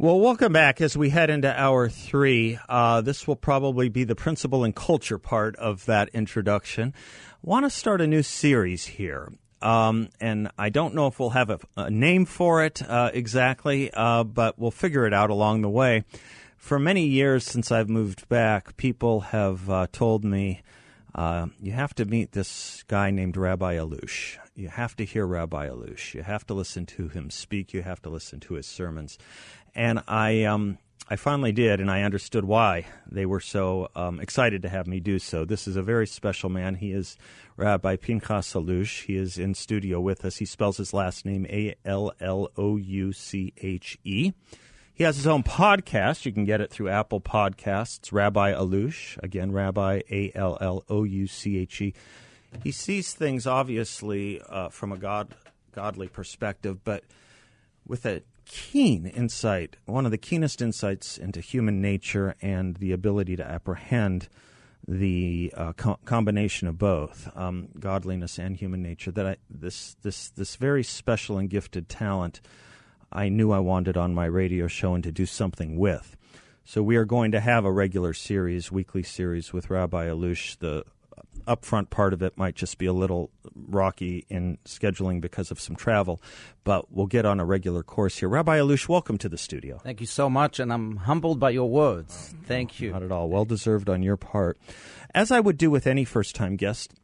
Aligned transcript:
Well, 0.00 0.18
welcome 0.18 0.54
back 0.54 0.80
as 0.80 0.96
we 0.96 1.10
head 1.10 1.28
into 1.28 1.60
hour 1.60 1.90
three. 1.90 2.58
Uh, 2.70 3.02
this 3.02 3.28
will 3.28 3.36
probably 3.36 3.90
be 3.90 4.04
the 4.04 4.14
principle 4.14 4.64
and 4.64 4.74
culture 4.74 5.18
part 5.18 5.56
of 5.56 5.84
that 5.84 6.08
introduction. 6.14 6.94
Want 7.42 7.66
to 7.66 7.70
start 7.70 8.00
a 8.00 8.06
new 8.06 8.22
series 8.22 8.86
here. 8.86 9.30
Um, 9.60 10.08
and 10.18 10.50
I 10.56 10.70
don't 10.70 10.94
know 10.94 11.06
if 11.08 11.20
we'll 11.20 11.28
have 11.28 11.50
a, 11.50 11.58
a 11.76 11.90
name 11.90 12.24
for 12.24 12.64
it 12.64 12.80
uh, 12.80 13.10
exactly, 13.12 13.90
uh, 13.92 14.24
but 14.24 14.58
we'll 14.58 14.70
figure 14.70 15.06
it 15.06 15.12
out 15.12 15.28
along 15.28 15.60
the 15.60 15.68
way. 15.68 16.04
For 16.56 16.78
many 16.78 17.04
years 17.04 17.44
since 17.44 17.70
I've 17.70 17.90
moved 17.90 18.26
back, 18.30 18.78
people 18.78 19.20
have 19.20 19.68
uh, 19.68 19.86
told 19.92 20.24
me 20.24 20.62
uh, 21.14 21.48
you 21.60 21.72
have 21.72 21.94
to 21.96 22.04
meet 22.04 22.32
this 22.32 22.84
guy 22.88 23.10
named 23.10 23.36
Rabbi 23.36 23.76
Allouche. 23.76 24.38
You 24.54 24.68
have 24.68 24.94
to 24.96 25.04
hear 25.04 25.26
Rabbi 25.26 25.68
Allouche. 25.68 26.14
You 26.14 26.22
have 26.22 26.46
to 26.46 26.54
listen 26.54 26.86
to 26.86 27.08
him 27.08 27.30
speak. 27.30 27.72
You 27.72 27.82
have 27.82 28.02
to 28.02 28.10
listen 28.10 28.40
to 28.40 28.54
his 28.54 28.66
sermons 28.66 29.18
and 29.74 30.02
I 30.06 30.44
um, 30.44 30.78
I 31.08 31.16
finally 31.16 31.50
did, 31.50 31.80
and 31.80 31.90
I 31.90 32.02
understood 32.02 32.44
why 32.44 32.86
they 33.10 33.26
were 33.26 33.40
so 33.40 33.88
um, 33.96 34.20
excited 34.20 34.62
to 34.62 34.68
have 34.68 34.86
me 34.86 35.00
do 35.00 35.18
so. 35.18 35.44
This 35.44 35.66
is 35.66 35.74
a 35.74 35.82
very 35.82 36.06
special 36.06 36.48
man. 36.48 36.76
He 36.76 36.92
is 36.92 37.16
Rabbi 37.56 37.96
Pinchas 37.96 38.54
Allouche. 38.54 39.06
He 39.06 39.16
is 39.16 39.36
in 39.36 39.54
studio 39.54 40.00
with 40.00 40.24
us. 40.24 40.36
He 40.36 40.44
spells 40.44 40.76
his 40.76 40.94
last 40.94 41.26
name 41.26 41.46
A 41.46 41.74
L 41.84 42.12
L 42.20 42.48
O 42.56 42.76
U 42.76 43.12
C 43.12 43.52
H 43.58 43.98
E. 44.04 44.32
He 44.94 45.04
has 45.04 45.16
his 45.16 45.26
own 45.26 45.42
podcast. 45.42 46.26
You 46.26 46.32
can 46.32 46.44
get 46.44 46.60
it 46.60 46.70
through 46.70 46.90
Apple 46.90 47.20
Podcasts. 47.20 48.12
Rabbi 48.12 48.52
Allouche, 48.52 49.18
again, 49.22 49.50
Rabbi 49.50 50.02
A 50.10 50.30
L 50.34 50.58
L 50.60 50.84
O 50.88 51.04
U 51.04 51.26
C 51.26 51.58
H 51.58 51.80
E. 51.80 51.94
He 52.62 52.70
sees 52.70 53.14
things 53.14 53.46
obviously 53.46 54.40
uh, 54.48 54.68
from 54.68 54.92
a 54.92 54.96
god 54.96 55.34
godly 55.72 56.06
perspective, 56.06 56.84
but 56.84 57.02
with 57.86 58.06
a 58.06 58.22
keen 58.50 59.06
insight, 59.06 59.76
one 59.86 60.04
of 60.04 60.10
the 60.10 60.18
keenest 60.18 60.60
insights 60.60 61.16
into 61.16 61.40
human 61.40 61.80
nature 61.80 62.34
and 62.42 62.76
the 62.78 62.90
ability 62.90 63.36
to 63.36 63.48
apprehend 63.48 64.28
the 64.88 65.52
uh, 65.56 65.72
co- 65.74 66.00
combination 66.04 66.66
of 66.66 66.76
both 66.76 67.30
um, 67.36 67.68
godliness 67.78 68.40
and 68.40 68.56
human 68.56 68.82
nature. 68.82 69.12
That 69.12 69.24
I, 69.24 69.36
this 69.48 69.94
this 70.02 70.30
this 70.30 70.56
very 70.56 70.82
special 70.82 71.38
and 71.38 71.48
gifted 71.48 71.88
talent, 71.88 72.40
I 73.12 73.28
knew 73.28 73.52
I 73.52 73.60
wanted 73.60 73.96
on 73.96 74.14
my 74.14 74.26
radio 74.26 74.66
show 74.66 74.94
and 74.94 75.04
to 75.04 75.12
do 75.12 75.26
something 75.26 75.78
with. 75.78 76.16
So 76.64 76.82
we 76.82 76.96
are 76.96 77.04
going 77.04 77.30
to 77.30 77.40
have 77.40 77.64
a 77.64 77.72
regular 77.72 78.12
series, 78.12 78.72
weekly 78.72 79.04
series 79.04 79.52
with 79.52 79.70
Rabbi 79.70 80.06
Allouche, 80.06 80.58
the 80.58 80.84
upfront 81.46 81.90
part 81.90 82.12
of 82.12 82.22
it 82.22 82.36
might 82.36 82.54
just 82.54 82.78
be 82.78 82.86
a 82.86 82.92
little 82.92 83.30
rocky 83.54 84.26
in 84.28 84.58
scheduling 84.64 85.20
because 85.20 85.50
of 85.50 85.60
some 85.60 85.76
travel, 85.76 86.20
but 86.64 86.92
we'll 86.92 87.06
get 87.06 87.24
on 87.24 87.40
a 87.40 87.44
regular 87.44 87.82
course 87.82 88.18
here. 88.18 88.28
Rabbi 88.28 88.58
Allouche, 88.58 88.88
welcome 88.88 89.18
to 89.18 89.28
the 89.28 89.38
studio. 89.38 89.78
Thank 89.82 90.00
you 90.00 90.06
so 90.06 90.30
much, 90.30 90.58
and 90.58 90.72
I'm 90.72 90.96
humbled 90.96 91.38
by 91.40 91.50
your 91.50 91.68
words. 91.68 92.34
Thank 92.44 92.80
you. 92.80 92.92
Not 92.92 93.02
at 93.02 93.12
all. 93.12 93.28
Well 93.28 93.44
deserved 93.44 93.88
on 93.88 94.02
your 94.02 94.16
part. 94.16 94.58
As 95.14 95.30
I 95.30 95.40
would 95.40 95.58
do 95.58 95.70
with 95.70 95.86
any 95.86 96.04
first 96.04 96.34
time 96.34 96.56
guest, 96.56 96.94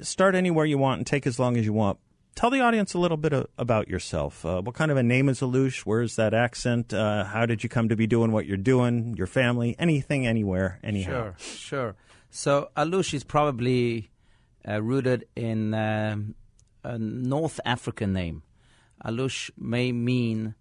start 0.00 0.34
anywhere 0.34 0.64
you 0.64 0.78
want 0.78 0.98
and 0.98 1.06
take 1.06 1.26
as 1.26 1.38
long 1.38 1.56
as 1.56 1.64
you 1.64 1.72
want. 1.72 1.98
Tell 2.34 2.50
the 2.50 2.60
audience 2.60 2.94
a 2.94 3.00
little 3.00 3.16
bit 3.16 3.32
of, 3.32 3.48
about 3.58 3.88
yourself. 3.88 4.44
Uh, 4.44 4.62
what 4.62 4.76
kind 4.76 4.92
of 4.92 4.96
a 4.96 5.02
name 5.02 5.28
is 5.28 5.40
Allouche? 5.40 5.80
Where's 5.80 6.14
that 6.14 6.34
accent? 6.34 6.94
Uh, 6.94 7.24
how 7.24 7.46
did 7.46 7.64
you 7.64 7.68
come 7.68 7.88
to 7.88 7.96
be 7.96 8.06
doing 8.06 8.30
what 8.30 8.46
you're 8.46 8.56
doing? 8.56 9.16
Your 9.16 9.26
family? 9.26 9.74
Anything, 9.76 10.24
anywhere, 10.24 10.78
anyhow. 10.84 11.34
Sure, 11.36 11.36
sure. 11.38 11.96
So 12.30 12.70
Allouche 12.76 13.14
is 13.14 13.24
probably 13.24 14.10
uh, 14.68 14.82
rooted 14.82 15.26
in 15.34 15.74
um, 15.74 16.34
a 16.84 16.98
North 16.98 17.60
African 17.64 18.12
name. 18.12 18.42
Allouche 19.04 19.50
may 19.56 19.92
mean 19.92 20.54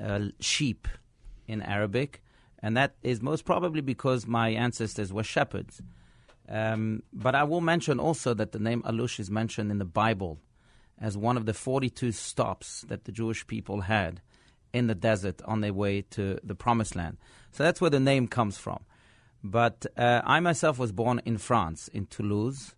uh, 0.00 0.26
sheep 0.40 0.88
in 1.46 1.62
Arabic, 1.62 2.22
and 2.60 2.76
that 2.76 2.94
is 3.02 3.20
most 3.20 3.44
probably 3.44 3.80
because 3.80 4.26
my 4.26 4.50
ancestors 4.50 5.12
were 5.12 5.22
shepherds. 5.22 5.82
Um, 6.48 7.02
but 7.12 7.34
I 7.34 7.44
will 7.44 7.60
mention 7.60 7.98
also 7.98 8.34
that 8.34 8.52
the 8.52 8.58
name 8.58 8.82
Alush 8.82 9.18
is 9.18 9.30
mentioned 9.30 9.70
in 9.70 9.78
the 9.78 9.84
Bible 9.84 10.40
as 11.00 11.16
one 11.16 11.36
of 11.36 11.46
the 11.46 11.54
42 11.54 12.12
stops 12.12 12.82
that 12.88 13.04
the 13.04 13.12
Jewish 13.12 13.46
people 13.46 13.82
had 13.82 14.20
in 14.72 14.86
the 14.86 14.94
desert 14.94 15.40
on 15.44 15.60
their 15.60 15.72
way 15.72 16.02
to 16.02 16.38
the 16.42 16.54
Promised 16.54 16.96
Land. 16.96 17.16
So 17.52 17.62
that's 17.62 17.80
where 17.80 17.90
the 17.90 18.00
name 18.00 18.28
comes 18.28 18.58
from. 18.58 18.84
But 19.44 19.84
uh, 19.94 20.22
I 20.24 20.40
myself 20.40 20.78
was 20.78 20.90
born 20.90 21.20
in 21.26 21.36
France, 21.36 21.88
in 21.88 22.06
Toulouse. 22.06 22.74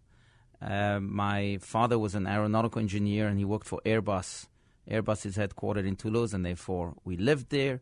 Uh, 0.61 0.99
my 0.99 1.59
father 1.61 1.97
was 1.97 2.17
an 2.17 2.27
aeronautical 2.27 2.81
engineer 2.81 3.29
and 3.29 3.39
he 3.39 3.45
worked 3.45 3.69
for 3.69 3.81
Airbus. 3.87 4.49
Airbus 4.91 5.25
is 5.27 5.37
headquartered 5.37 5.87
in 5.87 5.97
Toulouse, 5.97 6.33
and 6.33 6.45
therefore 6.45 6.95
we 7.05 7.17
lived 7.17 7.51
there. 7.51 7.81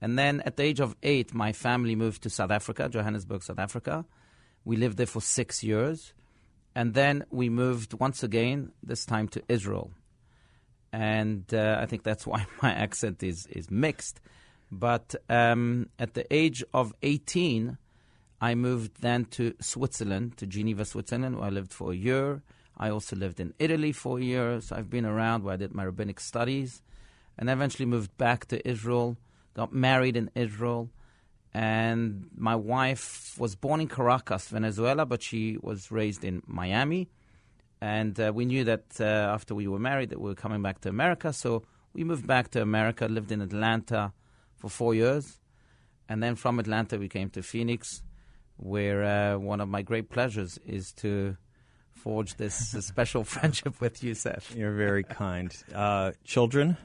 And 0.00 0.18
then 0.18 0.42
at 0.42 0.56
the 0.56 0.62
age 0.62 0.80
of 0.80 0.96
eight, 1.02 1.32
my 1.34 1.52
family 1.52 1.94
moved 1.94 2.22
to 2.22 2.30
South 2.30 2.50
Africa, 2.50 2.88
Johannesburg, 2.90 3.42
South 3.42 3.58
Africa. 3.58 4.04
We 4.64 4.76
lived 4.76 4.98
there 4.98 5.06
for 5.06 5.20
six 5.22 5.62
years. 5.62 6.12
And 6.74 6.92
then 6.92 7.24
we 7.30 7.48
moved 7.48 7.94
once 7.94 8.22
again, 8.22 8.72
this 8.82 9.06
time 9.06 9.28
to 9.28 9.42
Israel. 9.48 9.92
And 10.92 11.44
uh, 11.54 11.78
I 11.80 11.86
think 11.86 12.02
that's 12.02 12.26
why 12.26 12.46
my 12.62 12.72
accent 12.72 13.22
is, 13.22 13.46
is 13.46 13.70
mixed. 13.70 14.20
But 14.70 15.14
um, 15.30 15.88
at 15.98 16.12
the 16.12 16.26
age 16.34 16.62
of 16.74 16.92
18, 17.02 17.78
I 18.40 18.54
moved 18.54 19.00
then 19.00 19.24
to 19.36 19.54
Switzerland, 19.60 20.36
to 20.38 20.46
Geneva, 20.46 20.84
Switzerland, 20.84 21.36
where 21.36 21.46
I 21.46 21.50
lived 21.50 21.72
for 21.72 21.92
a 21.92 21.96
year. 21.96 22.42
I 22.76 22.90
also 22.90 23.16
lived 23.16 23.40
in 23.40 23.54
Italy 23.58 23.92
for 23.92 24.18
a 24.18 24.22
year, 24.22 24.60
so 24.60 24.76
I've 24.76 24.90
been 24.90 25.06
around 25.06 25.42
where 25.42 25.54
I 25.54 25.56
did 25.56 25.74
my 25.74 25.84
rabbinic 25.84 26.20
studies, 26.20 26.82
and 27.38 27.48
eventually 27.48 27.86
moved 27.86 28.16
back 28.18 28.46
to 28.46 28.68
Israel, 28.68 29.16
got 29.54 29.72
married 29.72 30.16
in 30.16 30.30
Israel, 30.34 30.90
and 31.54 32.28
my 32.36 32.54
wife 32.54 33.34
was 33.38 33.54
born 33.54 33.80
in 33.80 33.88
Caracas, 33.88 34.48
Venezuela, 34.48 35.06
but 35.06 35.22
she 35.22 35.56
was 35.62 35.90
raised 35.90 36.22
in 36.22 36.42
Miami. 36.46 37.08
And 37.80 38.18
uh, 38.20 38.32
we 38.34 38.44
knew 38.44 38.64
that 38.64 38.84
uh, 39.00 39.04
after 39.04 39.54
we 39.54 39.66
were 39.66 39.78
married 39.78 40.10
that 40.10 40.20
we 40.20 40.28
were 40.28 40.34
coming 40.34 40.60
back 40.60 40.82
to 40.82 40.90
America, 40.90 41.32
so 41.32 41.62
we 41.94 42.04
moved 42.04 42.26
back 42.26 42.50
to 42.50 42.60
America, 42.60 43.06
lived 43.06 43.32
in 43.32 43.40
Atlanta 43.40 44.12
for 44.56 44.68
four 44.68 44.94
years, 44.94 45.40
and 46.10 46.22
then 46.22 46.34
from 46.34 46.58
Atlanta 46.58 46.98
we 46.98 47.08
came 47.08 47.30
to 47.30 47.42
Phoenix 47.42 48.02
where 48.56 49.04
uh, 49.04 49.38
one 49.38 49.60
of 49.60 49.68
my 49.68 49.82
great 49.82 50.10
pleasures 50.10 50.58
is 50.66 50.92
to 50.94 51.36
forge 51.92 52.36
this 52.36 52.54
special 52.80 53.24
friendship 53.24 53.80
with 53.80 54.02
you, 54.02 54.14
Seth. 54.14 54.54
You're 54.54 54.74
very 54.74 55.04
kind. 55.04 55.54
Uh, 55.74 56.12
children? 56.24 56.76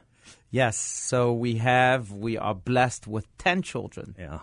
Yes. 0.50 0.78
So 0.78 1.34
we 1.34 1.56
have, 1.56 2.12
we 2.12 2.38
are 2.38 2.56
blessed 2.56 3.08
with 3.08 3.26
10 3.38 3.62
children. 3.62 4.16
Yeah. 4.18 4.40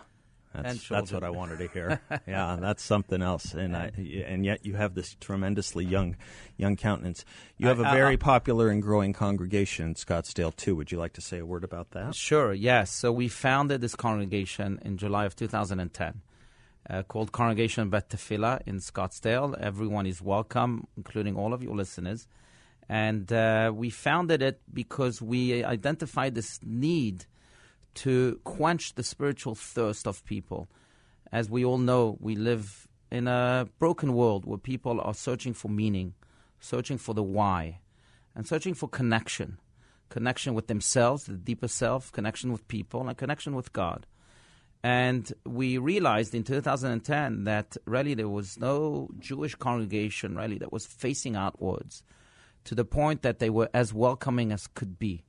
That's, 0.53 0.87
that's 0.87 1.11
what 1.11 1.23
I 1.23 1.29
wanted 1.29 1.59
to 1.59 1.67
hear. 1.67 2.01
yeah, 2.27 2.57
that's 2.59 2.81
something 2.83 3.21
else, 3.21 3.53
and 3.53 3.77
I, 3.77 3.91
and 4.25 4.43
yet 4.43 4.65
you 4.65 4.73
have 4.73 4.95
this 4.95 5.15
tremendously 5.19 5.85
young, 5.85 6.15
young 6.57 6.75
countenance. 6.75 7.23
You 7.57 7.67
have 7.67 7.79
a 7.79 7.83
very 7.83 8.17
popular 8.17 8.69
and 8.69 8.81
growing 8.81 9.13
congregation 9.13 9.89
in 9.89 9.93
Scottsdale 9.93 10.55
too. 10.55 10.75
Would 10.75 10.91
you 10.91 10.97
like 10.97 11.13
to 11.13 11.21
say 11.21 11.37
a 11.37 11.45
word 11.45 11.63
about 11.63 11.91
that? 11.91 12.15
Sure. 12.15 12.51
Yes. 12.51 12.89
So 12.89 13.11
we 13.11 13.27
founded 13.27 13.81
this 13.81 13.95
congregation 13.95 14.79
in 14.81 14.97
July 14.97 15.25
of 15.25 15.35
2010 15.35 16.21
uh, 16.89 17.03
called 17.03 17.31
Congregation 17.31 17.89
Beth 17.89 18.09
Tefillah 18.09 18.61
in 18.65 18.77
Scottsdale. 18.77 19.59
Everyone 19.59 20.05
is 20.05 20.21
welcome, 20.21 20.87
including 20.97 21.35
all 21.35 21.53
of 21.53 21.61
your 21.61 21.75
listeners. 21.75 22.27
And 22.87 23.31
uh, 23.31 23.71
we 23.73 23.89
founded 23.89 24.41
it 24.41 24.61
because 24.73 25.21
we 25.21 25.63
identified 25.63 26.35
this 26.35 26.59
need 26.63 27.25
to 27.95 28.39
quench 28.43 28.95
the 28.95 29.03
spiritual 29.03 29.55
thirst 29.55 30.07
of 30.07 30.25
people. 30.25 30.67
As 31.31 31.49
we 31.49 31.63
all 31.63 31.77
know, 31.77 32.17
we 32.19 32.35
live 32.35 32.87
in 33.11 33.27
a 33.27 33.67
broken 33.77 34.13
world 34.13 34.45
where 34.45 34.57
people 34.57 34.99
are 35.01 35.13
searching 35.13 35.53
for 35.53 35.69
meaning, 35.69 36.15
searching 36.59 36.97
for 36.97 37.13
the 37.13 37.23
why, 37.23 37.79
and 38.35 38.47
searching 38.47 38.73
for 38.73 38.87
connection 38.87 39.59
connection 40.09 40.53
with 40.53 40.67
themselves, 40.67 41.25
the 41.25 41.33
deeper 41.33 41.67
self, 41.67 42.11
connection 42.11 42.51
with 42.51 42.67
people, 42.67 43.07
and 43.07 43.17
connection 43.17 43.55
with 43.55 43.71
God. 43.71 44.05
And 44.83 45.31
we 45.45 45.77
realized 45.77 46.33
in 46.33 46.43
2010 46.43 47.43
that 47.43 47.75
really 47.85 48.13
there 48.13 48.29
was 48.29 48.57
no 48.57 49.09
Jewish 49.19 49.55
congregation 49.55 50.37
really 50.37 50.57
that 50.59 50.71
was 50.71 50.85
facing 50.85 51.35
outwards 51.35 52.03
to 52.63 52.75
the 52.75 52.85
point 52.85 53.21
that 53.23 53.39
they 53.39 53.49
were 53.49 53.69
as 53.73 53.93
welcoming 53.93 54.51
as 54.51 54.67
could 54.67 54.97
be. 54.97 55.23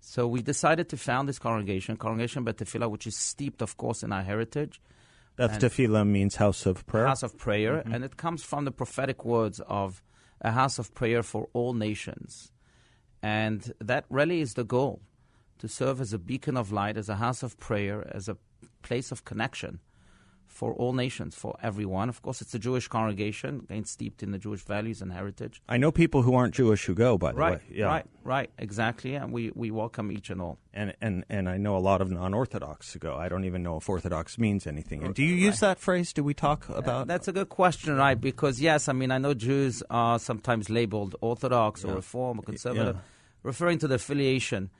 So 0.00 0.28
we 0.28 0.40
decided 0.40 0.88
to 0.90 0.96
found 0.96 1.28
this 1.28 1.40
congregation, 1.40 1.96
Congregation 1.96 2.44
Beth 2.44 2.58
Tefillah, 2.58 2.88
which 2.88 3.08
is 3.08 3.16
steeped, 3.16 3.60
of 3.60 3.76
course, 3.76 4.04
in 4.04 4.12
our 4.12 4.22
heritage. 4.22 4.80
Beth 5.34 5.58
Tefillah 5.58 6.06
means 6.06 6.36
house 6.36 6.64
of 6.64 6.86
prayer. 6.86 7.06
House 7.06 7.24
of 7.24 7.36
prayer, 7.36 7.78
mm-hmm. 7.78 7.92
and 7.92 8.04
it 8.04 8.16
comes 8.16 8.44
from 8.44 8.64
the 8.64 8.70
prophetic 8.70 9.24
words 9.24 9.60
of 9.66 10.02
a 10.40 10.52
house 10.52 10.78
of 10.78 10.94
prayer 10.94 11.24
for 11.24 11.48
all 11.52 11.72
nations. 11.72 12.52
And 13.20 13.72
that 13.80 14.04
really 14.08 14.40
is 14.40 14.54
the 14.54 14.64
goal 14.64 15.00
to 15.58 15.68
serve 15.68 16.00
as 16.00 16.12
a 16.12 16.18
beacon 16.18 16.56
of 16.56 16.70
light, 16.70 16.96
as 16.96 17.08
a 17.08 17.16
house 17.16 17.42
of 17.42 17.58
prayer, 17.58 18.06
as 18.14 18.28
a 18.28 18.36
place 18.88 19.12
of 19.12 19.24
connection 19.24 19.80
for 20.56 20.72
all 20.80 20.94
nations, 20.94 21.34
for 21.34 21.54
everyone. 21.62 22.08
Of 22.08 22.22
course, 22.22 22.40
it's 22.40 22.54
a 22.54 22.58
Jewish 22.58 22.88
congregation, 22.88 23.60
again, 23.64 23.84
steeped 23.84 24.22
in 24.22 24.30
the 24.30 24.38
Jewish 24.38 24.62
values 24.62 25.02
and 25.02 25.12
heritage. 25.12 25.60
I 25.68 25.76
know 25.76 25.90
people 25.92 26.22
who 26.22 26.34
aren't 26.34 26.54
Jewish 26.54 26.86
who 26.86 26.94
go, 26.94 27.18
by 27.18 27.32
the 27.32 27.38
Right, 27.38 27.52
way. 27.58 27.62
Yeah. 27.80 27.86
right, 27.86 28.06
right, 28.24 28.50
exactly. 28.56 29.16
And 29.16 29.32
we, 29.32 29.52
we 29.54 29.70
welcome 29.70 30.10
each 30.10 30.30
and 30.30 30.40
all. 30.40 30.58
And, 30.72 30.94
and 31.02 31.24
and 31.28 31.48
I 31.48 31.58
know 31.58 31.76
a 31.76 31.84
lot 31.90 32.00
of 32.00 32.10
non-Orthodox 32.10 32.92
who 32.92 32.98
go. 33.00 33.16
I 33.16 33.28
don't 33.28 33.44
even 33.44 33.62
know 33.62 33.76
if 33.76 33.88
Orthodox 33.88 34.38
means 34.38 34.66
anything. 34.66 35.02
And 35.04 35.14
do 35.14 35.22
you 35.22 35.34
use 35.34 35.60
that 35.60 35.78
phrase? 35.78 36.12
Do 36.14 36.22
we 36.24 36.32
talk 36.32 36.68
about? 36.68 37.02
Uh, 37.02 37.04
That's 37.04 37.28
a 37.28 37.32
good 37.32 37.50
question, 37.50 37.96
right? 37.96 38.18
Because 38.18 38.60
yes, 38.60 38.88
I 38.88 38.92
mean 38.92 39.10
I 39.10 39.18
know 39.18 39.34
Jews 39.34 39.82
are 39.90 40.18
sometimes 40.18 40.70
labeled 40.70 41.16
Orthodox 41.20 41.84
or 41.84 41.94
Reform 41.94 42.38
or 42.38 42.42
Conservative, 42.42 42.96
yeah. 42.96 43.02
referring 43.42 43.78
to 43.80 43.88
the 43.88 43.96
affiliation 43.96 44.70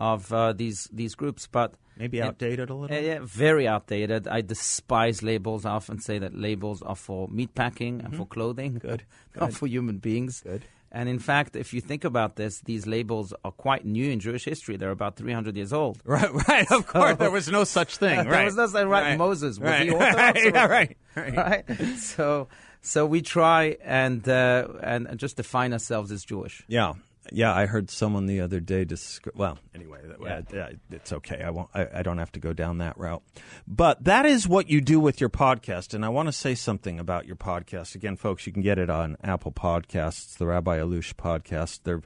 of 0.00 0.32
uh, 0.32 0.52
these 0.54 0.88
these 0.92 1.14
groups, 1.14 1.46
but 1.46 1.74
maybe 1.96 2.20
outdated 2.22 2.70
a 2.70 2.74
little. 2.74 2.96
uh, 2.96 3.00
yeah, 3.00 3.18
very 3.22 3.68
outdated. 3.68 4.26
I 4.26 4.40
despise 4.40 5.22
labels. 5.22 5.64
I 5.64 5.70
often 5.72 6.00
say 6.00 6.18
that 6.18 6.34
labels 6.34 6.82
are 6.82 6.96
for 6.96 7.28
meatpacking 7.28 8.04
and 8.04 8.16
for 8.16 8.26
clothing, 8.26 8.72
Mm-hmm. 8.74 8.88
Good, 8.88 9.02
not 9.38 9.50
good. 9.50 9.58
for 9.58 9.66
human 9.68 9.98
beings. 9.98 10.40
Good. 10.42 10.64
And 10.92 11.08
in 11.08 11.20
fact, 11.20 11.54
if 11.54 11.72
you 11.72 11.80
think 11.80 12.02
about 12.04 12.34
this, 12.34 12.62
these 12.62 12.84
labels 12.84 13.32
are 13.44 13.52
quite 13.52 13.84
new 13.84 14.10
in 14.10 14.18
Jewish 14.18 14.44
history. 14.44 14.76
They're 14.76 14.90
about 14.90 15.14
300 15.14 15.54
years 15.56 15.72
old. 15.72 16.00
Right, 16.04 16.32
right. 16.48 16.68
Of 16.72 16.88
course, 16.88 17.16
there 17.16 17.30
was 17.30 17.48
no 17.48 17.62
such 17.62 17.98
thing. 17.98 18.16
There 18.24 18.32
right. 18.32 18.46
was 18.46 18.56
no 18.56 18.66
such- 18.66 18.86
right, 18.86 19.02
right. 19.10 19.18
Moses, 19.18 19.60
was 19.60 19.70
right. 19.70 19.86
he 19.86 19.90
Orthodox 19.94 20.40
yeah, 20.44 20.66
right. 20.66 20.96
right. 21.14 21.36
right? 21.36 21.96
so, 21.98 22.48
so 22.82 23.06
we 23.06 23.22
try 23.22 23.76
and 23.84 24.26
uh, 24.28 24.66
and 24.82 25.06
and 25.06 25.20
just 25.20 25.36
define 25.36 25.72
ourselves 25.72 26.10
as 26.10 26.24
Jewish. 26.24 26.64
Yeah, 26.66 26.94
yeah. 27.32 27.54
I 27.54 27.66
heard 27.66 27.90
someone 27.90 28.26
the 28.26 28.40
other 28.40 28.60
day 28.60 28.84
describe. 28.84 29.36
Well, 29.36 29.58
anyway, 29.74 30.00
that, 30.20 30.46
Yeah. 30.52 30.62
uh, 30.64 30.68
it's 30.90 31.12
okay. 31.12 31.42
I 31.42 31.50
won't. 31.50 31.68
I, 31.74 31.86
I 31.96 32.02
don't 32.02 32.18
have 32.18 32.32
to 32.32 32.40
go 32.40 32.52
down 32.52 32.78
that 32.78 32.98
route. 32.98 33.22
But 33.66 34.04
that 34.04 34.26
is 34.26 34.46
what 34.48 34.68
you 34.70 34.80
do 34.80 35.00
with 35.00 35.20
your 35.20 35.30
podcast, 35.30 35.94
and 35.94 36.04
I 36.04 36.08
want 36.08 36.28
to 36.28 36.32
say 36.32 36.54
something 36.54 36.98
about 36.98 37.26
your 37.26 37.36
podcast. 37.36 37.94
Again, 37.94 38.16
folks, 38.16 38.46
you 38.46 38.52
can 38.52 38.62
get 38.62 38.78
it 38.78 38.90
on 38.90 39.16
Apple 39.22 39.52
Podcasts, 39.52 40.36
the 40.38 40.46
Rabbi 40.46 40.78
Allouche 40.78 41.14
podcast. 41.14 41.80
They're, 41.84 42.02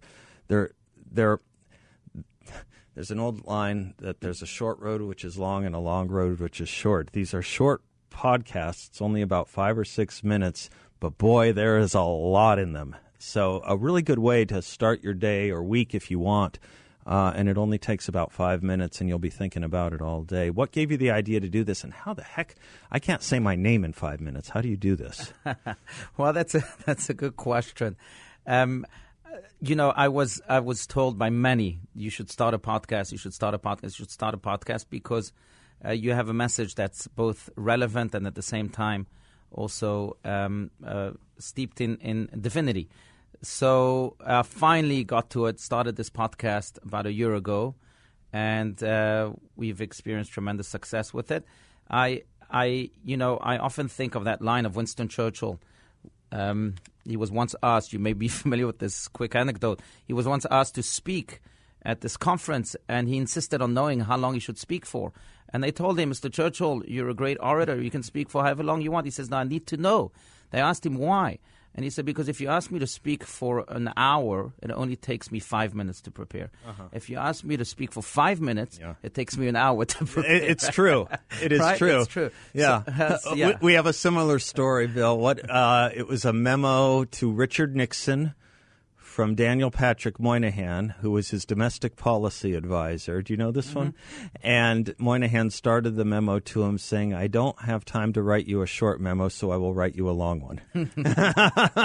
they're, 0.48 0.70
they're. 1.10 1.40
There's 2.94 3.10
an 3.10 3.18
old 3.18 3.44
line 3.46 3.94
that 3.98 4.20
there's 4.20 4.40
a 4.40 4.46
short 4.46 4.78
road 4.78 5.02
which 5.02 5.24
is 5.24 5.36
long 5.36 5.64
and 5.64 5.74
a 5.74 5.80
long 5.80 6.06
road 6.08 6.38
which 6.38 6.60
is 6.60 6.68
short. 6.68 7.10
These 7.12 7.34
are 7.34 7.42
short 7.42 7.82
podcasts, 8.08 9.02
only 9.02 9.20
about 9.20 9.48
five 9.48 9.76
or 9.76 9.84
six 9.84 10.22
minutes, 10.22 10.70
but 11.00 11.18
boy, 11.18 11.52
there 11.52 11.76
is 11.78 11.94
a 11.94 12.02
lot 12.02 12.60
in 12.60 12.72
them. 12.72 12.94
So, 13.26 13.62
a 13.66 13.74
really 13.74 14.02
good 14.02 14.18
way 14.18 14.44
to 14.44 14.60
start 14.60 15.02
your 15.02 15.14
day 15.14 15.50
or 15.50 15.62
week 15.62 15.94
if 15.94 16.10
you 16.10 16.18
want. 16.18 16.58
Uh, 17.06 17.32
and 17.34 17.48
it 17.48 17.56
only 17.56 17.78
takes 17.78 18.06
about 18.06 18.32
five 18.32 18.62
minutes, 18.62 19.00
and 19.00 19.08
you'll 19.08 19.18
be 19.18 19.30
thinking 19.30 19.64
about 19.64 19.94
it 19.94 20.02
all 20.02 20.22
day. 20.22 20.50
What 20.50 20.72
gave 20.72 20.90
you 20.90 20.98
the 20.98 21.10
idea 21.10 21.40
to 21.40 21.48
do 21.48 21.64
this, 21.64 21.84
and 21.84 21.92
how 21.92 22.12
the 22.12 22.22
heck? 22.22 22.54
I 22.90 22.98
can't 22.98 23.22
say 23.22 23.38
my 23.38 23.56
name 23.56 23.82
in 23.82 23.94
five 23.94 24.20
minutes. 24.20 24.50
How 24.50 24.60
do 24.60 24.68
you 24.68 24.76
do 24.76 24.94
this? 24.94 25.32
Well, 26.18 26.34
that's 26.34 26.54
a 26.54 26.64
that's 26.86 27.08
a 27.08 27.14
good 27.14 27.36
question. 27.36 27.96
Um, 28.46 28.86
uh, 29.24 29.38
you 29.60 29.74
know, 29.74 29.90
I 29.90 30.08
was 30.08 30.42
I 30.46 30.60
was 30.60 30.86
told 30.86 31.18
by 31.18 31.30
many 31.30 31.80
you 31.94 32.10
should 32.10 32.30
start 32.30 32.52
a 32.52 32.58
podcast. 32.58 33.10
You 33.10 33.18
should 33.18 33.34
start 33.34 33.54
a 33.54 33.58
podcast. 33.58 33.84
You 33.84 34.04
should 34.04 34.10
start 34.10 34.34
a 34.34 34.38
podcast 34.38 34.86
because 34.90 35.32
uh, 35.84 35.92
you 35.92 36.12
have 36.12 36.28
a 36.28 36.34
message 36.34 36.74
that's 36.74 37.06
both 37.08 37.48
relevant 37.56 38.14
and 38.14 38.26
at 38.26 38.34
the 38.34 38.42
same 38.42 38.68
time 38.68 39.06
also 39.50 40.16
um, 40.24 40.70
uh, 40.86 41.12
steeped 41.38 41.80
in 41.80 41.96
in 41.96 42.28
divinity. 42.38 42.88
So 43.44 44.16
uh, 44.20 44.42
finally 44.42 45.04
got 45.04 45.30
to 45.30 45.46
it. 45.46 45.60
Started 45.60 45.96
this 45.96 46.10
podcast 46.10 46.82
about 46.82 47.06
a 47.06 47.12
year 47.12 47.34
ago, 47.34 47.74
and 48.32 48.82
uh, 48.82 49.32
we've 49.54 49.80
experienced 49.80 50.32
tremendous 50.32 50.66
success 50.66 51.12
with 51.12 51.30
it. 51.30 51.44
I 51.90 52.22
I 52.50 52.90
you 53.04 53.16
know 53.16 53.36
I 53.36 53.58
often 53.58 53.88
think 53.88 54.14
of 54.14 54.24
that 54.24 54.40
line 54.40 54.64
of 54.64 54.76
Winston 54.76 55.08
Churchill. 55.08 55.60
Um, 56.32 56.76
he 57.04 57.16
was 57.16 57.30
once 57.30 57.54
asked, 57.62 57.92
you 57.92 57.98
may 57.98 58.14
be 58.14 58.28
familiar 58.42 58.66
with 58.66 58.78
this 58.78 59.08
quick 59.08 59.34
anecdote. 59.34 59.80
He 60.06 60.14
was 60.14 60.26
once 60.26 60.46
asked 60.50 60.74
to 60.76 60.82
speak 60.82 61.40
at 61.82 62.00
this 62.00 62.16
conference, 62.16 62.74
and 62.88 63.08
he 63.08 63.18
insisted 63.18 63.60
on 63.60 63.74
knowing 63.74 64.00
how 64.00 64.16
long 64.16 64.34
he 64.34 64.40
should 64.40 64.58
speak 64.58 64.86
for. 64.86 65.12
And 65.52 65.62
they 65.62 65.70
told 65.70 66.00
him, 66.00 66.10
Mr. 66.10 66.32
Churchill, 66.32 66.82
you're 66.86 67.10
a 67.10 67.14
great 67.14 67.36
orator. 67.40 67.80
You 67.80 67.90
can 67.90 68.02
speak 68.02 68.30
for 68.30 68.42
however 68.42 68.64
long 68.64 68.80
you 68.80 68.90
want. 68.90 69.06
He 69.06 69.10
says, 69.10 69.30
No, 69.30 69.36
I 69.36 69.44
need 69.44 69.66
to 69.68 69.76
know. 69.76 70.12
They 70.50 70.60
asked 70.60 70.86
him 70.86 70.96
why. 70.96 71.38
And 71.76 71.82
he 71.82 71.90
said, 71.90 72.04
Because 72.04 72.28
if 72.28 72.40
you 72.40 72.48
ask 72.48 72.70
me 72.70 72.78
to 72.78 72.86
speak 72.86 73.24
for 73.24 73.64
an 73.68 73.90
hour, 73.96 74.52
it 74.62 74.70
only 74.70 74.94
takes 74.96 75.32
me 75.32 75.40
five 75.40 75.74
minutes 75.74 76.00
to 76.02 76.10
prepare. 76.10 76.50
If 76.92 77.10
you 77.10 77.16
ask 77.18 77.42
me 77.44 77.56
to 77.56 77.64
speak 77.64 77.90
for 77.92 78.02
five 78.02 78.40
minutes, 78.40 78.78
Yeah. 78.80 78.94
it 79.02 79.12
takes 79.14 79.36
me 79.36 79.48
an 79.48 79.56
hour 79.56 79.84
to 79.84 80.04
prepare. 80.04 80.30
It- 80.36 80.44
it's 80.44 80.68
true. 80.68 81.08
It 81.42 81.50
is 81.52 81.58
Right? 81.66 81.76
true. 81.78 82.00
It's 82.02 82.08
true. 82.12 82.30
Yeah. 82.52 82.84
So, 82.84 82.92
uh, 82.92 83.18
so, 83.18 83.34
We- 83.34 83.56
We, 83.60 83.72
have 83.74 83.86
a 83.86 83.92
similar 83.92 84.38
story, 84.38 84.86
Bill. 84.86 85.18
What? 85.18 85.48
Uh, 85.50 85.90
it 85.94 86.06
was 86.06 86.24
a 86.24 86.32
memo 86.32 87.04
to 87.04 87.32
Richard 87.32 87.74
Nixon 87.74 88.34
from 89.14 89.36
Daniel 89.36 89.70
Patrick 89.70 90.18
Moynihan, 90.18 90.88
who 91.00 91.12
was 91.12 91.30
his 91.30 91.44
domestic 91.44 91.94
policy 91.94 92.52
advisor. 92.56 93.22
Do 93.22 93.32
you 93.32 93.36
know 93.36 93.52
this 93.52 93.72
one? 93.72 93.92
Mm-hmm. 93.92 94.26
And 94.42 94.92
Moynihan 94.98 95.50
started 95.50 95.94
the 95.94 96.04
memo 96.04 96.40
to 96.40 96.64
him 96.64 96.78
saying, 96.78 97.14
I 97.14 97.28
don't 97.28 97.56
have 97.60 97.84
time 97.84 98.12
to 98.14 98.22
write 98.22 98.48
you 98.48 98.60
a 98.62 98.66
short 98.66 99.00
memo, 99.00 99.28
so 99.28 99.52
I 99.52 99.56
will 99.56 99.72
write 99.72 99.94
you 99.94 100.10
a 100.10 100.10
long 100.10 100.40
one. 100.40 100.60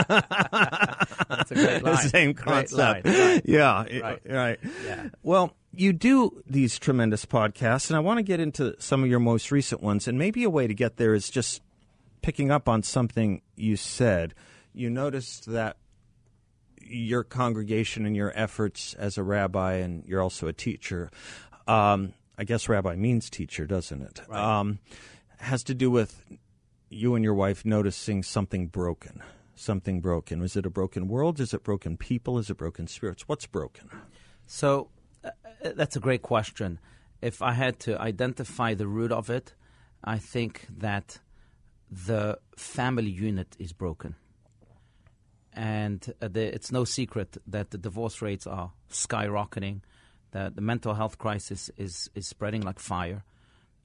That's 0.09 1.51
a 1.51 1.55
great 1.55 1.83
the 1.83 1.91
line. 1.91 2.09
same 2.09 2.33
Great 2.33 2.69
concept. 2.69 3.05
line. 3.05 3.15
Right. 3.15 3.41
Yeah, 3.45 3.83
Right. 4.01 4.19
right. 4.25 4.59
Yeah. 4.85 5.09
Well, 5.21 5.55
you 5.71 5.93
do 5.93 6.41
these 6.47 6.79
tremendous 6.79 7.25
podcasts, 7.27 7.91
and 7.91 7.97
I 7.97 7.99
want 7.99 8.17
to 8.17 8.23
get 8.23 8.39
into 8.39 8.75
some 8.81 9.03
of 9.03 9.09
your 9.09 9.19
most 9.19 9.51
recent 9.51 9.83
ones. 9.83 10.07
And 10.07 10.17
maybe 10.17 10.43
a 10.43 10.49
way 10.49 10.65
to 10.65 10.73
get 10.73 10.97
there 10.97 11.13
is 11.13 11.29
just 11.29 11.61
picking 12.23 12.49
up 12.49 12.67
on 12.67 12.81
something 12.81 13.43
you 13.55 13.75
said. 13.75 14.33
You 14.73 14.89
noticed 14.89 15.45
that 15.45 15.77
your 16.81 17.23
congregation 17.23 18.05
and 18.05 18.15
your 18.15 18.31
efforts 18.35 18.93
as 18.95 19.17
a 19.17 19.23
rabbi, 19.23 19.73
and 19.73 20.03
you're 20.05 20.21
also 20.21 20.47
a 20.47 20.53
teacher. 20.53 21.09
Um, 21.67 22.13
I 22.37 22.43
guess 22.43 22.69
rabbi 22.69 22.95
means 22.95 23.29
teacher, 23.29 23.65
doesn't 23.65 24.01
it? 24.01 24.33
Um, 24.33 24.79
has 25.37 25.63
to 25.65 25.73
do 25.73 25.91
with 25.91 26.23
you 26.89 27.15
and 27.15 27.23
your 27.23 27.33
wife 27.33 27.65
noticing 27.65 28.23
something 28.23 28.67
broken. 28.67 29.21
Something 29.55 29.99
broken. 29.99 30.41
Is 30.41 30.55
it 30.55 30.65
a 30.65 30.69
broken 30.69 31.07
world? 31.07 31.39
Is 31.39 31.53
it 31.53 31.63
broken 31.63 31.97
people? 31.97 32.37
Is 32.39 32.49
it 32.49 32.57
broken 32.57 32.87
spirits? 32.87 33.27
What's 33.27 33.45
broken? 33.45 33.89
So 34.47 34.89
uh, 35.23 35.31
uh, 35.63 35.71
that's 35.75 35.95
a 35.95 35.99
great 35.99 36.21
question. 36.21 36.79
If 37.21 37.41
I 37.41 37.51
had 37.51 37.79
to 37.81 37.99
identify 37.99 38.73
the 38.73 38.87
root 38.87 39.11
of 39.11 39.29
it, 39.29 39.53
I 40.03 40.17
think 40.17 40.65
that 40.77 41.19
the 41.91 42.39
family 42.55 43.11
unit 43.11 43.55
is 43.59 43.73
broken. 43.73 44.15
And 45.53 46.13
uh, 46.21 46.27
the, 46.27 46.53
it's 46.53 46.71
no 46.71 46.83
secret 46.83 47.37
that 47.47 47.71
the 47.71 47.77
divorce 47.77 48.21
rates 48.21 48.47
are 48.47 48.71
skyrocketing, 48.91 49.81
that 50.31 50.55
the 50.55 50.61
mental 50.61 50.93
health 50.93 51.17
crisis 51.17 51.71
is, 51.77 52.09
is 52.15 52.27
spreading 52.27 52.61
like 52.61 52.79
fire. 52.79 53.23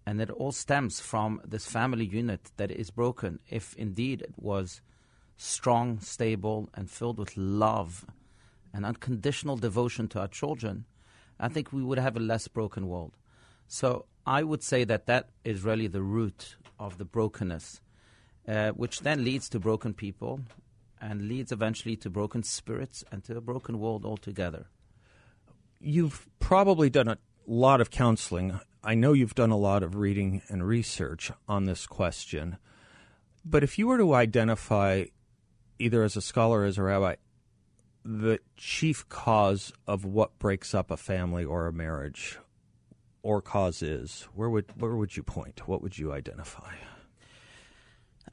And 0.06 0.20
it 0.20 0.30
all 0.30 0.52
stems 0.52 1.00
from 1.00 1.40
this 1.44 1.66
family 1.66 2.04
unit 2.04 2.50
that 2.58 2.70
is 2.70 2.90
broken. 2.90 3.38
If 3.48 3.74
indeed 3.76 4.20
it 4.20 4.34
was 4.36 4.82
strong, 5.36 5.98
stable, 6.00 6.68
and 6.74 6.90
filled 6.90 7.18
with 7.18 7.36
love 7.36 8.04
and 8.72 8.84
unconditional 8.84 9.56
devotion 9.56 10.08
to 10.08 10.20
our 10.20 10.28
children, 10.28 10.84
I 11.40 11.48
think 11.48 11.72
we 11.72 11.82
would 11.82 11.98
have 11.98 12.16
a 12.16 12.20
less 12.20 12.48
broken 12.48 12.86
world. 12.86 13.16
So 13.66 14.04
I 14.26 14.42
would 14.42 14.62
say 14.62 14.84
that 14.84 15.06
that 15.06 15.30
is 15.44 15.64
really 15.64 15.86
the 15.86 16.02
root 16.02 16.56
of 16.78 16.98
the 16.98 17.04
brokenness, 17.04 17.80
uh, 18.46 18.70
which 18.70 19.00
then 19.00 19.24
leads 19.24 19.48
to 19.50 19.58
broken 19.58 19.94
people 19.94 20.40
and 21.04 21.28
leads 21.28 21.52
eventually 21.52 21.96
to 21.96 22.08
broken 22.08 22.42
spirits 22.42 23.04
and 23.12 23.22
to 23.24 23.36
a 23.36 23.40
broken 23.40 23.78
world 23.78 24.06
altogether. 24.06 24.66
You've 25.78 26.26
probably 26.40 26.88
done 26.88 27.08
a 27.08 27.18
lot 27.46 27.82
of 27.82 27.90
counseling. 27.90 28.58
I 28.82 28.94
know 28.94 29.12
you've 29.12 29.34
done 29.34 29.50
a 29.50 29.56
lot 29.56 29.82
of 29.82 29.96
reading 29.96 30.40
and 30.48 30.66
research 30.66 31.30
on 31.46 31.66
this 31.66 31.86
question. 31.86 32.56
But 33.44 33.62
if 33.62 33.78
you 33.78 33.86
were 33.86 33.98
to 33.98 34.14
identify, 34.14 35.04
either 35.78 36.02
as 36.02 36.16
a 36.16 36.22
scholar 36.22 36.60
or 36.60 36.64
as 36.64 36.78
a 36.78 36.82
rabbi, 36.82 37.16
the 38.02 38.38
chief 38.56 39.06
cause 39.10 39.74
of 39.86 40.06
what 40.06 40.38
breaks 40.38 40.74
up 40.74 40.90
a 40.90 40.96
family 40.96 41.44
or 41.44 41.66
a 41.66 41.72
marriage 41.72 42.38
or 43.22 43.42
cause 43.42 43.82
is, 43.82 44.26
where 44.34 44.48
would 44.48 44.66
where 44.80 44.96
would 44.96 45.16
you 45.18 45.22
point? 45.22 45.68
What 45.68 45.82
would 45.82 45.98
you 45.98 46.12
identify? 46.12 46.72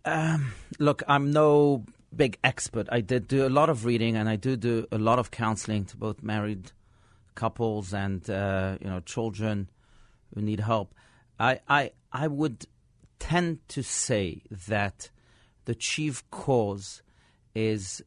Um, 0.06 0.54
look, 0.80 1.04
I'm 1.08 1.32
no 1.32 1.86
big 2.16 2.38
expert. 2.44 2.88
I 2.92 3.02
did 3.02 3.28
do 3.28 3.46
a 3.46 3.50
lot 3.50 3.70
of 3.70 3.86
reading 3.86 4.16
and 4.16 4.28
I 4.28 4.36
do 4.36 4.56
do 4.56 4.88
a 4.92 4.98
lot 4.98 5.20
of 5.20 5.32
counseling 5.32 5.86
to 5.86 5.98
both 5.98 6.22
married 6.22 6.72
couples 7.36 7.94
and 7.94 8.30
uh, 8.30 8.78
you 8.82 8.90
know 8.90 9.00
children 9.02 9.70
who 10.34 10.42
need 10.42 10.60
help. 10.60 10.94
I, 11.40 11.60
I 11.68 11.92
I 12.12 12.28
would 12.28 12.66
tend 13.20 13.60
to 13.70 13.84
say 13.84 14.44
that 14.68 15.10
the 15.66 15.76
chief 15.76 16.30
cause 16.32 17.02
is 17.54 18.04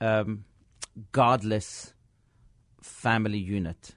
um, 0.00 0.44
godless 1.12 1.94
family 2.82 3.38
unit 3.38 3.94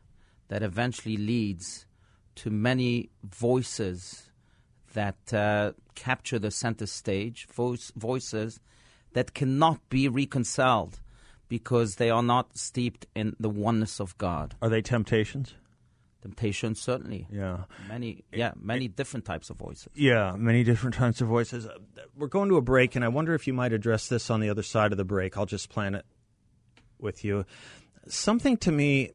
that 0.48 0.64
eventually 0.64 1.18
leads 1.18 1.86
to 2.36 2.50
many 2.50 3.10
voices 3.24 4.30
that 4.94 5.34
uh, 5.34 5.72
capture 5.96 6.40
the 6.40 6.52
center 6.52 6.86
stage, 6.86 7.48
voice, 7.48 7.92
voices 7.96 8.60
that 9.14 9.34
cannot 9.34 9.80
be 9.90 10.08
reconciled 10.08 11.00
because 11.48 11.96
they 11.96 12.10
are 12.10 12.24
not 12.24 12.58
steeped 12.58 13.06
in 13.14 13.36
the 13.40 13.50
oneness 13.50 14.00
of 14.00 14.18
God. 14.18 14.56
Are 14.62 14.70
they 14.70 14.82
temptations? 14.82 15.54
Temptation, 16.22 16.76
certainly. 16.76 17.28
Yeah. 17.32 17.64
Many, 17.90 18.24
yeah, 18.32 18.52
many 18.56 18.88
different 18.88 19.26
types 19.26 19.50
of 19.50 19.58
voices. 19.58 19.90
Yeah, 19.96 20.36
many 20.38 20.64
different 20.64 20.96
types 20.96 21.20
of 21.20 21.28
voices. 21.28 21.68
We're 22.16 22.28
going 22.28 22.50
to 22.50 22.58
a 22.58 22.62
break, 22.62 22.96
and 22.96 23.04
I 23.04 23.08
wonder 23.08 23.34
if 23.34 23.48
you 23.48 23.54
might 23.54 23.74
address 23.74 24.08
this 24.08 24.30
on 24.30 24.40
the 24.40 24.50
other 24.50 24.64
side 24.64 24.92
of 24.92 24.98
the 24.98 25.04
break. 25.04 25.36
I'll 25.38 25.48
just 25.48 25.70
plan 25.70 25.96
it 25.96 26.06
with 27.00 27.26
you. 27.26 27.46
Something 28.08 28.56
to 28.58 28.72
me, 28.72 29.12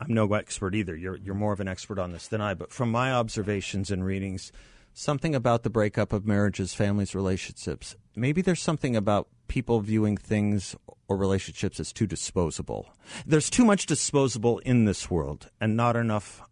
I'm 0.00 0.14
no 0.14 0.32
expert 0.32 0.74
either. 0.74 0.96
You're 0.96 1.16
you're 1.16 1.34
more 1.34 1.52
of 1.52 1.60
an 1.60 1.68
expert 1.68 1.98
on 1.98 2.12
this 2.12 2.28
than 2.28 2.40
I, 2.40 2.54
but 2.54 2.72
from 2.72 2.90
my 2.90 3.12
observations 3.12 3.90
and 3.90 4.04
readings, 4.04 4.52
something 4.92 5.34
about 5.34 5.62
the 5.62 5.70
breakup 5.70 6.12
of 6.12 6.26
marriages, 6.26 6.74
families, 6.74 7.14
relationships. 7.14 7.96
Maybe 8.14 8.42
there's 8.42 8.60
something 8.60 8.94
about 8.96 9.28
people 9.48 9.80
viewing 9.80 10.16
things 10.16 10.76
or 11.08 11.16
relationships 11.16 11.80
as 11.80 11.92
too 11.92 12.06
disposable. 12.06 12.88
There's 13.26 13.50
too 13.50 13.64
much 13.64 13.86
disposable 13.86 14.58
in 14.60 14.84
this 14.84 15.10
world 15.10 15.50
and 15.60 15.76
not 15.76 15.96
enough 15.96 16.42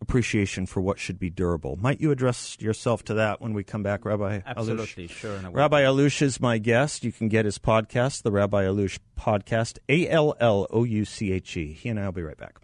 appreciation 0.00 0.64
for 0.66 0.80
what 0.80 0.98
should 0.98 1.18
be 1.18 1.28
durable. 1.28 1.76
Might 1.76 2.00
you 2.00 2.12
address 2.12 2.56
yourself 2.60 3.04
to 3.04 3.14
that 3.14 3.40
when 3.40 3.52
we 3.52 3.64
come 3.64 3.82
back, 3.82 4.04
Rabbi 4.04 4.40
Absolutely, 4.46 5.08
Allouche? 5.08 5.10
sure. 5.10 5.38
Rabbi 5.50 5.82
Allouche 5.82 6.22
is 6.22 6.40
my 6.40 6.58
guest. 6.58 7.02
You 7.04 7.10
can 7.10 7.28
get 7.28 7.44
his 7.44 7.58
podcast, 7.58 8.22
the 8.22 8.30
Rabbi 8.30 8.64
Allouche 8.64 8.98
Podcast, 9.18 9.78
A 9.88 10.08
L 10.08 10.36
L 10.38 10.66
O 10.70 10.84
U 10.84 11.04
C 11.04 11.32
H 11.32 11.56
E. 11.56 11.72
He 11.72 11.88
and 11.88 11.98
I 11.98 12.04
will 12.04 12.12
be 12.12 12.22
right 12.22 12.36
back. 12.36 12.58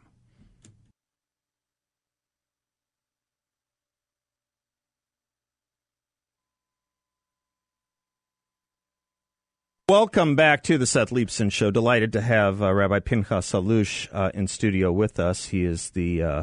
Welcome 9.91 10.35
back 10.35 10.63
to 10.63 10.79
the 10.79 10.87
Seth 10.87 11.11
Leibsohn 11.11 11.53
Show. 11.53 11.71
Delighted 11.71 12.15
to 12.15 12.23
have 12.23 12.63
uh, 12.63 12.73
Rabbi 12.73 13.01
Pinchas 13.01 13.53
Allouche 13.53 14.09
uh, 14.13 14.31
in 14.33 14.49
studio 14.49 14.91
with 14.91 15.21
us. 15.21 15.45
He 15.45 15.63
is 15.63 15.91
the 15.91 16.23
uh, 16.23 16.43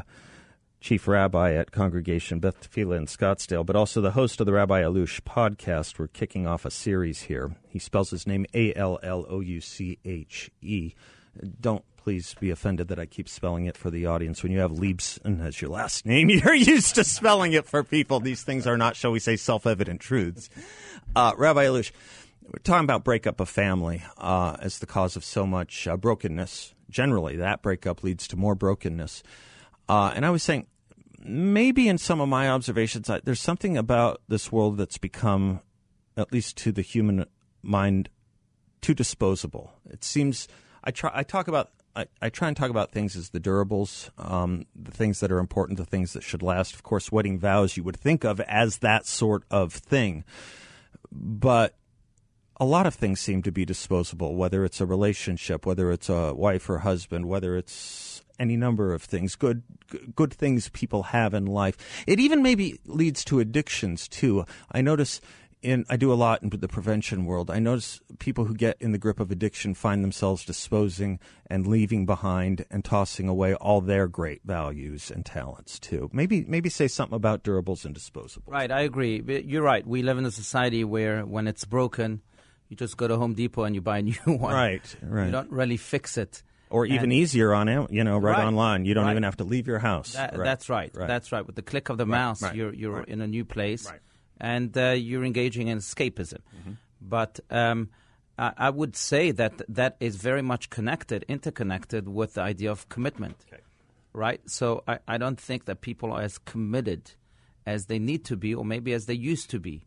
chief 0.79 1.07
rabbi 1.07 1.55
at 1.55 1.71
Congregation 1.71 2.39
Beth 2.39 2.61
Tefillah 2.61 2.97
in 2.97 3.05
Scottsdale, 3.07 3.65
but 3.65 3.75
also 3.75 3.99
the 3.99 4.11
host 4.11 4.41
of 4.41 4.45
the 4.45 4.53
Rabbi 4.53 4.83
Allouche 4.83 5.21
podcast. 5.21 5.97
We're 5.97 6.07
kicking 6.07 6.45
off 6.45 6.65
a 6.65 6.69
series 6.69 7.23
here. 7.23 7.55
He 7.67 7.79
spells 7.79 8.11
his 8.11 8.27
name 8.27 8.45
A 8.53 8.75
L 8.75 8.99
L 9.01 9.25
O 9.27 9.39
U 9.39 9.59
C 9.59 9.97
H 10.05 10.51
E. 10.61 10.93
Don't 11.59 11.83
please 11.97 12.35
be 12.39 12.51
offended 12.51 12.89
that 12.89 12.99
I 12.99 13.07
keep 13.07 13.27
spelling 13.27 13.65
it 13.65 13.75
for 13.75 13.89
the 13.89 14.05
audience. 14.05 14.43
When 14.43 14.51
you 14.51 14.59
have 14.59 14.71
Leibsohn 14.71 15.43
as 15.43 15.59
your 15.59 15.71
last 15.71 16.05
name, 16.05 16.29
you're 16.29 16.53
used 16.53 16.93
to 16.93 17.03
spelling 17.03 17.53
it 17.53 17.65
for 17.65 17.83
people. 17.83 18.19
These 18.19 18.43
things 18.43 18.67
are 18.67 18.77
not, 18.77 18.95
shall 18.95 19.11
we 19.11 19.19
say, 19.19 19.35
self 19.35 19.65
evident 19.65 19.99
truths. 19.99 20.47
Uh, 21.15 21.33
rabbi 21.35 21.65
Allouche, 21.65 21.91
we're 22.43 22.59
talking 22.63 22.83
about 22.83 23.03
breakup 23.03 23.39
of 23.39 23.49
family 23.49 24.03
uh, 24.17 24.57
as 24.59 24.79
the 24.79 24.85
cause 24.85 25.15
of 25.15 25.23
so 25.23 25.45
much 25.45 25.87
uh, 25.87 25.97
brokenness. 25.97 26.73
Generally, 26.89 27.37
that 27.37 27.61
breakup 27.61 28.03
leads 28.03 28.27
to 28.27 28.35
more 28.35 28.55
brokenness. 28.55 29.23
Uh, 29.87 30.11
and 30.15 30.25
I 30.25 30.29
was 30.29 30.43
saying, 30.43 30.67
maybe 31.19 31.87
in 31.87 31.97
some 31.97 32.19
of 32.19 32.27
my 32.27 32.49
observations, 32.49 33.09
I, 33.09 33.21
there's 33.23 33.39
something 33.39 33.77
about 33.77 34.21
this 34.27 34.51
world 34.51 34.77
that's 34.77 34.97
become, 34.97 35.61
at 36.17 36.33
least 36.33 36.57
to 36.57 36.71
the 36.71 36.81
human 36.81 37.25
mind, 37.61 38.09
too 38.81 38.93
disposable. 38.93 39.73
It 39.89 40.03
seems 40.03 40.47
I 40.83 40.91
try. 40.91 41.11
I 41.13 41.23
talk 41.23 41.47
about. 41.47 41.69
I, 41.93 42.05
I 42.21 42.29
try 42.29 42.47
and 42.47 42.55
talk 42.55 42.69
about 42.69 42.93
things 42.93 43.17
as 43.17 43.31
the 43.31 43.39
durables, 43.41 44.09
um, 44.17 44.65
the 44.73 44.91
things 44.91 45.19
that 45.19 45.29
are 45.29 45.39
important, 45.39 45.77
the 45.77 45.85
things 45.85 46.13
that 46.13 46.23
should 46.23 46.41
last. 46.41 46.73
Of 46.73 46.83
course, 46.83 47.11
wedding 47.11 47.37
vows 47.37 47.75
you 47.75 47.83
would 47.83 47.97
think 47.97 48.23
of 48.23 48.39
as 48.41 48.77
that 48.77 49.05
sort 49.05 49.43
of 49.51 49.73
thing, 49.73 50.23
but 51.11 51.75
a 52.61 52.65
lot 52.65 52.85
of 52.85 52.93
things 52.93 53.19
seem 53.19 53.41
to 53.41 53.51
be 53.51 53.65
disposable, 53.65 54.35
whether 54.35 54.63
it's 54.63 54.79
a 54.79 54.85
relationship, 54.85 55.65
whether 55.65 55.91
it's 55.91 56.09
a 56.09 56.31
wife 56.35 56.69
or 56.69 56.77
husband, 56.77 57.25
whether 57.27 57.57
it's 57.57 58.21
any 58.39 58.55
number 58.55 58.93
of 58.93 59.01
things, 59.01 59.35
good 59.35 59.63
good 60.15 60.31
things 60.31 60.69
people 60.69 61.03
have 61.03 61.33
in 61.33 61.47
life. 61.47 61.75
It 62.05 62.19
even 62.19 62.43
maybe 62.43 62.79
leads 62.85 63.25
to 63.25 63.39
addictions 63.39 64.07
too. 64.07 64.45
I 64.71 64.81
notice 64.81 65.21
in 65.63 65.85
I 65.89 65.97
do 65.97 66.13
a 66.13 66.15
lot 66.15 66.43
in 66.43 66.49
the 66.49 66.67
prevention 66.67 67.25
world. 67.25 67.49
I 67.49 67.57
notice 67.57 67.99
people 68.19 68.45
who 68.45 68.53
get 68.53 68.77
in 68.79 68.91
the 68.91 68.99
grip 68.99 69.19
of 69.19 69.31
addiction 69.31 69.73
find 69.73 70.03
themselves 70.03 70.45
disposing 70.45 71.19
and 71.47 71.65
leaving 71.65 72.05
behind 72.05 72.65
and 72.69 72.85
tossing 72.85 73.27
away 73.27 73.55
all 73.55 73.81
their 73.81 74.07
great 74.07 74.41
values 74.43 75.09
and 75.09 75.25
talents 75.25 75.79
too. 75.79 76.11
Maybe 76.13 76.45
maybe 76.47 76.69
say 76.69 76.87
something 76.87 77.15
about 77.15 77.43
durables 77.43 77.85
and 77.85 77.95
disposables. 77.95 78.47
Right, 78.47 78.71
I 78.71 78.81
agree. 78.81 79.23
You're 79.47 79.63
right. 79.63 79.85
We 79.85 80.03
live 80.03 80.19
in 80.19 80.25
a 80.25 80.31
society 80.31 80.83
where 80.83 81.25
when 81.25 81.47
it's 81.47 81.65
broken, 81.65 82.21
you 82.71 82.77
just 82.77 82.95
go 82.95 83.05
to 83.07 83.17
Home 83.17 83.33
Depot 83.35 83.63
and 83.65 83.75
you 83.75 83.81
buy 83.81 83.97
a 83.99 84.01
new 84.01 84.15
one. 84.25 84.53
Right, 84.55 84.95
right. 85.03 85.25
You 85.25 85.31
don't 85.31 85.51
really 85.51 85.75
fix 85.77 86.17
it. 86.17 86.41
or 86.69 86.85
even 86.85 87.03
And- 87.11 87.13
easier 87.13 87.53
on 87.53 87.67
it, 87.67 87.91
you 87.91 88.03
know, 88.05 88.17
right, 88.17 88.37
Right, 88.37 88.47
online. 88.47 88.85
You 88.85 88.93
don't 88.93 89.03
right. 89.05 89.11
even 89.11 89.23
have 89.23 89.35
to 89.37 89.43
leave 89.43 89.67
your 89.67 89.79
house. 89.79 90.13
That, 90.13 90.37
Right, 90.37 90.45
That's 90.45 90.69
right. 90.69 90.89
right. 90.95 91.07
That's 91.07 91.31
right. 91.33 91.45
With 91.45 91.55
the 91.57 91.61
click 91.71 91.89
of 91.89 91.97
the 91.97 92.05
mouse, 92.05 92.41
you're 92.53 92.73
you're 92.73 93.03
in 93.03 93.19
a 93.21 93.27
new 93.27 93.43
place, 93.45 93.83
Right. 93.91 93.99
and 94.39 94.71
uh, 94.77 94.91
you're 95.07 95.25
engaging 95.25 95.67
in 95.67 95.79
escapism. 95.79 96.39
Mm-hmm. 96.55 96.73
But 97.01 97.41
um, 97.49 97.89
I, 98.39 98.53
I 98.67 98.69
would 98.69 98.95
say 98.95 99.31
that 99.31 99.53
that 99.67 99.97
is 99.99 100.15
very 100.15 100.41
much 100.41 100.69
connected, 100.69 101.25
interconnected 101.27 102.07
with 102.07 102.35
the 102.35 102.41
idea 102.41 102.71
of 102.71 102.87
commitment. 102.87 103.35
Right. 104.13 104.39
So 104.49 104.83
I, 104.87 104.99
I 105.07 105.17
don't 105.17 105.39
think 105.39 105.65
that 105.65 105.81
people 105.81 106.11
are 106.13 106.21
as 106.21 106.37
committed 106.37 107.11
as 107.65 107.85
they 107.87 107.99
need 107.99 108.23
to 108.31 108.35
be, 108.37 108.55
or 108.55 108.63
maybe 108.63 108.93
as 108.93 109.05
they 109.07 109.13
used 109.31 109.49
to 109.51 109.59
be, 109.59 109.83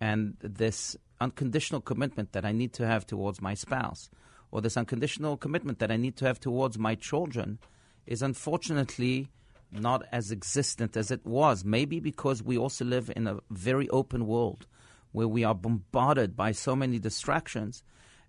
and 0.00 0.36
this 0.40 0.96
unconditional 1.20 1.80
commitment 1.80 2.32
that 2.32 2.44
I 2.44 2.52
need 2.52 2.72
to 2.74 2.86
have 2.86 3.06
towards 3.06 3.40
my 3.40 3.54
spouse, 3.54 4.10
or 4.50 4.60
this 4.60 4.76
unconditional 4.76 5.36
commitment 5.36 5.78
that 5.78 5.90
I 5.90 5.96
need 5.96 6.16
to 6.16 6.26
have 6.26 6.40
towards 6.40 6.78
my 6.78 6.94
children, 6.94 7.58
is 8.06 8.22
unfortunately 8.22 9.28
not 9.70 10.02
as 10.12 10.32
existent 10.32 10.96
as 10.96 11.10
it 11.10 11.26
was. 11.26 11.64
Maybe 11.64 12.00
because 12.00 12.42
we 12.42 12.56
also 12.56 12.84
live 12.84 13.10
in 13.14 13.26
a 13.26 13.38
very 13.50 13.88
open 13.90 14.26
world 14.26 14.66
where 15.12 15.28
we 15.28 15.44
are 15.44 15.54
bombarded 15.54 16.36
by 16.36 16.52
so 16.52 16.74
many 16.76 16.98
distractions 16.98 17.82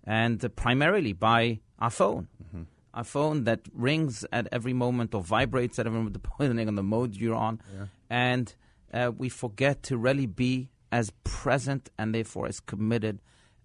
and 0.04 0.44
primarily 0.56 1.14
by 1.14 1.60
our 1.80 1.90
phone. 1.90 2.28
Our 2.94 3.04
phone 3.04 3.44
that 3.44 3.62
rings 3.74 4.26
at 4.32 4.48
every 4.52 4.74
moment 4.74 5.14
or 5.14 5.22
vibrates 5.22 5.78
at 5.80 5.86
every 5.86 6.00
moment, 6.00 6.14
depending 6.22 6.68
on 6.68 6.76
the 6.76 6.84
mode 6.84 7.16
you're 7.16 7.36
on. 7.36 7.62
And 8.10 8.54
uh, 8.94 9.12
we 9.16 9.30
forget 9.30 9.84
to 9.84 9.98
really 9.98 10.26
be 10.26 10.70
as 10.92 11.12
present 11.24 11.90
and 11.98 12.14
therefore 12.14 12.48
as 12.48 12.60
committed 12.60 13.20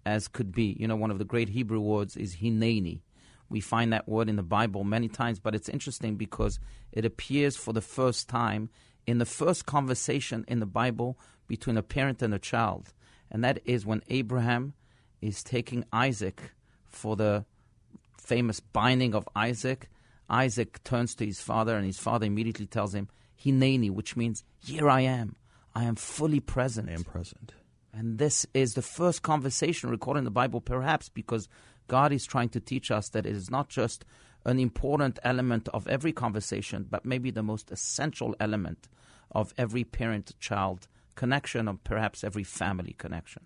as 0.05 0.27
could 0.27 0.51
be. 0.51 0.75
You 0.79 0.87
know, 0.87 0.95
one 0.95 1.11
of 1.11 1.19
the 1.19 1.25
great 1.25 1.49
Hebrew 1.49 1.79
words 1.79 2.15
is 2.15 2.37
hineni. 2.37 3.01
We 3.49 3.61
find 3.61 3.93
that 3.93 4.07
word 4.07 4.29
in 4.29 4.35
the 4.35 4.43
Bible 4.43 4.83
many 4.83 5.07
times, 5.07 5.39
but 5.39 5.55
it's 5.55 5.69
interesting 5.69 6.15
because 6.15 6.59
it 6.91 7.05
appears 7.05 7.55
for 7.55 7.73
the 7.73 7.81
first 7.81 8.27
time 8.27 8.69
in 9.05 9.19
the 9.19 9.25
first 9.25 9.65
conversation 9.65 10.45
in 10.47 10.59
the 10.59 10.65
Bible 10.65 11.17
between 11.47 11.77
a 11.77 11.83
parent 11.83 12.21
and 12.21 12.33
a 12.33 12.39
child. 12.39 12.93
And 13.29 13.43
that 13.43 13.59
is 13.65 13.85
when 13.85 14.01
Abraham 14.09 14.73
is 15.21 15.43
taking 15.43 15.85
Isaac 15.91 16.53
for 16.87 17.15
the 17.15 17.45
famous 18.17 18.59
binding 18.59 19.13
of 19.13 19.27
Isaac. 19.35 19.89
Isaac 20.29 20.83
turns 20.83 21.13
to 21.15 21.25
his 21.25 21.41
father, 21.41 21.75
and 21.75 21.85
his 21.85 21.99
father 21.99 22.25
immediately 22.25 22.65
tells 22.65 22.95
him, 22.95 23.09
Hineni, 23.43 23.91
which 23.91 24.15
means, 24.15 24.43
Here 24.63 24.89
I 24.89 25.01
am. 25.01 25.35
I 25.75 25.83
am 25.83 25.95
fully 25.95 26.39
present. 26.39 26.89
I 26.89 26.93
am 26.93 27.03
present. 27.03 27.53
And 27.93 28.17
this 28.17 28.45
is 28.53 28.73
the 28.73 28.81
first 28.81 29.21
conversation 29.21 29.89
recorded 29.89 30.19
in 30.19 30.25
the 30.25 30.31
Bible, 30.31 30.61
perhaps 30.61 31.09
because 31.09 31.47
God 31.87 32.11
is 32.11 32.25
trying 32.25 32.49
to 32.49 32.59
teach 32.59 32.91
us 32.91 33.09
that 33.09 33.25
it 33.25 33.35
is 33.35 33.51
not 33.51 33.69
just 33.69 34.05
an 34.45 34.59
important 34.59 35.19
element 35.23 35.67
of 35.73 35.87
every 35.87 36.13
conversation, 36.13 36.85
but 36.89 37.05
maybe 37.05 37.31
the 37.31 37.43
most 37.43 37.71
essential 37.71 38.35
element 38.39 38.87
of 39.31 39.53
every 39.57 39.83
parent 39.83 40.33
child 40.39 40.87
connection, 41.15 41.67
or 41.67 41.77
perhaps 41.83 42.23
every 42.23 42.43
family 42.43 42.95
connection. 42.97 43.43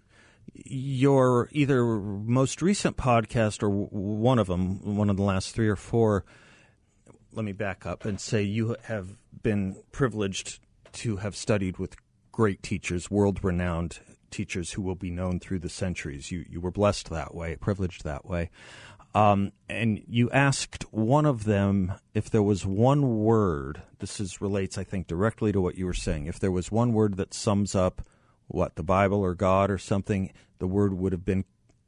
Your 0.53 1.47
either 1.51 1.85
most 1.85 2.61
recent 2.61 2.97
podcast 2.97 3.61
or 3.61 3.69
one 3.69 4.39
of 4.39 4.47
them, 4.47 4.97
one 4.97 5.09
of 5.09 5.17
the 5.17 5.23
last 5.23 5.53
three 5.53 5.69
or 5.69 5.75
four, 5.75 6.25
let 7.33 7.45
me 7.45 7.51
back 7.51 7.85
up 7.85 8.05
and 8.05 8.19
say 8.19 8.41
you 8.41 8.75
have 8.83 9.17
been 9.43 9.75
privileged 9.91 10.59
to 10.91 11.17
have 11.17 11.35
studied 11.35 11.77
with 11.77 11.95
great 12.39 12.63
teachers, 12.63 13.11
world 13.11 13.43
renowned 13.43 13.99
teachers 14.31 14.71
who 14.71 14.81
will 14.81 14.95
be 14.95 15.09
known 15.09 15.41
through 15.41 15.59
the 15.59 15.67
centuries. 15.67 16.31
You, 16.31 16.45
you 16.49 16.61
were 16.61 16.71
blessed 16.71 17.09
that 17.09 17.35
way, 17.35 17.57
privileged 17.57 18.05
that 18.05 18.25
way. 18.25 18.49
Um, 19.13 19.51
and 19.67 20.01
you 20.07 20.31
asked 20.31 20.83
one 20.93 21.25
of 21.25 21.43
them 21.43 21.95
if 22.13 22.29
there 22.29 22.41
was 22.41 22.65
one 22.65 23.19
word. 23.19 23.81
This 23.97 24.21
is 24.21 24.39
relates, 24.39 24.77
I 24.77 24.85
think, 24.85 25.07
directly 25.07 25.51
to 25.51 25.59
what 25.59 25.77
you 25.77 25.85
were 25.85 25.93
saying. 25.93 26.27
If 26.27 26.39
there 26.39 26.49
was 26.49 26.71
one 26.71 26.93
word 26.93 27.17
that 27.17 27.33
sums 27.33 27.75
up 27.75 28.07
what 28.47 28.77
the 28.77 28.83
Bible 28.83 29.19
or 29.19 29.35
God 29.35 29.69
or 29.69 29.77
something, 29.77 30.31
the 30.59 30.67
word 30.67 30.93
would 30.93 31.11
have 31.11 31.25
been 31.25 31.43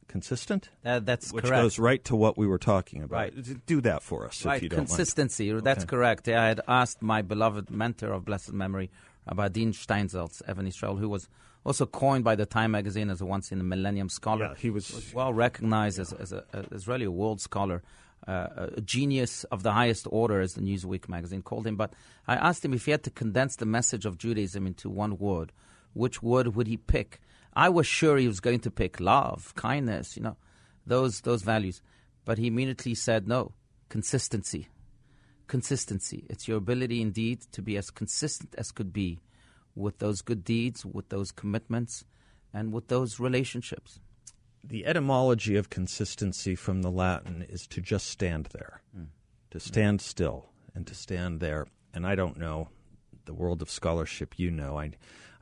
consistent. 0.09 0.67
Uh, 0.83 0.99
that's 0.99 1.31
which 1.31 1.45
correct. 1.45 1.61
goes 1.61 1.79
right 1.79 2.03
to 2.03 2.17
what 2.17 2.37
we 2.37 2.45
were 2.45 2.57
talking 2.57 3.03
about. 3.03 3.15
Right. 3.15 3.65
Do 3.65 3.79
that 3.79 4.03
for 4.03 4.27
us, 4.27 4.43
right, 4.43 4.57
if 4.57 4.63
you 4.63 4.67
don't 4.67 4.79
mind. 4.79 4.89
consistency. 4.89 5.49
That's 5.61 5.85
correct. 5.85 6.27
I 6.27 6.49
had 6.49 6.59
asked 6.67 7.01
my 7.01 7.21
beloved 7.21 7.71
mentor 7.71 8.11
of 8.11 8.25
blessed 8.25 8.51
memory, 8.51 8.91
Rabbi 9.27 9.45
Adin 9.45 9.71
Steinsaltz, 9.73 10.41
Even 10.49 10.67
Israel, 10.67 10.95
who 10.97 11.09
was 11.09 11.29
also 11.63 11.85
coined 11.85 12.23
by 12.23 12.35
the 12.35 12.45
Time 12.45 12.71
magazine 12.71 13.09
as 13.09 13.21
a 13.21 13.25
once 13.25 13.51
in 13.51 13.59
a 13.59 13.63
millennium 13.63 14.09
scholar. 14.09 14.45
Yeah, 14.45 14.55
he 14.57 14.69
was- 14.69 15.13
well 15.13 15.33
recognized 15.33 15.99
as, 15.99 16.11
as, 16.13 16.31
a, 16.31 16.43
as 16.71 16.87
really 16.87 17.05
a 17.05 17.11
world 17.11 17.39
scholar. 17.41 17.83
Uh, 18.27 18.69
a 18.77 18.81
genius 18.81 19.45
of 19.45 19.63
the 19.63 19.71
highest 19.71 20.05
order, 20.11 20.41
as 20.41 20.53
the 20.53 20.61
Newsweek 20.61 21.09
magazine 21.09 21.41
called 21.41 21.65
him. 21.65 21.75
But 21.75 21.93
I 22.27 22.35
asked 22.35 22.63
him 22.63 22.71
if 22.71 22.85
he 22.85 22.91
had 22.91 23.01
to 23.05 23.09
condense 23.09 23.55
the 23.55 23.65
message 23.65 24.05
of 24.05 24.19
Judaism 24.19 24.67
into 24.67 24.91
one 24.91 25.17
word, 25.17 25.51
which 25.93 26.21
word 26.21 26.55
would 26.55 26.67
he 26.67 26.77
pick? 26.77 27.19
I 27.55 27.69
was 27.69 27.87
sure 27.87 28.17
he 28.17 28.27
was 28.27 28.39
going 28.39 28.59
to 28.59 28.69
pick 28.69 28.99
love, 28.99 29.55
kindness, 29.55 30.15
you 30.15 30.21
know, 30.21 30.37
those 30.85 31.21
those 31.21 31.41
values. 31.41 31.81
But 32.23 32.37
he 32.37 32.45
immediately 32.45 32.93
said 32.93 33.27
no, 33.27 33.53
consistency. 33.89 34.67
Consistency. 35.51 36.23
It's 36.29 36.47
your 36.47 36.57
ability 36.57 37.01
indeed 37.01 37.41
to 37.51 37.61
be 37.61 37.75
as 37.75 37.89
consistent 37.91 38.55
as 38.57 38.71
could 38.71 38.93
be 38.93 39.19
with 39.75 39.99
those 39.99 40.21
good 40.21 40.45
deeds, 40.45 40.85
with 40.85 41.09
those 41.09 41.31
commitments, 41.31 42.05
and 42.53 42.71
with 42.71 42.87
those 42.87 43.19
relationships. 43.19 43.99
the 44.63 44.85
etymology 44.85 45.55
of 45.57 45.69
consistency 45.69 46.55
from 46.55 46.81
the 46.83 46.91
Latin 46.91 47.45
is 47.49 47.67
to 47.67 47.81
just 47.81 48.07
stand 48.07 48.45
there, 48.53 48.81
hmm. 48.95 49.05
to 49.49 49.59
stand 49.59 49.99
still 49.99 50.49
and 50.75 50.87
to 50.87 50.95
stand 50.95 51.39
there. 51.39 51.67
And 51.93 52.05
I 52.05 52.15
don't 52.15 52.37
know 52.37 52.69
the 53.25 53.33
world 53.33 53.61
of 53.61 53.69
scholarship 53.69 54.39
you 54.39 54.51
know. 54.51 54.79
I, 54.79 54.91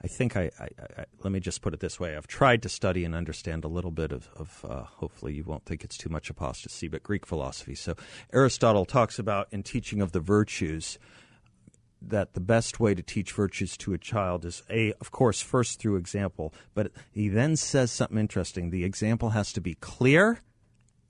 I 0.01 0.07
think 0.07 0.37
I, 0.37 0.49
I, 0.59 0.67
I 0.97 1.05
let 1.23 1.31
me 1.31 1.39
just 1.39 1.61
put 1.61 1.73
it 1.73 1.79
this 1.79 1.99
way. 1.99 2.15
I've 2.15 2.27
tried 2.27 2.61
to 2.63 2.69
study 2.69 3.03
and 3.03 3.13
understand 3.13 3.63
a 3.65 3.67
little 3.67 3.91
bit 3.91 4.11
of, 4.11 4.29
of 4.35 4.65
uh, 4.67 4.83
hopefully 4.83 5.33
you 5.33 5.43
won't 5.43 5.65
think 5.65 5.83
it's 5.83 5.97
too 5.97 6.09
much 6.09 6.29
apostasy, 6.29 6.87
but 6.87 7.03
Greek 7.03 7.25
philosophy. 7.25 7.75
So 7.75 7.95
Aristotle 8.31 8.85
talks 8.85 9.19
about 9.19 9.47
in 9.51 9.63
teaching 9.63 10.01
of 10.01 10.11
the 10.11 10.19
virtues 10.19 10.97
that 12.01 12.33
the 12.33 12.39
best 12.39 12.79
way 12.79 12.95
to 12.95 13.01
teach 13.01 13.33
virtues 13.33 13.75
to 13.77 13.93
a 13.93 13.97
child 13.97 14.45
is 14.45 14.63
a 14.69 14.93
of 15.01 15.11
course 15.11 15.41
first 15.41 15.79
through 15.79 15.97
example 15.97 16.53
but 16.73 16.91
he 17.11 17.27
then 17.27 17.57
says 17.57 17.91
something 17.91 18.17
interesting 18.17 18.69
the 18.69 18.85
example 18.85 19.31
has 19.31 19.51
to 19.51 19.59
be 19.59 19.75
clear 19.75 20.39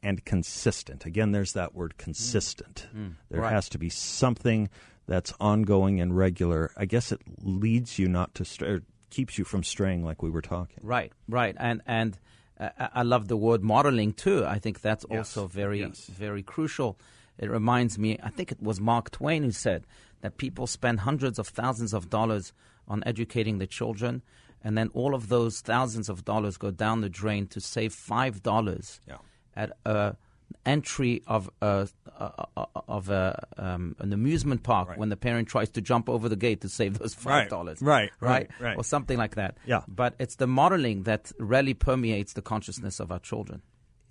and 0.02 0.26
consistent 0.26 1.06
again 1.06 1.32
there's 1.32 1.54
that 1.54 1.76
word 1.76 1.98
consistent 2.00 2.88
there 3.30 3.42
right. 3.42 3.54
has 3.54 3.70
to 3.70 3.78
be 3.78 3.90
something 3.90 4.68
that's 5.10 5.34
ongoing 5.40 6.00
and 6.02 6.16
regular 6.16 6.72
i 6.78 6.86
guess 6.86 7.12
it 7.12 7.20
leads 7.42 7.98
you 8.00 8.08
not 8.08 8.30
to 8.36 8.44
stray 8.46 8.80
keeps 9.10 9.38
you 9.40 9.44
from 9.44 9.64
straying 9.64 10.04
like 10.10 10.22
we 10.22 10.30
were 10.30 10.42
talking 10.56 10.80
Right, 10.84 11.12
right, 11.28 11.56
and 11.60 11.82
and 11.88 12.18
uh, 12.60 12.70
I 12.94 13.04
love 13.04 13.28
the 13.28 13.38
word 13.38 13.64
modeling 13.64 14.12
too. 14.14 14.46
I 14.46 14.60
think 14.60 14.82
that's 14.82 15.06
also 15.06 15.48
very 15.48 15.80
yes. 15.80 16.06
very 16.26 16.44
crucial. 16.44 16.92
It 17.38 17.50
reminds 17.50 17.98
me. 17.98 18.20
I 18.22 18.30
think 18.30 18.52
it 18.52 18.62
was 18.62 18.80
Mark 18.82 19.10
Twain 19.12 19.44
who 19.44 19.52
said 19.52 19.82
that 20.22 20.38
people 20.38 20.68
spend 20.68 21.00
hundreds 21.00 21.40
of 21.40 21.48
thousands 21.48 21.94
of 21.94 22.10
dollars 22.10 22.52
on 22.88 23.02
educating 23.06 23.60
the 23.60 23.66
children, 23.68 24.22
and 24.64 24.78
then 24.78 24.90
all 24.94 25.16
of 25.16 25.30
those 25.30 25.62
thousands 25.62 26.10
of 26.10 26.26
dollars 26.26 26.58
go 26.58 26.70
down 26.70 27.00
the 27.02 27.10
drain 27.22 27.48
to 27.48 27.60
save 27.62 27.94
five 27.94 28.44
dollars 28.44 29.00
Yeah. 29.08 29.20
at 29.56 29.70
a 29.86 30.18
entry 30.66 31.22
of 31.28 31.50
a, 31.62 31.88
a, 32.18 32.46
a- 32.58 32.68
of 32.88 33.10
a, 33.10 33.46
um, 33.58 33.96
an 34.00 34.14
amusement 34.14 34.64
park 34.64 34.98
when 34.98 35.10
the 35.10 35.18
parent 35.18 35.48
tries 35.48 35.70
to 35.70 35.82
jump 35.82 36.10
over 36.10 36.30
the 36.30 36.36
gate 36.36 36.62
to 36.62 36.70
save 36.70 36.98
those 37.00 37.14
five 37.14 37.50
dollars. 37.50 37.82
right, 37.82 38.12
right, 38.20 38.50
right, 38.60 38.62
right. 38.62 38.78
or 38.78 38.84
something 38.84 39.18
like 39.18 39.36
that. 39.36 39.58
Yeah. 39.66 39.82
But 39.88 40.16
it's 40.20 40.36
the 40.36 40.48
modeling 40.48 41.04
that 41.04 41.32
really 41.40 41.74
permeates 41.74 42.34
the 42.34 42.42
consciousness 42.42 43.00
of 43.00 43.12
our 43.12 43.20
children. 43.20 43.62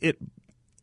it 0.00 0.18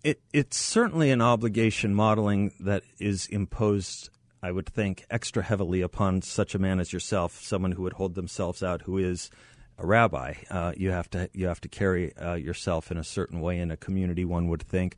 it 0.03 0.21
it's 0.33 0.57
certainly 0.57 1.09
an 1.11 1.21
obligation 1.21 1.95
modeling 1.95 2.51
that 2.59 2.83
is 2.99 3.25
imposed 3.27 4.09
I 4.43 4.51
would 4.51 4.67
think 4.69 5.05
extra 5.09 5.41
heavily 5.41 5.81
upon 5.81 6.21
such 6.21 6.53
a 6.53 6.59
man 6.59 6.79
as 6.79 6.93
yourself, 6.93 7.41
someone 7.41 7.71
who 7.71 7.81
would 7.81 7.93
hold 7.93 8.13
themselves 8.13 8.61
out 8.61 8.83
who 8.83 8.99
is 8.99 9.31
a 9.77 9.85
rabbi. 9.85 10.35
Uh, 10.49 10.73
you 10.75 10.91
have 10.91 11.09
to 11.11 11.29
you 11.33 11.47
have 11.47 11.61
to 11.61 11.67
carry 11.67 12.15
uh, 12.17 12.35
yourself 12.35 12.91
in 12.91 12.97
a 12.97 13.03
certain 13.03 13.41
way 13.41 13.59
in 13.59 13.71
a 13.71 13.77
community. 13.77 14.25
One 14.25 14.47
would 14.47 14.63
think, 14.63 14.95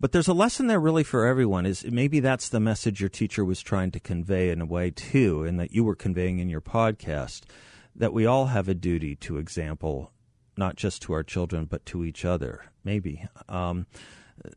but 0.00 0.12
there's 0.12 0.28
a 0.28 0.34
lesson 0.34 0.66
there 0.66 0.80
really 0.80 1.04
for 1.04 1.26
everyone. 1.26 1.66
Is 1.66 1.84
maybe 1.84 2.20
that's 2.20 2.48
the 2.48 2.60
message 2.60 3.00
your 3.00 3.10
teacher 3.10 3.44
was 3.44 3.60
trying 3.60 3.90
to 3.92 4.00
convey 4.00 4.50
in 4.50 4.60
a 4.60 4.66
way 4.66 4.90
too, 4.90 5.44
and 5.44 5.58
that 5.60 5.72
you 5.72 5.84
were 5.84 5.94
conveying 5.96 6.38
in 6.38 6.48
your 6.48 6.60
podcast 6.60 7.42
that 7.96 8.12
we 8.12 8.26
all 8.26 8.46
have 8.46 8.68
a 8.68 8.74
duty 8.74 9.14
to 9.14 9.38
example 9.38 10.10
not 10.56 10.76
just 10.76 11.02
to 11.02 11.12
our 11.12 11.22
children, 11.22 11.64
but 11.64 11.84
to 11.86 12.04
each 12.04 12.24
other. 12.24 12.66
Maybe. 12.84 13.26
Um, 13.48 13.86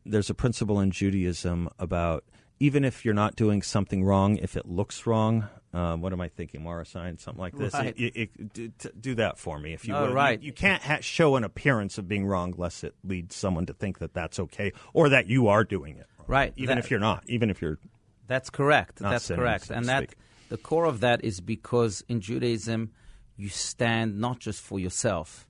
there's 0.04 0.30
a 0.30 0.34
principle 0.34 0.80
in 0.80 0.90
Judaism 0.90 1.68
about 1.78 2.24
even 2.60 2.84
if 2.84 3.04
you're 3.04 3.14
not 3.14 3.36
doing 3.36 3.62
something 3.62 4.04
wrong, 4.04 4.36
if 4.38 4.56
it 4.56 4.66
looks 4.66 5.06
wrong, 5.06 5.48
um, 5.72 6.00
what 6.00 6.12
am 6.12 6.20
I 6.20 6.28
thinking, 6.28 6.62
marit 6.64 6.88
ayin 6.88 7.20
something 7.20 7.40
like 7.40 7.56
this? 7.56 7.74
Right. 7.74 7.96
You- 7.98 8.10
you- 8.14 8.26
do, 8.52 8.68
t- 8.78 8.90
do 9.00 9.14
that 9.16 9.38
for 9.38 9.58
me, 9.58 9.74
if 9.74 9.86
you 9.86 9.94
Oh, 9.94 10.02
will. 10.02 10.08
You- 10.10 10.14
right. 10.14 10.40
You, 10.42 10.52
can't 10.52 10.82
ha- 10.82 10.98
show 11.00 11.36
an 11.36 11.44
appearance 11.44 11.98
of 11.98 12.08
being 12.08 12.26
wrong 12.26 12.54
lest 12.56 12.84
it 12.84 12.94
leads 13.04 13.34
someone 13.36 13.66
to 13.66 13.72
think 13.74 13.98
that 13.98 14.14
that's 14.14 14.40
okay 14.40 14.72
or 14.92 15.08
that 15.10 15.26
you 15.28 15.48
are 15.48 15.62
doing 15.64 15.96
it 15.98 16.06
wrong. 16.18 16.26
Right. 16.26 16.52
Even 16.56 16.76
That- 16.76 16.84
if 16.84 16.90
you're 16.90 17.00
not. 17.00 17.22
Even 17.26 17.50
if 17.50 17.60
you're. 17.62 17.78
That's 18.26 18.50
correct. 18.50 18.96
That's 18.98 19.24
sinning, 19.26 19.40
correct. 19.40 19.66
so 19.66 19.74
and 19.74 19.86
that 19.86 20.14
the 20.48 20.56
core 20.58 20.84
of 20.84 21.00
that 21.00 21.24
is 21.24 21.40
because 21.40 22.02
in 22.08 22.20
Judaism 22.20 22.90
you 23.36 23.48
stand 23.48 24.18
not 24.18 24.38
just 24.40 24.60
for 24.60 24.78
yourself, 24.78 25.46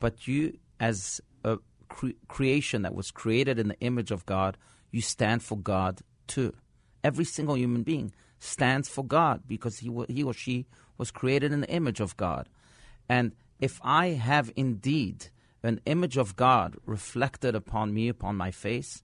but 0.00 0.26
you 0.26 0.58
as 0.80 1.20
a 1.44 1.58
cre- 1.88 2.10
creation 2.28 2.82
that 2.82 2.94
was 2.94 3.10
created 3.10 3.58
in 3.58 3.68
the 3.68 3.78
image 3.80 4.10
of 4.10 4.26
God, 4.26 4.56
you 4.90 5.00
stand 5.00 5.42
for 5.42 5.56
God 5.56 6.00
too. 6.30 6.54
Every 7.04 7.24
single 7.24 7.56
human 7.56 7.82
being 7.82 8.12
stands 8.38 8.88
for 8.88 9.04
God 9.04 9.42
because 9.46 9.80
he 9.80 9.90
he 10.08 10.22
or 10.22 10.32
she 10.32 10.66
was 10.96 11.10
created 11.10 11.52
in 11.52 11.60
the 11.60 11.70
image 11.70 12.00
of 12.00 12.16
God. 12.16 12.48
And 13.08 13.32
if 13.58 13.80
I 13.82 14.08
have 14.08 14.52
indeed 14.56 15.28
an 15.62 15.80
image 15.84 16.16
of 16.16 16.36
God 16.36 16.76
reflected 16.86 17.54
upon 17.54 17.92
me, 17.92 18.08
upon 18.08 18.36
my 18.36 18.50
face, 18.50 19.02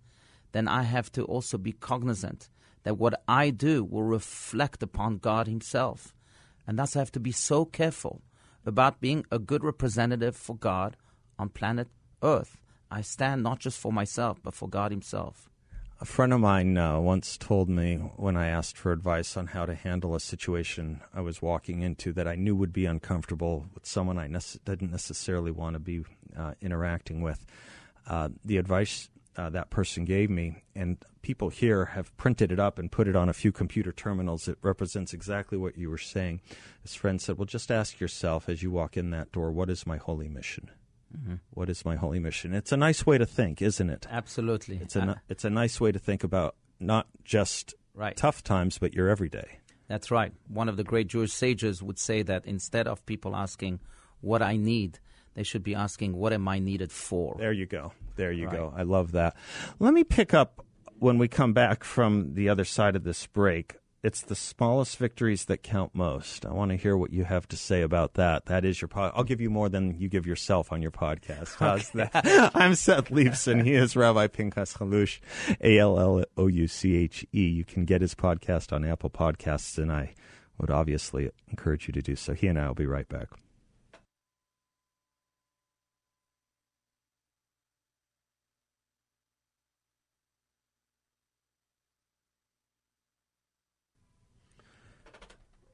then 0.52 0.68
I 0.68 0.82
have 0.84 1.12
to 1.12 1.24
also 1.24 1.58
be 1.58 1.72
cognizant 1.72 2.48
that 2.84 2.98
what 2.98 3.22
I 3.28 3.50
do 3.50 3.84
will 3.84 4.04
reflect 4.04 4.82
upon 4.82 5.18
God 5.18 5.46
Himself. 5.48 6.14
And 6.66 6.78
thus 6.78 6.96
I 6.96 7.00
have 7.00 7.12
to 7.12 7.20
be 7.20 7.32
so 7.32 7.64
careful 7.64 8.22
about 8.64 9.00
being 9.00 9.24
a 9.30 9.38
good 9.38 9.62
representative 9.62 10.36
for 10.36 10.56
God 10.56 10.96
on 11.38 11.48
planet 11.50 11.88
Earth. 12.22 12.56
I 12.90 13.02
stand 13.02 13.42
not 13.42 13.58
just 13.58 13.78
for 13.78 13.92
myself, 13.92 14.40
but 14.42 14.54
for 14.54 14.68
God 14.68 14.92
Himself. 14.92 15.50
A 15.98 16.04
friend 16.04 16.34
of 16.34 16.40
mine 16.40 16.76
uh, 16.76 17.00
once 17.00 17.38
told 17.38 17.70
me 17.70 17.96
when 17.96 18.36
I 18.36 18.48
asked 18.48 18.76
for 18.76 18.92
advice 18.92 19.34
on 19.34 19.46
how 19.46 19.64
to 19.64 19.74
handle 19.74 20.14
a 20.14 20.20
situation 20.20 21.00
I 21.14 21.22
was 21.22 21.40
walking 21.40 21.80
into 21.80 22.12
that 22.12 22.28
I 22.28 22.34
knew 22.34 22.54
would 22.54 22.74
be 22.74 22.84
uncomfortable 22.84 23.64
with 23.72 23.86
someone 23.86 24.18
I 24.18 24.26
didn't 24.26 24.90
necessarily 24.90 25.50
want 25.50 25.72
to 25.72 25.80
be 25.80 26.04
uh, 26.36 26.52
interacting 26.60 27.22
with. 27.22 27.46
Uh, 28.06 28.28
the 28.44 28.58
advice 28.58 29.08
uh, 29.38 29.48
that 29.50 29.70
person 29.70 30.04
gave 30.04 30.28
me, 30.28 30.64
and 30.74 30.98
people 31.22 31.48
here 31.48 31.86
have 31.86 32.14
printed 32.18 32.52
it 32.52 32.60
up 32.60 32.78
and 32.78 32.92
put 32.92 33.08
it 33.08 33.16
on 33.16 33.30
a 33.30 33.34
few 33.34 33.50
computer 33.50 33.90
terminals. 33.90 34.48
It 34.48 34.58
represents 34.60 35.14
exactly 35.14 35.56
what 35.56 35.78
you 35.78 35.88
were 35.88 35.96
saying. 35.96 36.42
This 36.82 36.94
friend 36.94 37.22
said, 37.22 37.38
Well, 37.38 37.46
just 37.46 37.70
ask 37.70 38.00
yourself 38.00 38.50
as 38.50 38.62
you 38.62 38.70
walk 38.70 38.98
in 38.98 39.10
that 39.10 39.32
door, 39.32 39.50
what 39.50 39.70
is 39.70 39.86
my 39.86 39.96
holy 39.96 40.28
mission? 40.28 40.70
What 41.50 41.68
is 41.70 41.84
my 41.84 41.96
holy 41.96 42.18
mission? 42.18 42.52
It's 42.54 42.72
a 42.72 42.76
nice 42.76 43.06
way 43.06 43.16
to 43.18 43.26
think, 43.26 43.62
isn't 43.62 43.88
it? 43.90 44.06
Absolutely. 44.10 44.76
It's 44.82 44.96
a 44.96 45.02
Uh, 45.02 45.14
it's 45.28 45.44
a 45.44 45.50
nice 45.50 45.80
way 45.80 45.90
to 45.92 45.98
think 45.98 46.22
about 46.24 46.56
not 46.78 47.06
just 47.24 47.74
Right. 47.94 48.16
tough 48.16 48.42
times, 48.44 48.78
but 48.78 48.92
your 48.94 49.08
everyday. 49.08 49.58
That's 49.88 50.10
right. 50.10 50.32
One 50.48 50.68
of 50.68 50.76
the 50.76 50.84
great 50.84 51.06
Jewish 51.08 51.32
sages 51.32 51.82
would 51.82 51.98
say 51.98 52.22
that 52.22 52.44
instead 52.44 52.86
of 52.86 53.04
people 53.06 53.34
asking 53.34 53.80
what 54.20 54.42
I 54.42 54.56
need, 54.56 54.98
they 55.34 55.42
should 55.44 55.62
be 55.62 55.74
asking 55.74 56.14
what 56.16 56.32
am 56.32 56.46
I 56.48 56.58
needed 56.58 56.90
for. 56.92 57.36
There 57.38 57.52
you 57.52 57.66
go. 57.66 57.92
There 58.16 58.32
you 58.32 58.46
Right. 58.46 58.56
go. 58.56 58.74
I 58.76 58.82
love 58.82 59.12
that. 59.12 59.36
Let 59.78 59.94
me 59.94 60.02
pick 60.04 60.34
up 60.34 60.64
when 60.98 61.18
we 61.18 61.28
come 61.28 61.52
back 61.52 61.84
from 61.84 62.34
the 62.34 62.48
other 62.48 62.64
side 62.64 62.96
of 62.96 63.04
this 63.04 63.26
break. 63.26 63.76
It's 64.06 64.22
the 64.22 64.36
smallest 64.36 64.98
victories 64.98 65.46
that 65.46 65.64
count 65.64 65.92
most. 65.92 66.46
I 66.46 66.52
want 66.52 66.70
to 66.70 66.76
hear 66.76 66.96
what 66.96 67.12
you 67.12 67.24
have 67.24 67.48
to 67.48 67.56
say 67.56 67.82
about 67.82 68.14
that. 68.14 68.46
That 68.46 68.64
is 68.64 68.80
your 68.80 68.86
pod. 68.86 69.10
I'll 69.16 69.24
give 69.24 69.40
you 69.40 69.50
more 69.50 69.68
than 69.68 69.98
you 69.98 70.08
give 70.08 70.28
yourself 70.28 70.70
on 70.70 70.80
your 70.80 70.92
podcast. 70.92 71.56
How's 71.56 71.90
that? 71.90 72.12
I'm 72.54 72.76
Seth 72.76 73.10
Leibsohn. 73.10 73.56
He 73.66 73.72
is 73.74 73.96
Rabbi 73.96 74.28
Pinchas 74.28 74.74
Allouche, 74.74 75.18
A 75.60 75.80
L 75.80 75.98
L 75.98 76.24
O 76.36 76.46
U 76.46 76.68
C 76.68 76.94
H 76.94 77.26
E. 77.34 77.48
You 77.48 77.64
can 77.64 77.84
get 77.84 78.00
his 78.00 78.14
podcast 78.14 78.72
on 78.72 78.84
Apple 78.84 79.10
Podcasts, 79.10 79.76
and 79.76 79.90
I 79.90 80.14
would 80.58 80.70
obviously 80.70 81.32
encourage 81.48 81.88
you 81.88 81.92
to 81.94 82.00
do 82.00 82.14
so. 82.14 82.32
He 82.32 82.46
and 82.46 82.60
I 82.60 82.68
will 82.68 82.76
be 82.76 82.86
right 82.86 83.08
back. 83.08 83.26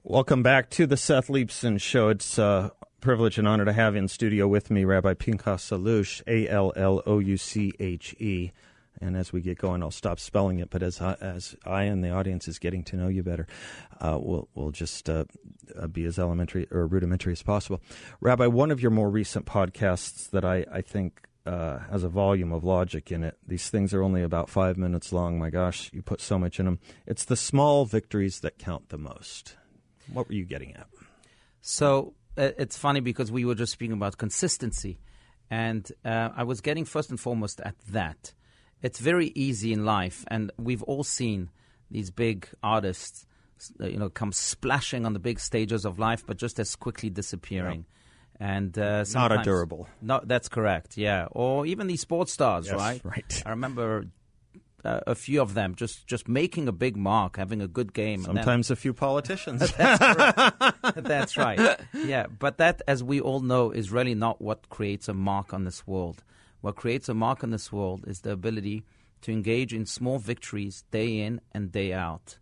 Welcome 0.04 0.42
back 0.42 0.68
to 0.70 0.86
the 0.88 0.96
Seth 0.96 1.28
Leibsohn 1.28 1.80
Show. 1.80 2.08
It's 2.08 2.36
a 2.36 2.72
privilege 3.00 3.38
and 3.38 3.46
honor 3.46 3.64
to 3.64 3.72
have 3.72 3.94
in 3.94 4.08
studio 4.08 4.48
with 4.48 4.68
me 4.68 4.84
Rabbi 4.84 5.14
Pinchas 5.14 5.70
Allouche, 5.70 6.22
A 6.26 6.48
L 6.48 6.72
L 6.74 7.04
O 7.06 7.20
U 7.20 7.36
C 7.36 7.72
H 7.78 8.12
E. 8.18 8.50
And 9.00 9.16
as 9.16 9.32
we 9.32 9.40
get 9.42 9.58
going, 9.58 9.80
I'll 9.80 9.92
stop 9.92 10.18
spelling 10.18 10.58
it. 10.58 10.70
But 10.70 10.82
as 10.82 11.00
I, 11.00 11.14
as 11.20 11.54
I 11.64 11.84
and 11.84 12.02
the 12.02 12.10
audience 12.10 12.48
is 12.48 12.58
getting 12.58 12.82
to 12.84 12.96
know 12.96 13.06
you 13.06 13.22
better, 13.22 13.46
uh, 14.00 14.18
we'll 14.20 14.48
we'll 14.56 14.72
just 14.72 15.08
uh, 15.08 15.24
uh, 15.78 15.86
be 15.86 16.04
as 16.04 16.18
elementary 16.18 16.66
or 16.72 16.84
rudimentary 16.88 17.32
as 17.32 17.44
possible. 17.44 17.80
Rabbi, 18.20 18.48
one 18.48 18.72
of 18.72 18.82
your 18.82 18.90
more 18.90 19.08
recent 19.08 19.46
podcasts 19.46 20.28
that 20.30 20.44
I 20.44 20.66
I 20.72 20.80
think 20.80 21.28
uh, 21.46 21.78
has 21.92 22.02
a 22.02 22.08
volume 22.08 22.52
of 22.52 22.64
logic 22.64 23.12
in 23.12 23.22
it. 23.22 23.38
These 23.46 23.70
things 23.70 23.94
are 23.94 24.02
only 24.02 24.24
about 24.24 24.50
five 24.50 24.76
minutes 24.76 25.12
long. 25.12 25.38
My 25.38 25.48
gosh, 25.50 25.90
you 25.92 26.02
put 26.02 26.20
so 26.20 26.40
much 26.40 26.58
in 26.58 26.66
them. 26.66 26.80
It's 27.06 27.24
the 27.24 27.36
small 27.36 27.84
victories 27.84 28.40
that 28.40 28.58
count 28.58 28.88
the 28.88 28.98
most. 28.98 29.54
What 30.12 30.28
were 30.28 30.34
you 30.34 30.44
getting 30.44 30.74
at? 30.74 30.86
So 31.60 32.14
uh, 32.36 32.50
it's 32.58 32.76
funny 32.76 33.00
because 33.00 33.30
we 33.30 33.44
were 33.44 33.54
just 33.54 33.72
speaking 33.72 33.94
about 33.94 34.18
consistency, 34.18 34.98
and 35.50 35.90
uh, 36.04 36.30
I 36.36 36.44
was 36.44 36.60
getting 36.60 36.84
first 36.84 37.10
and 37.10 37.20
foremost 37.20 37.60
at 37.60 37.76
that. 37.90 38.32
It's 38.82 38.98
very 38.98 39.32
easy 39.34 39.72
in 39.72 39.84
life, 39.84 40.24
and 40.28 40.50
we've 40.58 40.82
all 40.82 41.04
seen 41.04 41.50
these 41.90 42.10
big 42.10 42.48
artists, 42.62 43.26
uh, 43.80 43.86
you 43.86 43.98
know, 43.98 44.08
come 44.08 44.32
splashing 44.32 45.06
on 45.06 45.12
the 45.12 45.20
big 45.20 45.38
stages 45.38 45.84
of 45.84 45.98
life, 45.98 46.24
but 46.26 46.36
just 46.36 46.58
as 46.58 46.74
quickly 46.74 47.10
disappearing. 47.10 47.86
And 48.40 48.76
uh, 48.76 49.04
Not 49.14 49.30
a 49.30 49.42
durable. 49.44 49.88
No, 50.00 50.20
that's 50.24 50.48
correct. 50.48 50.96
Yeah, 50.96 51.28
or 51.30 51.64
even 51.64 51.86
these 51.86 52.00
sports 52.00 52.32
stars, 52.32 52.66
Yes, 52.66 52.74
right? 52.74 53.00
right. 53.04 53.42
I 53.46 53.50
remember 53.50 54.06
uh, 54.84 55.00
a 55.06 55.14
few 55.14 55.40
of 55.40 55.54
them 55.54 55.74
just 55.74 56.06
just 56.06 56.28
making 56.28 56.68
a 56.68 56.72
big 56.72 56.96
mark, 56.96 57.36
having 57.36 57.60
a 57.60 57.68
good 57.68 57.92
game. 57.92 58.24
and 58.24 58.36
then- 58.36 58.44
Sometimes 58.44 58.70
a 58.70 58.76
few 58.76 58.92
politicians. 58.92 59.60
that's 59.76 61.36
right. 61.36 61.78
Yeah, 61.94 62.26
but 62.26 62.58
that, 62.58 62.82
as 62.88 63.02
we 63.02 63.20
all 63.20 63.40
know, 63.40 63.70
is 63.70 63.90
really 63.90 64.14
not 64.14 64.40
what 64.40 64.68
creates 64.68 65.08
a 65.08 65.14
mark 65.14 65.52
on 65.54 65.64
this 65.64 65.86
world. 65.86 66.22
What 66.60 66.76
creates 66.76 67.08
a 67.08 67.14
mark 67.14 67.42
on 67.42 67.50
this 67.50 67.72
world 67.72 68.04
is 68.06 68.20
the 68.20 68.30
ability 68.32 68.84
to 69.22 69.32
engage 69.32 69.72
in 69.72 69.86
small 69.86 70.18
victories 70.18 70.84
day 70.90 71.20
in 71.20 71.40
and 71.52 71.70
day 71.72 71.92
out. 71.92 72.38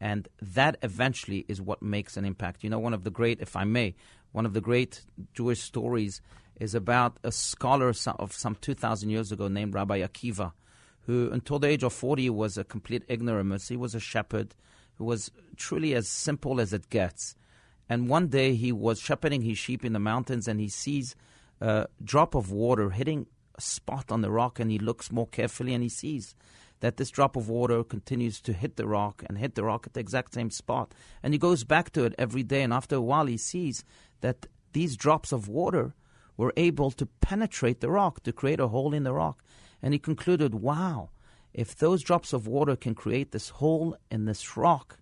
And 0.00 0.28
that 0.42 0.76
eventually 0.82 1.44
is 1.48 1.60
what 1.60 1.82
makes 1.82 2.16
an 2.16 2.24
impact. 2.24 2.62
You 2.62 2.70
know, 2.70 2.78
one 2.78 2.94
of 2.94 3.04
the 3.04 3.10
great, 3.10 3.40
if 3.40 3.56
I 3.56 3.64
may, 3.64 3.94
one 4.32 4.44
of 4.44 4.52
the 4.52 4.60
great 4.60 5.02
Jewish 5.34 5.62
stories 5.62 6.20
is 6.60 6.74
about 6.74 7.18
a 7.24 7.32
scholar 7.32 7.88
of 8.18 8.32
some 8.32 8.56
2,000 8.60 9.08
years 9.10 9.32
ago 9.32 9.48
named 9.48 9.74
Rabbi 9.74 10.00
Akiva, 10.00 10.52
who 11.06 11.30
until 11.30 11.58
the 11.58 11.68
age 11.68 11.82
of 11.82 11.92
40 11.92 12.30
was 12.30 12.58
a 12.58 12.64
complete 12.64 13.04
ignoramus. 13.08 13.68
He 13.68 13.76
was 13.76 13.94
a 13.94 14.00
shepherd 14.00 14.54
who 14.96 15.04
was 15.04 15.30
truly 15.56 15.94
as 15.94 16.08
simple 16.08 16.60
as 16.60 16.72
it 16.72 16.90
gets. 16.90 17.36
And 17.88 18.08
one 18.08 18.28
day 18.28 18.54
he 18.54 18.72
was 18.72 19.00
shepherding 19.00 19.42
his 19.42 19.58
sheep 19.58 19.84
in 19.84 19.92
the 19.92 20.00
mountains 20.00 20.48
and 20.48 20.60
he 20.60 20.68
sees 20.68 21.14
a 21.60 21.86
drop 22.02 22.34
of 22.34 22.50
water 22.50 22.90
hitting 22.90 23.26
a 23.56 23.60
spot 23.60 24.10
on 24.10 24.20
the 24.20 24.30
rock 24.30 24.58
and 24.58 24.70
he 24.70 24.78
looks 24.78 25.12
more 25.12 25.28
carefully 25.28 25.72
and 25.72 25.82
he 25.82 25.88
sees 25.88 26.34
that 26.80 26.96
this 26.96 27.10
drop 27.10 27.36
of 27.36 27.48
water 27.48 27.82
continues 27.84 28.40
to 28.40 28.52
hit 28.52 28.76
the 28.76 28.86
rock 28.86 29.22
and 29.28 29.38
hit 29.38 29.54
the 29.54 29.64
rock 29.64 29.86
at 29.86 29.94
the 29.94 30.00
exact 30.00 30.34
same 30.34 30.50
spot. 30.50 30.92
And 31.22 31.32
he 31.32 31.38
goes 31.38 31.64
back 31.64 31.92
to 31.92 32.04
it 32.04 32.14
every 32.18 32.42
day 32.42 32.62
and 32.62 32.72
after 32.72 32.96
a 32.96 33.00
while 33.00 33.26
he 33.26 33.38
sees 33.38 33.84
that 34.20 34.46
these 34.72 34.96
drops 34.96 35.32
of 35.32 35.48
water 35.48 35.94
were 36.36 36.52
able 36.56 36.90
to 36.90 37.06
penetrate 37.06 37.80
the 37.80 37.90
rock, 37.90 38.22
to 38.24 38.32
create 38.32 38.60
a 38.60 38.68
hole 38.68 38.92
in 38.92 39.04
the 39.04 39.12
rock. 39.12 39.42
And 39.82 39.92
he 39.92 39.98
concluded, 39.98 40.54
wow, 40.54 41.10
if 41.52 41.76
those 41.76 42.02
drops 42.02 42.32
of 42.32 42.46
water 42.46 42.76
can 42.76 42.94
create 42.94 43.32
this 43.32 43.48
hole 43.48 43.96
in 44.10 44.24
this 44.24 44.56
rock, 44.56 44.98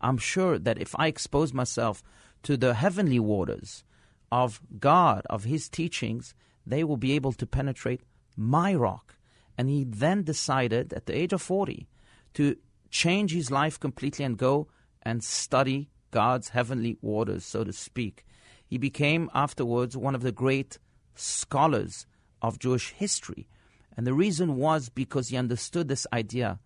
I'm 0.00 0.18
sure 0.18 0.58
that 0.58 0.80
if 0.80 0.94
I 0.98 1.06
expose 1.06 1.52
myself 1.52 2.02
to 2.42 2.56
the 2.56 2.74
heavenly 2.74 3.18
waters 3.18 3.82
of 4.30 4.60
God, 4.78 5.22
of 5.30 5.44
His 5.44 5.68
teachings, 5.68 6.34
they 6.66 6.84
will 6.84 6.96
be 6.96 7.12
able 7.12 7.32
to 7.32 7.46
penetrate 7.46 8.02
my 8.36 8.74
rock. 8.74 9.16
And 9.56 9.70
he 9.70 9.84
then 9.84 10.22
decided 10.22 10.92
at 10.92 11.06
the 11.06 11.16
age 11.16 11.32
of 11.32 11.40
40 11.40 11.88
to 12.34 12.56
change 12.90 13.32
his 13.32 13.50
life 13.50 13.80
completely 13.80 14.24
and 14.24 14.36
go 14.36 14.68
and 15.02 15.24
study 15.24 15.88
God's 16.10 16.50
heavenly 16.50 16.98
waters, 17.00 17.44
so 17.44 17.64
to 17.64 17.72
speak. 17.72 18.24
He 18.66 18.78
became 18.78 19.30
afterwards 19.32 19.96
one 19.96 20.14
of 20.14 20.22
the 20.22 20.32
great 20.32 20.78
scholars 21.14 22.06
of 22.42 22.58
Jewish 22.58 22.90
history. 22.92 23.48
And 23.96 24.06
the 24.06 24.14
reason 24.14 24.56
was 24.56 24.88
because 24.88 25.28
he 25.28 25.36
understood 25.36 25.88
this 25.88 26.06
idea 26.12 26.58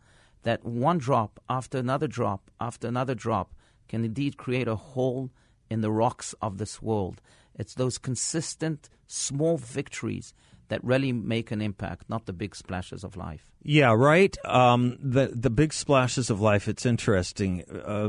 that 0.43 0.65
one 0.65 0.99
drop 0.99 1.41
after 1.49 1.79
another 1.79 2.09
drop 2.09 2.51
after 2.61 2.89
another 2.89 3.15
drop 3.15 3.55
can 3.89 4.05
indeed 4.05 4.37
create 4.37 4.69
a 4.69 4.77
hole 4.77 5.31
in 5.69 5.81
the 5.81 5.91
rocks 5.91 6.35
of 6.43 6.59
this 6.59 6.83
world. 6.83 7.21
It's 7.55 7.75
those 7.75 7.99
consistent 7.99 8.89
small 9.07 9.57
victories 9.59 10.33
that 10.69 10.83
really 10.85 11.13
make 11.13 11.51
an 11.51 11.61
impact, 11.61 12.09
not 12.09 12.27
the 12.27 12.33
big 12.33 12.55
splashes 12.55 13.05
of 13.05 13.17
life. 13.17 13.47
Yeah, 13.63 13.93
right. 13.93 14.37
Um, 14.45 14.97
the 15.03 15.27
the 15.35 15.51
big 15.51 15.73
splashes 15.73 16.31
of 16.31 16.41
life. 16.41 16.67
It's 16.69 16.87
interesting. 16.87 17.65
Uh, 17.69 18.09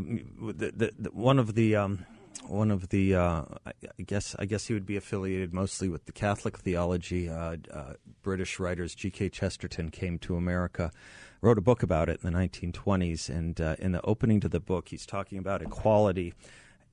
the, 0.53 0.71
the, 0.71 0.93
the, 0.97 1.09
one 1.11 1.39
of 1.39 1.55
the 1.55 1.75
um, 1.75 2.05
one 2.47 2.71
of 2.71 2.89
the 2.89 3.15
uh, 3.15 3.43
I 3.65 4.03
guess 4.05 4.35
I 4.37 4.45
guess 4.45 4.67
he 4.67 4.73
would 4.73 4.85
be 4.85 4.97
affiliated 4.97 5.53
mostly 5.53 5.89
with 5.89 6.05
the 6.05 6.11
Catholic 6.11 6.57
theology. 6.57 7.29
Uh, 7.29 7.57
uh, 7.73 7.93
British 8.21 8.59
writers 8.59 8.95
G.K. 8.95 9.29
Chesterton 9.29 9.89
came 9.89 10.19
to 10.19 10.35
America, 10.35 10.91
wrote 11.41 11.57
a 11.57 11.61
book 11.61 11.83
about 11.83 12.09
it 12.09 12.19
in 12.23 12.31
the 12.31 12.37
1920s, 12.37 13.29
and 13.29 13.59
uh, 13.59 13.75
in 13.79 13.91
the 13.91 14.01
opening 14.03 14.39
to 14.41 14.49
the 14.49 14.59
book, 14.59 14.89
he's 14.89 15.05
talking 15.05 15.37
about 15.37 15.61
equality 15.61 16.33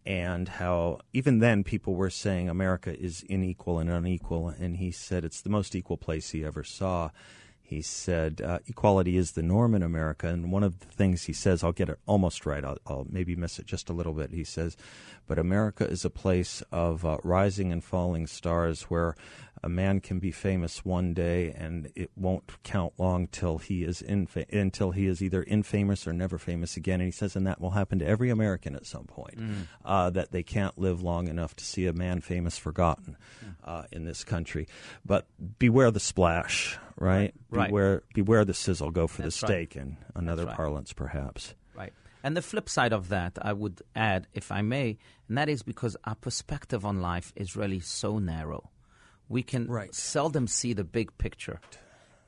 and 0.07 0.49
how 0.49 0.99
even 1.13 1.39
then 1.39 1.63
people 1.63 1.95
were 1.95 2.09
saying 2.09 2.49
America 2.49 2.99
is 2.99 3.25
unequal 3.29 3.79
and 3.79 3.91
unequal, 3.91 4.49
and 4.49 4.79
he 4.79 4.91
said 4.91 5.23
it's 5.23 5.43
the 5.43 5.51
most 5.51 5.75
equal 5.75 5.99
place 5.99 6.31
he 6.31 6.45
ever 6.45 6.65
saw. 6.65 7.11
He 7.69 7.83
said 7.83 8.41
uh, 8.41 8.61
equality 8.67 9.19
is 9.19 9.33
the 9.33 9.43
norm 9.43 9.75
in 9.75 9.83
America, 9.83 10.27
and 10.27 10.51
one 10.51 10.63
of 10.63 10.79
the 10.81 10.87
things 10.87 11.25
he 11.25 11.35
says, 11.35 11.63
I'll 11.63 11.73
get 11.73 11.91
it 11.91 11.99
almost 12.07 12.47
right, 12.47 12.65
I'll, 12.65 12.79
I'll 12.87 13.07
maybe 13.11 13.37
miss 13.37 13.59
it 13.59 13.67
just 13.67 13.91
a 13.91 13.93
little 13.93 14.15
bit. 14.15 14.31
He 14.31 14.43
says, 14.43 14.75
but 15.27 15.39
America 15.39 15.87
is 15.87 16.03
a 16.03 16.09
place 16.09 16.63
of 16.73 17.05
uh, 17.05 17.19
rising 17.23 17.71
and 17.71 17.85
falling 17.85 18.27
stars 18.27 18.85
where 18.85 19.17
a 19.63 19.69
man 19.69 20.01
can 20.01 20.19
be 20.19 20.31
famous 20.31 20.85
one 20.85 21.15
day 21.15 21.53
and 21.57 21.91
it 21.95 22.11
won't 22.17 22.63
count 22.63 22.93
long 22.99 23.27
till 23.27 23.59
he 23.59 23.85
is 23.85 24.03
infa- 24.03 24.51
until 24.53 24.93
he 24.93 25.07
is 25.07 25.23
either 25.23 25.43
infamous 25.43 26.07
or 26.07 26.13
never 26.13 26.39
famous 26.39 26.77
again. 26.77 27.01
And 27.01 27.09
he 27.09 27.11
says, 27.13 27.37
and 27.37 27.47
that 27.47 27.61
will 27.61 27.71
happen 27.71 27.99
to 27.99 28.07
every 28.07 28.31
American 28.31 28.75
at 28.75 28.87
some 28.87 29.05
point, 29.05 29.39
uh, 29.85 30.11
that 30.11 30.33
they 30.33 30.43
can't 30.43 30.79
live 30.79 31.03
long 31.03 31.29
enough 31.29 31.57
to 31.57 31.65
see 31.65 31.87
a 31.87 31.93
man 31.93 32.21
famous 32.21 32.59
forgotten 32.59 33.17
uh, 33.65 33.85
in 33.93 34.05
this 34.05 34.25
country. 34.25 34.69
But 35.05 35.27
beware 35.59 35.91
the 35.91 36.01
splash, 36.01 36.79
right? 36.97 37.35
Right. 37.51 37.69
Beware, 37.69 38.03
beware 38.15 38.45
the 38.45 38.55
sizzle. 38.55 38.91
Go 38.91 39.07
for 39.07 39.23
That's 39.23 39.41
the 39.41 39.47
right. 39.47 39.53
steak 39.53 39.77
in 39.77 39.97
another 40.15 40.47
right. 40.47 40.57
parlance, 40.57 40.93
perhaps. 40.93 41.55
Right. 41.75 41.93
And 42.23 42.37
the 42.37 42.43
flip 42.43 42.69
side 42.69 42.93
of 42.93 43.09
that, 43.11 43.39
I 43.41 43.53
would 43.53 43.83
add, 43.95 44.27
if 44.33 44.51
I 44.51 44.63
may, 44.63 44.99
and 45.29 45.39
that 45.39 45.49
is 45.49 45.63
because 45.63 45.97
our 46.05 46.15
perspective 46.17 46.85
on 46.85 47.01
life 47.01 47.33
is 47.37 47.57
really 47.57 47.81
so 47.81 48.19
narrow. 48.19 48.71
We 49.29 49.43
can 49.43 49.67
Right. 49.67 49.95
seldom 49.95 50.47
see 50.47 50.73
the 50.73 50.85
big 50.85 51.17
picture. 51.19 51.61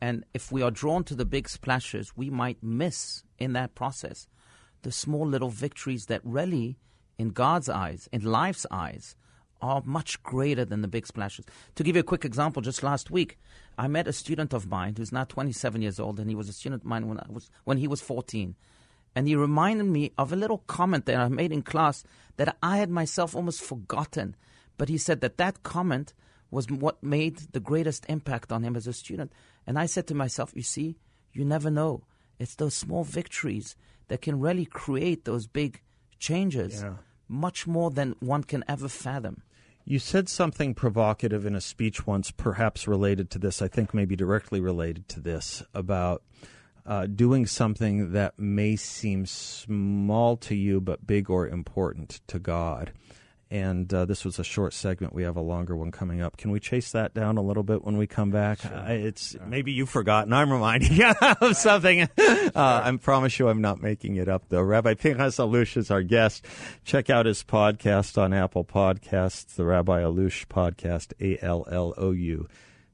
And 0.01 0.25
if 0.33 0.51
we 0.51 0.63
are 0.63 0.71
drawn 0.71 1.05
to 1.05 1.15
the 1.15 1.25
big 1.25 1.49
splashes, 1.49 2.17
we 2.17 2.31
might 2.31 2.63
miss 2.63 3.25
in 3.39 3.53
that 3.53 3.75
process 3.75 4.29
the 4.83 4.93
small 4.93 5.27
little 5.27 5.51
victories 5.51 6.07
that 6.07 6.23
really, 6.25 6.79
in 7.19 7.31
God's 7.31 7.69
eyes, 7.69 8.09
in 8.13 8.23
life's 8.23 8.67
eyes, 8.71 9.15
are 9.61 9.83
much 9.85 10.23
greater 10.23 10.65
than 10.65 10.81
the 10.81 10.89
big 10.89 11.07
splashes. 11.07 11.45
To 11.75 11.83
give 11.83 11.95
you 11.95 12.01
a 12.01 12.05
quick 12.05 12.25
example, 12.25 12.63
just 12.63 12.83
last 12.83 13.11
week, 13.11 13.39
I 13.77 13.89
met 13.89 14.09
a 14.09 14.13
student 14.13 14.55
of 14.55 14.67
mine 14.69 14.95
who's 14.97 15.13
now 15.13 15.25
27 15.25 15.83
years 15.83 16.01
old, 16.01 16.19
and 16.19 16.31
he 16.31 16.35
was 16.35 16.49
a 16.49 16.53
student 16.55 16.83
of 16.83 16.87
mine 16.87 17.09
when, 17.09 17.19
I 17.21 17.27
was, 17.29 17.51
when 17.65 17.77
he 17.77 17.87
was 17.87 18.01
14. 18.01 18.57
And 19.15 19.29
he 19.29 19.35
reminded 19.35 19.85
me 19.85 20.13
of 20.17 20.33
a 20.33 20.37
little 20.37 20.59
comment 20.67 21.05
that 21.07 21.17
I 21.17 21.29
made 21.29 21.53
in 21.53 21.63
class 21.63 22.05
that 22.37 22.57
I 22.63 22.79
had 22.79 22.89
myself 22.89 23.35
almost 23.35 23.61
forgotten. 23.61 24.35
But 24.79 24.89
he 24.89 24.97
said 24.97 25.21
that 25.21 25.37
that 25.37 25.63
comment 25.63 26.15
was 26.51 26.67
what 26.69 27.03
made 27.03 27.39
the 27.53 27.61
greatest 27.61 28.05
impact 28.09 28.51
on 28.53 28.63
him 28.63 28.77
as 28.77 28.87
a 28.87 28.93
student. 28.93 29.33
And 29.67 29.79
I 29.79 29.87
said 29.87 30.07
to 30.09 30.15
myself, 30.15 30.53
you 30.55 30.63
see, 30.63 30.97
you 31.33 31.45
never 31.45 31.71
know. 31.71 32.05
It's 32.39 32.55
those 32.57 32.75
small 32.75 33.05
victories 33.05 33.77
that 34.09 34.23
can 34.23 34.41
really 34.41 34.65
create 34.65 35.25
those 35.25 35.47
big 35.47 35.81
changes 36.19 36.83
Yeah. 36.83 36.95
much 37.29 37.67
more 37.67 37.91
than 37.91 38.17
one 38.21 38.43
can 38.45 38.65
ever 38.67 38.89
fathom. 38.89 39.43
You 39.85 39.99
said 39.99 40.29
something 40.29 40.75
provocative 40.75 41.47
in 41.47 41.55
a 41.55 41.61
speech 41.61 42.07
once, 42.07 42.31
perhaps 42.31 42.87
related 42.89 43.31
to 43.31 43.39
this, 43.39 43.63
I 43.63 43.69
think 43.69 43.95
maybe 43.95 44.17
directly 44.17 44.61
related 44.61 45.09
to 45.11 45.21
this, 45.21 45.63
about 45.75 46.23
uh, 46.87 47.07
doing 47.07 47.47
something 47.47 48.13
that 48.13 48.39
may 48.39 48.75
seem 48.77 49.27
small 49.27 50.37
to 50.39 50.55
you 50.55 50.81
but 50.81 51.07
big 51.07 51.31
or 51.31 51.47
important 51.47 52.21
to 52.27 52.39
God. 52.39 52.93
And 53.51 53.93
uh, 53.93 54.05
this 54.05 54.25
was 54.25 54.39
a 54.39 54.45
short 54.45 54.73
segment. 54.73 55.13
We 55.13 55.25
have 55.25 55.37
a 55.37 55.41
longer 55.41 55.77
one 55.77 55.91
coming 55.91 56.21
up. 56.21 56.37
Can 56.37 56.53
we 56.53 56.61
chase 56.61 56.93
that 56.93 57.15
down 57.15 57.37
a 57.37 57.43
little 57.43 57.65
bit 57.65 57.85
when 57.85 57.97
we 57.97 58.07
come 58.07 58.31
back? 58.31 58.61
Sure. 58.61 58.73
Uh, 58.73 58.93
it's 58.93 59.33
sure. 59.33 59.47
maybe 59.47 59.73
you've 59.73 59.91
forgotten. 59.91 60.33
I'm 60.33 60.53
reminding 60.53 60.93
you 60.97 61.13
of 61.41 61.57
something. 61.57 62.03
Uh, 62.03 62.51
I 62.55 62.97
promise 63.03 63.39
you, 63.39 63.49
I'm 63.49 63.61
not 63.61 63.83
making 63.83 64.17
it 64.17 64.29
up 64.29 64.45
though. 64.49 64.63
Rabbi 64.63 64.95
Pinchas 64.95 65.39
Allouche 65.39 65.77
is 65.77 65.91
our 65.91 66.03
guest. 66.03 66.47
Check 66.85 67.11
out 67.11 67.27
his 67.27 67.43
podcast 67.43 68.17
on 68.21 68.33
Apple 68.33 68.65
Podcasts, 68.65 69.57
the 69.57 69.65
Rabbi 69.65 70.03
Allouche 70.03 70.47
podcast, 70.47 71.13
A 71.21 71.45
L 71.45 71.67
L 71.71 71.95
O 71.97 72.13
U. 72.13 72.49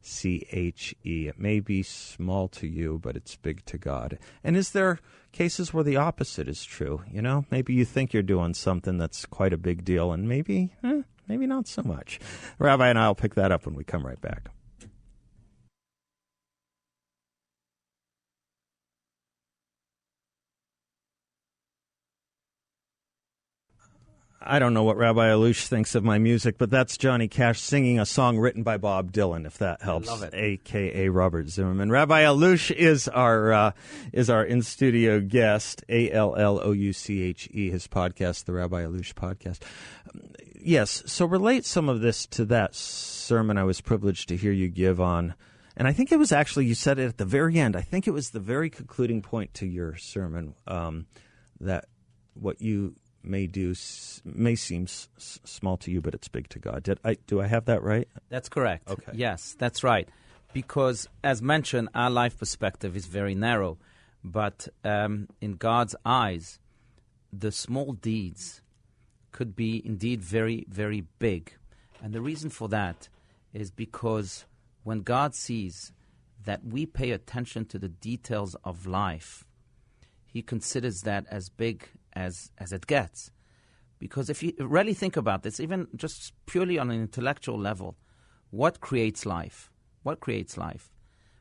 C 0.06 0.46
H 0.52 0.94
E. 1.04 1.28
It 1.28 1.38
may 1.38 1.60
be 1.60 1.82
small 1.82 2.48
to 2.48 2.66
you, 2.66 3.00
but 3.02 3.16
it's 3.16 3.36
big 3.36 3.64
to 3.66 3.78
God. 3.78 4.18
And 4.44 4.56
is 4.56 4.70
there 4.70 5.00
cases 5.32 5.74
where 5.74 5.84
the 5.84 5.96
opposite 5.96 6.48
is 6.48 6.64
true? 6.64 7.02
You 7.10 7.22
know, 7.22 7.44
maybe 7.50 7.74
you 7.74 7.84
think 7.84 8.12
you're 8.12 8.22
doing 8.22 8.54
something 8.54 8.98
that's 8.98 9.26
quite 9.26 9.52
a 9.52 9.58
big 9.58 9.84
deal, 9.84 10.12
and 10.12 10.28
maybe, 10.28 10.72
eh, 10.84 11.02
maybe 11.28 11.46
not 11.46 11.66
so 11.66 11.82
much. 11.82 12.20
Rabbi 12.58 12.88
and 12.88 12.98
I 12.98 13.08
will 13.08 13.14
pick 13.14 13.34
that 13.34 13.52
up 13.52 13.66
when 13.66 13.74
we 13.74 13.84
come 13.84 14.06
right 14.06 14.20
back. 14.20 14.48
I 24.48 24.58
don't 24.60 24.74
know 24.74 24.84
what 24.84 24.96
Rabbi 24.96 25.28
Allouche 25.28 25.66
thinks 25.66 25.94
of 25.94 26.04
my 26.04 26.18
music, 26.18 26.56
but 26.56 26.70
that's 26.70 26.96
Johnny 26.96 27.26
Cash 27.26 27.60
singing 27.60 27.98
a 27.98 28.06
song 28.06 28.38
written 28.38 28.62
by 28.62 28.76
Bob 28.76 29.10
Dylan, 29.10 29.44
if 29.44 29.58
that 29.58 29.82
helps. 29.82 30.06
Love 30.06 30.22
it. 30.22 30.34
AKA 30.34 31.08
Robert 31.08 31.48
Zimmerman. 31.48 31.90
Rabbi 31.90 32.22
Allouche 32.22 32.70
is 32.70 33.08
our 33.08 33.52
uh, 33.52 33.72
is 34.12 34.30
our 34.30 34.44
in 34.44 34.62
studio 34.62 35.20
guest. 35.20 35.84
A 35.88 36.10
L 36.12 36.36
L 36.36 36.60
O 36.62 36.70
U 36.70 36.92
C 36.92 37.22
H 37.22 37.48
E. 37.52 37.70
His 37.70 37.88
podcast, 37.88 38.44
the 38.44 38.52
Rabbi 38.52 38.84
Allouche 38.84 39.14
podcast. 39.14 39.58
Yes. 40.54 41.02
So 41.06 41.26
relate 41.26 41.64
some 41.64 41.88
of 41.88 42.00
this 42.00 42.26
to 42.26 42.44
that 42.46 42.74
sermon 42.74 43.58
I 43.58 43.64
was 43.64 43.80
privileged 43.80 44.28
to 44.28 44.36
hear 44.36 44.52
you 44.52 44.68
give 44.68 45.00
on. 45.00 45.34
And 45.76 45.86
I 45.88 45.92
think 45.92 46.12
it 46.12 46.18
was 46.18 46.32
actually 46.32 46.66
you 46.66 46.74
said 46.74 46.98
it 46.98 47.06
at 47.06 47.18
the 47.18 47.24
very 47.24 47.58
end. 47.58 47.74
I 47.74 47.82
think 47.82 48.06
it 48.06 48.12
was 48.12 48.30
the 48.30 48.40
very 48.40 48.70
concluding 48.70 49.22
point 49.22 49.54
to 49.54 49.66
your 49.66 49.96
sermon 49.96 50.54
um, 50.66 51.06
that 51.60 51.86
what 52.34 52.60
you 52.60 52.94
may 53.26 53.46
do 53.46 53.74
may 54.24 54.54
seem 54.54 54.84
s- 54.84 55.08
small 55.16 55.76
to 55.78 55.90
you, 55.90 56.00
but 56.00 56.14
it's 56.14 56.28
big 56.28 56.48
to 56.50 56.58
God. 56.58 56.82
Did 56.82 57.00
I 57.04 57.16
do 57.26 57.40
I 57.40 57.46
have 57.46 57.64
that 57.66 57.82
right? 57.82 58.08
That's 58.28 58.48
correct. 58.48 58.88
Okay. 58.88 59.12
Yes, 59.14 59.56
that's 59.58 59.82
right. 59.84 60.08
Because 60.52 61.08
as 61.22 61.42
mentioned, 61.42 61.88
our 61.94 62.10
life 62.10 62.38
perspective 62.38 62.96
is 62.96 63.06
very 63.06 63.34
narrow, 63.34 63.78
but 64.24 64.68
um, 64.84 65.28
in 65.40 65.54
God's 65.54 65.94
eyes, 66.04 66.58
the 67.32 67.52
small 67.52 67.92
deeds 67.92 68.62
could 69.32 69.54
be 69.54 69.82
indeed 69.84 70.22
very, 70.22 70.64
very 70.68 71.04
big. 71.18 71.52
And 72.02 72.14
the 72.14 72.22
reason 72.22 72.48
for 72.48 72.68
that 72.70 73.08
is 73.52 73.70
because 73.70 74.46
when 74.84 75.00
God 75.00 75.34
sees 75.34 75.92
that 76.44 76.64
we 76.64 76.86
pay 76.86 77.10
attention 77.10 77.66
to 77.66 77.78
the 77.78 77.88
details 77.88 78.54
of 78.64 78.86
life, 78.86 79.44
He 80.26 80.42
considers 80.42 81.02
that 81.02 81.26
as 81.30 81.48
big 81.48 81.88
as 82.16 82.50
as 82.58 82.72
it 82.72 82.86
gets. 82.86 83.30
Because 83.98 84.28
if 84.28 84.42
you 84.42 84.52
really 84.58 84.94
think 84.94 85.16
about 85.16 85.42
this, 85.42 85.60
even 85.60 85.86
just 85.94 86.32
purely 86.46 86.78
on 86.78 86.90
an 86.90 87.00
intellectual 87.00 87.58
level, 87.58 87.96
what 88.50 88.80
creates 88.80 89.24
life? 89.24 89.70
What 90.02 90.20
creates 90.20 90.56
life? 90.56 90.90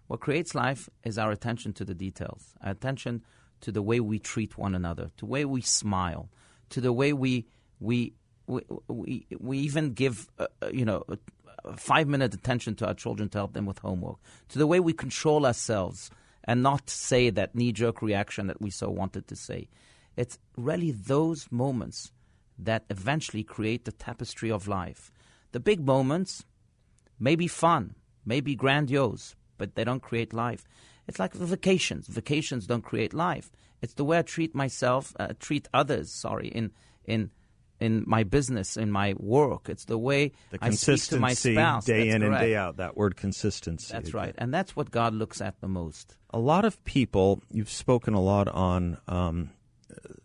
What 0.07 0.19
creates 0.19 0.53
life 0.53 0.89
is 1.03 1.17
our 1.17 1.31
attention 1.31 1.73
to 1.73 1.85
the 1.85 1.95
details, 1.95 2.53
our 2.61 2.71
attention 2.71 3.23
to 3.61 3.71
the 3.71 3.81
way 3.81 3.99
we 3.99 4.19
treat 4.19 4.57
one 4.57 4.75
another, 4.75 5.05
to 5.17 5.25
the 5.25 5.25
way 5.25 5.45
we 5.45 5.61
smile, 5.61 6.29
to 6.69 6.81
the 6.81 6.93
way 6.93 7.13
we 7.13 7.47
we 7.79 8.13
we 8.47 8.61
we, 8.87 9.27
we 9.39 9.57
even 9.59 9.93
give 9.93 10.29
uh, 10.37 10.47
uh 10.61 10.67
you 10.71 10.85
know 10.85 11.03
five 11.75 12.07
minute 12.07 12.33
attention 12.33 12.75
to 12.75 12.87
our 12.87 12.93
children 12.93 13.27
to 13.29 13.37
help 13.37 13.53
them 13.53 13.65
with 13.65 13.79
homework, 13.79 14.17
to 14.49 14.59
the 14.59 14.67
way 14.67 14.79
we 14.79 14.93
control 14.93 15.45
ourselves 15.45 16.11
and 16.43 16.61
not 16.61 16.89
say 16.89 17.29
that 17.31 17.55
knee 17.55 17.71
jerk 17.71 18.01
reaction 18.01 18.47
that 18.47 18.61
we 18.61 18.69
so 18.69 18.89
wanted 18.89 19.27
to 19.27 19.35
say. 19.35 19.67
It's 20.15 20.39
really 20.55 20.91
those 20.91 21.51
moments 21.51 22.11
that 22.57 22.85
eventually 22.89 23.43
create 23.43 23.85
the 23.85 23.91
tapestry 23.91 24.51
of 24.51 24.67
life. 24.67 25.11
The 25.51 25.59
big 25.59 25.85
moments 25.85 26.45
may 27.19 27.35
be 27.35 27.47
fun, 27.47 27.95
may 28.25 28.41
be 28.41 28.55
grandiose, 28.55 29.35
but 29.57 29.75
they 29.75 29.83
don't 29.83 30.01
create 30.01 30.33
life. 30.33 30.65
It's 31.07 31.19
like 31.19 31.33
vacations. 31.33 32.07
Vacations 32.07 32.65
don't 32.65 32.81
create 32.81 33.13
life. 33.13 33.51
It's 33.81 33.93
the 33.93 34.05
way 34.05 34.17
I 34.17 34.21
treat 34.21 34.55
myself, 34.55 35.13
uh, 35.19 35.33
treat 35.39 35.67
others. 35.73 36.11
Sorry, 36.11 36.47
in 36.47 36.71
in 37.05 37.29
in 37.79 38.03
my 38.07 38.23
business, 38.23 38.77
in 38.77 38.89
my 38.89 39.13
work. 39.17 39.69
It's 39.69 39.85
the 39.85 39.97
way 39.97 40.31
the 40.49 40.57
I 40.61 40.69
speak 40.71 41.03
to 41.03 41.19
my 41.19 41.33
spouse. 41.33 41.85
day 41.85 42.05
that's 42.05 42.15
in 42.15 42.21
correct. 42.21 42.41
and 42.41 42.49
day 42.49 42.55
out. 42.55 42.77
That 42.77 42.97
word 42.97 43.15
consistency. 43.15 43.93
That's 43.93 44.13
right, 44.13 44.33
and 44.37 44.53
that's 44.53 44.75
what 44.75 44.91
God 44.91 45.13
looks 45.13 45.41
at 45.41 45.59
the 45.61 45.67
most. 45.67 46.15
A 46.31 46.39
lot 46.39 46.65
of 46.65 46.83
people. 46.85 47.43
You've 47.51 47.69
spoken 47.69 48.13
a 48.13 48.21
lot 48.21 48.47
on 48.47 48.97
um, 49.07 49.51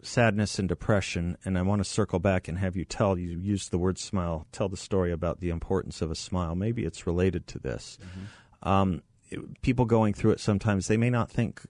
sadness 0.02 0.58
and 0.58 0.68
depression, 0.68 1.36
and 1.44 1.58
I 1.58 1.62
want 1.62 1.80
to 1.80 1.88
circle 1.88 2.18
back 2.18 2.48
and 2.48 2.58
have 2.58 2.76
you 2.76 2.84
tell 2.84 3.18
you 3.18 3.38
used 3.38 3.70
the 3.70 3.78
word 3.78 3.98
smile. 3.98 4.46
Tell 4.52 4.68
the 4.68 4.76
story 4.76 5.12
about 5.12 5.40
the 5.40 5.50
importance 5.50 6.02
of 6.02 6.10
a 6.10 6.14
smile. 6.14 6.54
Maybe 6.54 6.84
it's 6.84 7.06
related 7.06 7.46
to 7.48 7.58
this. 7.58 7.98
Mm-hmm. 8.00 8.68
Um, 8.68 9.02
it, 9.28 9.62
people 9.62 9.84
going 9.84 10.14
through 10.14 10.32
it 10.32 10.40
sometimes 10.40 10.86
they 10.88 10.96
may 10.96 11.10
not 11.10 11.30
think 11.30 11.62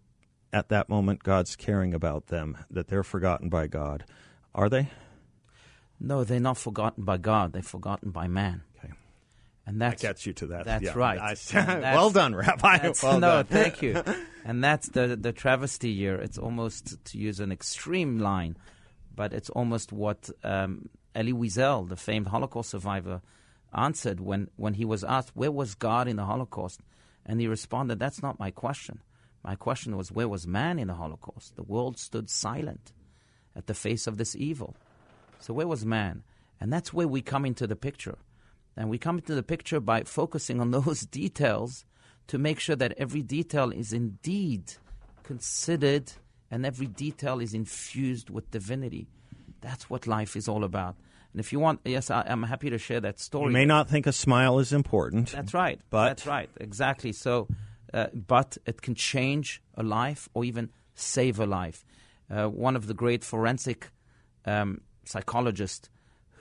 at 0.52 0.68
that 0.68 0.88
moment 0.88 1.22
God's 1.22 1.56
caring 1.56 1.94
about 1.94 2.26
them, 2.26 2.56
that 2.70 2.88
they're 2.88 3.02
forgotten 3.02 3.48
by 3.48 3.66
God. 3.66 4.04
Are 4.54 4.68
they? 4.68 4.88
No, 6.00 6.24
they're 6.24 6.40
not 6.40 6.56
forgotten 6.56 7.04
by 7.04 7.18
God. 7.18 7.52
They're 7.52 7.62
forgotten 7.62 8.10
by 8.10 8.26
man. 8.26 8.62
And 9.70 9.80
that 9.83 10.00
gets 10.00 10.26
you 10.26 10.33
to 10.33 10.46
that. 10.48 10.64
That's 10.64 10.83
yeah. 10.83 10.92
right. 10.96 11.20
I, 11.20 11.37
well 11.94 12.11
done, 12.11 12.35
Rabbi. 12.35 12.90
Well 13.04 13.20
no, 13.20 13.37
done. 13.37 13.44
thank 13.44 13.83
you. 13.83 14.02
And 14.42 14.64
that's 14.64 14.88
the 14.88 15.16
the 15.16 15.33
travesty 15.33 15.90
year. 15.90 16.16
It's 16.16 16.38
almost 16.38 17.04
to 17.04 17.18
use 17.18 17.40
an 17.40 17.52
extreme 17.52 18.18
line, 18.18 18.56
but 19.14 19.35
it's 19.35 19.50
almost 19.50 19.92
what 19.92 20.30
um, 20.42 20.88
Elie 21.14 21.35
Wiesel, 21.35 21.88
the 21.90 21.94
famed 21.94 22.28
Holocaust 22.28 22.70
survivor, 22.70 23.20
answered 23.74 24.18
when, 24.18 24.48
when 24.56 24.74
he 24.74 24.87
was 24.87 25.04
asked, 25.04 25.33
"Where 25.35 25.52
was 25.52 25.74
God 25.74 26.09
in 26.09 26.16
the 26.16 26.24
Holocaust?" 26.24 26.80
And 27.26 27.38
he 27.38 27.46
responded, 27.46 27.98
"That's 27.98 28.22
not 28.22 28.40
my 28.40 28.50
question. 28.50 29.00
My 29.44 29.56
question 29.56 29.96
was, 29.96 30.11
where 30.11 30.28
was 30.28 30.46
man 30.46 30.78
in 30.78 30.88
the 30.88 30.94
Holocaust? 30.94 31.54
The 31.56 31.62
world 31.62 31.98
stood 31.98 32.28
silent 32.28 32.92
at 33.54 33.66
the 33.66 33.74
face 33.74 34.06
of 34.06 34.16
this 34.16 34.35
evil. 34.35 34.74
So 35.38 35.54
where 35.54 35.68
was 35.68 35.85
man? 35.85 36.24
And 36.61 36.72
that's 36.72 36.92
where 36.94 37.09
we 37.09 37.20
come 37.22 37.44
into 37.44 37.66
the 37.66 37.76
picture." 37.76 38.16
And 38.76 38.88
we 38.88 38.98
come 38.98 39.18
into 39.18 39.35
the 39.35 39.42
picture 39.42 39.80
by 39.80 40.02
focusing 40.04 40.61
on 40.61 40.70
those 40.78 41.00
details 41.00 41.85
to 42.28 42.38
make 42.38 42.61
sure 42.61 42.76
that 42.76 42.94
every 42.96 43.22
detail 43.22 43.70
is 43.70 43.92
indeed 43.92 44.74
considered 45.22 46.12
and 46.50 46.66
every 46.66 46.87
detail 46.87 47.40
is 47.40 47.54
infused 47.54 48.30
with 48.30 48.50
divinity. 48.50 49.09
That's 49.61 49.88
what 49.88 50.06
life 50.06 50.37
is 50.37 50.48
all 50.48 50.64
about. 50.64 50.96
And 51.33 51.40
if 51.40 51.52
you 51.52 51.61
want, 51.61 51.80
yes, 51.85 52.11
I, 52.11 52.24
am 52.26 52.42
happy 52.42 52.70
to 52.70 52.78
share 52.78 53.00
that 53.00 53.20
story. 53.20 53.46
You 53.46 53.52
may 53.52 53.64
not 53.64 53.88
think 53.88 54.06
a 54.06 54.12
smile 54.12 54.59
is 54.59 54.72
important. 54.72 55.30
That's 55.30 55.54
right. 55.54 55.80
But 55.90 56.09
that's 56.09 56.26
right. 56.26 56.50
Exactly. 56.59 57.12
So, 57.12 57.46
uh, 57.94 58.09
but 58.12 58.59
it 58.66 58.83
can 58.83 58.94
change 58.94 59.62
a 59.74 59.83
life 59.83 60.28
or 60.35 60.44
even 60.44 60.70
save 60.94 61.38
a 61.38 61.46
life. 61.46 61.85
Uh, 62.28 62.46
one 62.46 62.74
of 62.74 62.87
the 62.87 62.94
great 62.94 63.22
forensic 63.22 63.90
um, 64.44 64.80
psychologists 65.04 65.88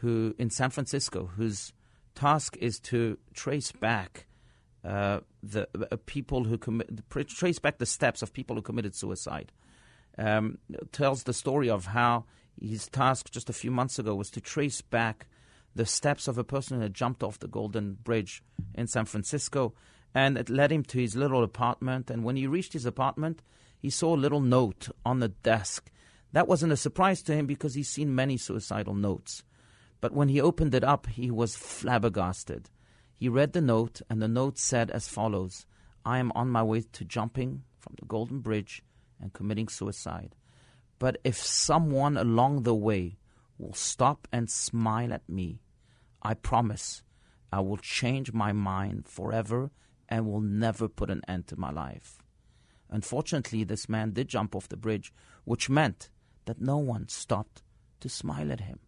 who 0.02 0.34
in 0.39 0.50
San 0.50 0.70
Francisco, 0.70 1.30
whose 1.36 1.74
task 2.19 2.58
is 2.60 2.79
to 2.79 3.17
trace 3.34 3.71
back 3.71 4.25
uh, 4.84 5.19
the 5.41 5.67
uh, 5.91 5.95
people 6.05 6.43
who 6.43 6.58
commit, 6.58 6.89
trace 7.27 7.60
back 7.60 7.77
the 7.77 7.86
steps 7.86 8.21
of 8.21 8.34
people 8.34 8.55
who 8.55 8.62
committed 8.62 8.93
suicide. 8.93 9.51
Um, 10.17 10.58
tells 10.91 11.23
the 11.23 11.34
story 11.34 11.69
of 11.69 11.86
how 11.86 12.25
his 12.62 12.89
task 12.89 13.32
just 13.32 13.49
a 13.49 13.53
few 13.53 13.71
months 13.71 13.99
ago 13.99 14.15
was 14.15 14.29
to 14.32 14.41
trace 14.41 14.82
back 14.82 15.27
the 15.75 15.86
steps 15.86 16.27
of 16.27 16.38
a 16.38 16.43
person 16.43 16.75
who 16.75 16.84
had 16.84 16.93
jumped 16.93 17.23
off 17.23 17.39
the 17.39 17.47
Golden 17.47 17.93
Bridge 17.93 18.43
in 18.75 18.88
San 18.88 19.05
Francisco, 19.05 19.73
and 20.13 20.38
it 20.38 20.49
led 20.49 20.73
him 20.73 20.84
to 20.86 20.99
his 20.99 21.15
little 21.15 21.43
apartment. 21.43 22.10
And 22.10 22.25
when 22.25 22.36
he 22.36 22.47
reached 22.47 22.73
his 22.73 22.86
apartment, 22.86 23.41
he 23.77 23.89
saw 23.89 24.13
a 24.13 24.23
little 24.23 24.41
note 24.41 24.89
on 25.05 25.19
the 25.19 25.29
desk. 25.29 25.89
That 26.34 26.49
wasn't 26.49 26.73
a 26.73 26.77
surprise 26.77 27.21
to 27.23 27.34
him 27.34 27.45
because 27.45 27.75
he's 27.75 27.88
seen 27.88 28.13
many 28.13 28.36
suicidal 28.36 28.93
notes. 28.93 29.43
But 30.02 30.14
when 30.14 30.30
he 30.30 30.42
opened 30.42 30.74
it 30.74 30.84
up, 30.84 31.08
he 31.08 31.30
was 31.30 31.56
flabbergasted. 31.56 32.70
He 33.14 33.28
read 33.28 33.54
the 33.54 33.62
note, 33.62 34.02
and 34.10 34.22
the 34.22 34.28
note 34.28 34.58
said 34.58 34.90
as 34.92 35.08
follows 35.08 35.66
I 36.06 36.20
am 36.20 36.32
on 36.34 36.50
my 36.50 36.64
way 36.64 36.82
to 36.94 37.04
jumping 37.04 37.64
from 37.80 37.96
the 38.00 38.06
Golden 38.06 38.40
Bridge 38.40 38.84
and 39.20 39.34
committing 39.34 39.68
suicide. 39.68 40.36
But 40.98 41.18
if 41.24 41.38
someone 41.38 42.18
along 42.18 42.64
the 42.64 42.76
way 42.76 43.18
will 43.58 43.74
stop 43.74 44.28
and 44.32 44.50
smile 44.50 45.14
at 45.14 45.28
me, 45.28 45.62
I 46.22 46.34
promise 46.34 47.04
I 47.52 47.60
will 47.60 47.78
change 47.78 48.32
my 48.32 48.54
mind 48.54 49.08
forever 49.08 49.72
and 50.08 50.26
will 50.26 50.42
never 50.42 50.88
put 50.88 51.10
an 51.10 51.22
end 51.28 51.48
to 51.48 51.60
my 51.60 51.72
life. 51.72 52.20
Unfortunately, 52.90 53.64
this 53.64 53.88
man 53.88 54.12
did 54.12 54.28
jump 54.28 54.56
off 54.56 54.70
the 54.70 54.78
bridge, 54.78 55.14
which 55.46 55.70
meant 55.70 56.10
that 56.46 56.62
no 56.62 56.78
one 56.78 57.08
stopped 57.08 57.62
to 58.00 58.10
smile 58.10 58.52
at 58.52 58.62
him. 58.62 58.80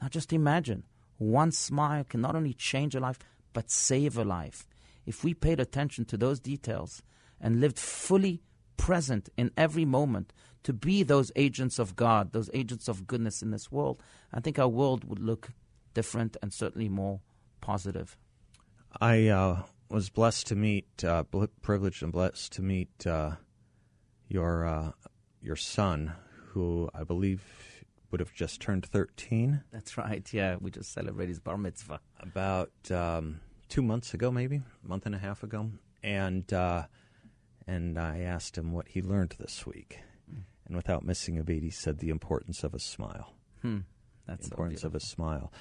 Now 0.00 0.08
just 0.08 0.32
imagine 0.32 0.84
One 1.20 1.52
smile 1.52 2.04
can 2.04 2.22
not 2.22 2.34
only 2.34 2.54
change 2.54 2.94
a 2.94 3.00
life, 3.00 3.18
but 3.52 3.70
save 3.70 4.16
a 4.16 4.24
life. 4.24 4.66
If 5.04 5.22
we 5.22 5.34
paid 5.34 5.60
attention 5.60 6.06
to 6.06 6.16
those 6.16 6.40
details 6.40 7.02
and 7.38 7.60
lived 7.60 7.78
fully 7.78 8.40
present 8.78 9.28
in 9.36 9.50
every 9.54 9.84
moment 9.84 10.32
to 10.62 10.72
be 10.72 11.02
those 11.02 11.30
agents 11.36 11.78
of 11.78 11.94
God, 11.94 12.32
those 12.32 12.48
agents 12.54 12.88
of 12.88 13.06
goodness 13.06 13.42
in 13.42 13.50
this 13.50 13.70
world, 13.70 14.02
I 14.32 14.40
think 14.40 14.58
our 14.58 14.68
world 14.68 15.04
would 15.04 15.18
look 15.18 15.50
different 15.92 16.38
and 16.40 16.54
certainly 16.54 16.88
more 16.88 17.20
positive. 17.60 18.16
I 18.98 19.28
uh, 19.28 19.64
was 19.90 20.08
blessed 20.08 20.46
to 20.46 20.56
meet, 20.56 21.04
uh, 21.04 21.24
privileged 21.60 22.02
and 22.02 22.12
blessed 22.12 22.52
to 22.52 22.62
meet 22.62 23.06
uh, 23.06 23.32
your 24.26 24.64
uh, 24.64 24.92
your 25.42 25.56
son, 25.56 26.14
who 26.52 26.88
I 26.94 27.04
believe 27.04 27.42
would 28.10 28.20
have 28.20 28.34
just 28.34 28.60
turned 28.60 28.86
thirteen. 28.86 29.62
That's 29.72 29.96
right. 29.96 30.26
Yeah, 30.32 30.56
we 30.60 30.70
just 30.70 30.92
celebrated 30.92 31.30
his 31.30 31.40
bar 31.40 31.56
mitzvah 31.56 32.00
about 32.18 32.70
um, 32.90 33.40
two 33.68 33.82
months 33.82 34.14
ago, 34.14 34.30
maybe 34.30 34.56
a 34.56 34.88
month 34.88 35.06
and 35.06 35.14
a 35.14 35.18
half 35.18 35.42
ago, 35.42 35.70
and 36.02 36.50
uh, 36.52 36.84
and 37.66 37.98
I 37.98 38.20
asked 38.20 38.56
him 38.58 38.72
what 38.72 38.88
he 38.88 39.02
learned 39.02 39.36
this 39.38 39.66
week, 39.66 39.98
mm. 40.32 40.42
and 40.66 40.76
without 40.76 41.04
missing 41.04 41.38
a 41.38 41.42
beat, 41.42 41.62
he 41.62 41.70
said 41.70 41.98
the 41.98 42.10
importance 42.10 42.64
of 42.64 42.74
a 42.74 42.80
smile. 42.80 43.34
Hmm. 43.62 43.78
That's 44.26 44.48
the 44.48 44.52
importance 44.52 44.82
so 44.82 44.86
of 44.86 44.94
a 44.94 45.00
smile. 45.00 45.52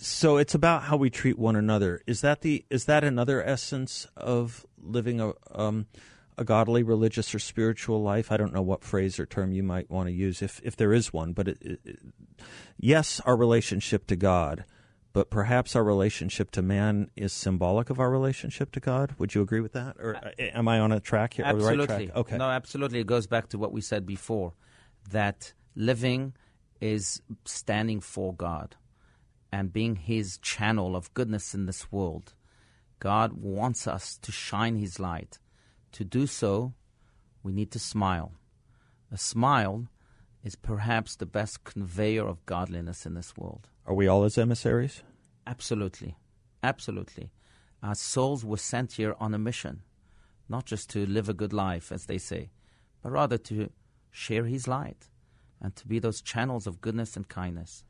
So 0.00 0.38
it's 0.38 0.54
about 0.54 0.82
how 0.82 0.96
we 0.96 1.08
treat 1.08 1.38
one 1.38 1.54
another. 1.54 2.02
Is 2.06 2.20
that 2.22 2.40
the 2.40 2.64
is 2.68 2.86
that 2.86 3.04
another 3.04 3.42
essence 3.42 4.08
of 4.16 4.66
living 4.82 5.20
a 5.20 5.32
um, 5.52 5.86
a 6.38 6.44
godly, 6.44 6.82
religious, 6.82 7.34
or 7.34 7.38
spiritual 7.38 8.02
life? 8.02 8.30
I 8.30 8.36
don't 8.36 8.52
know 8.52 8.62
what 8.62 8.84
phrase 8.84 9.18
or 9.18 9.26
term 9.26 9.52
you 9.52 9.62
might 9.62 9.90
want 9.90 10.08
to 10.08 10.12
use, 10.12 10.42
if 10.42 10.60
if 10.62 10.76
there 10.76 10.92
is 10.92 11.12
one. 11.12 11.32
But 11.32 11.48
it, 11.48 11.58
it, 11.60 11.98
yes, 12.78 13.20
our 13.24 13.36
relationship 13.36 14.06
to 14.08 14.16
God, 14.16 14.64
but 15.12 15.30
perhaps 15.30 15.74
our 15.74 15.84
relationship 15.84 16.50
to 16.52 16.62
man 16.62 17.10
is 17.16 17.32
symbolic 17.32 17.88
of 17.90 17.98
our 17.98 18.10
relationship 18.10 18.70
to 18.72 18.80
God. 18.80 19.14
Would 19.18 19.34
you 19.34 19.42
agree 19.42 19.60
with 19.60 19.72
that, 19.72 19.96
or 19.98 20.16
uh, 20.16 20.30
am 20.38 20.68
I 20.68 20.78
on 20.78 20.92
a 20.92 21.00
track 21.00 21.34
here? 21.34 21.46
Absolutely. 21.46 21.86
Right 21.86 22.06
track? 22.08 22.16
Okay. 22.16 22.36
No, 22.36 22.50
absolutely. 22.50 23.00
It 23.00 23.06
goes 23.06 23.26
back 23.26 23.48
to 23.50 23.58
what 23.58 23.72
we 23.72 23.80
said 23.80 24.04
before, 24.06 24.52
that 25.10 25.54
living 25.74 26.34
is 26.80 27.22
standing 27.44 28.00
for 28.00 28.34
God 28.34 28.76
and 29.50 29.72
being 29.72 29.96
His 29.96 30.38
channel 30.38 30.94
of 30.94 31.12
goodness 31.14 31.54
in 31.54 31.66
this 31.66 31.90
world. 31.90 32.34
God 32.98 33.32
wants 33.34 33.86
us 33.86 34.18
to 34.18 34.32
shine 34.32 34.76
His 34.76 34.98
light. 35.00 35.38
To 35.96 36.04
do 36.04 36.26
so, 36.26 36.74
we 37.42 37.54
need 37.54 37.70
to 37.70 37.78
smile. 37.78 38.32
A 39.10 39.16
smile 39.16 39.88
is 40.44 40.54
perhaps 40.54 41.16
the 41.16 41.24
best 41.24 41.64
conveyor 41.64 42.28
of 42.28 42.44
godliness 42.44 43.06
in 43.06 43.14
this 43.14 43.34
world. 43.34 43.70
Are 43.86 43.94
we 43.94 44.06
all 44.06 44.24
His 44.24 44.36
emissaries? 44.36 45.02
Absolutely. 45.46 46.14
Absolutely. 46.62 47.30
Our 47.82 47.94
souls 47.94 48.44
were 48.44 48.58
sent 48.58 48.92
here 48.92 49.16
on 49.18 49.32
a 49.32 49.38
mission, 49.38 49.84
not 50.50 50.66
just 50.66 50.90
to 50.90 51.06
live 51.06 51.30
a 51.30 51.32
good 51.32 51.54
life, 51.54 51.90
as 51.90 52.04
they 52.04 52.18
say, 52.18 52.50
but 53.02 53.12
rather 53.12 53.38
to 53.38 53.70
share 54.10 54.44
His 54.44 54.68
light 54.68 55.08
and 55.62 55.74
to 55.76 55.88
be 55.88 55.98
those 55.98 56.20
channels 56.20 56.66
of 56.66 56.82
goodness 56.82 57.16
and 57.16 57.26
kindness. 57.26 57.84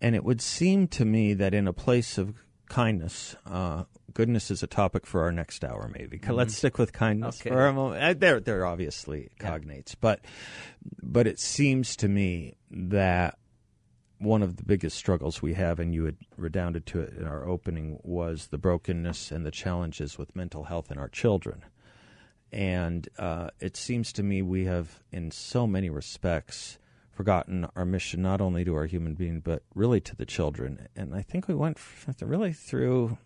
And 0.00 0.16
it 0.16 0.24
would 0.24 0.40
seem 0.40 0.88
to 0.88 1.04
me 1.04 1.34
that 1.34 1.54
in 1.54 1.68
a 1.68 1.72
place 1.72 2.18
of 2.18 2.34
kindness, 2.68 3.36
uh, 3.46 3.84
goodness 4.14 4.50
is 4.50 4.62
a 4.62 4.66
topic 4.66 5.06
for 5.06 5.22
our 5.22 5.32
next 5.32 5.64
hour, 5.64 5.90
maybe. 5.92 6.18
Mm-hmm. 6.18 6.32
Let's 6.32 6.56
stick 6.56 6.78
with 6.78 6.92
kindness 6.92 7.40
okay. 7.40 7.50
for 7.50 7.66
a 7.66 7.72
moment. 7.72 8.02
Uh, 8.02 8.14
they're, 8.14 8.40
they're 8.40 8.66
obviously 8.66 9.30
cognates, 9.40 9.94
but, 10.00 10.20
but 11.02 11.26
it 11.26 11.38
seems 11.38 11.96
to 11.96 12.08
me 12.08 12.56
that 12.70 13.38
one 14.18 14.42
of 14.42 14.56
the 14.56 14.64
biggest 14.64 14.96
struggles 14.96 15.40
we 15.40 15.54
have, 15.54 15.78
and 15.78 15.94
you 15.94 16.04
had 16.04 16.16
redounded 16.36 16.86
to 16.86 17.00
it 17.00 17.14
in 17.14 17.26
our 17.26 17.46
opening, 17.46 17.98
was 18.02 18.48
the 18.48 18.58
brokenness 18.58 19.30
and 19.30 19.46
the 19.46 19.50
challenges 19.50 20.18
with 20.18 20.34
mental 20.34 20.64
health 20.64 20.90
in 20.90 20.98
our 20.98 21.08
children. 21.08 21.64
And 22.50 23.08
uh, 23.18 23.50
it 23.60 23.76
seems 23.76 24.12
to 24.14 24.22
me 24.22 24.42
we 24.42 24.64
have, 24.64 25.02
in 25.12 25.30
so 25.30 25.66
many 25.66 25.90
respects, 25.90 26.78
forgotten 27.18 27.66
our 27.74 27.84
mission 27.84 28.22
not 28.22 28.40
only 28.40 28.64
to 28.64 28.76
our 28.76 28.86
human 28.86 29.14
being 29.14 29.40
but 29.40 29.64
really 29.74 30.00
to 30.00 30.14
the 30.14 30.24
children. 30.24 30.86
And 30.94 31.16
I 31.16 31.22
think 31.22 31.48
we 31.48 31.54
went 31.56 31.76
really 32.20 32.52
through 32.52 33.18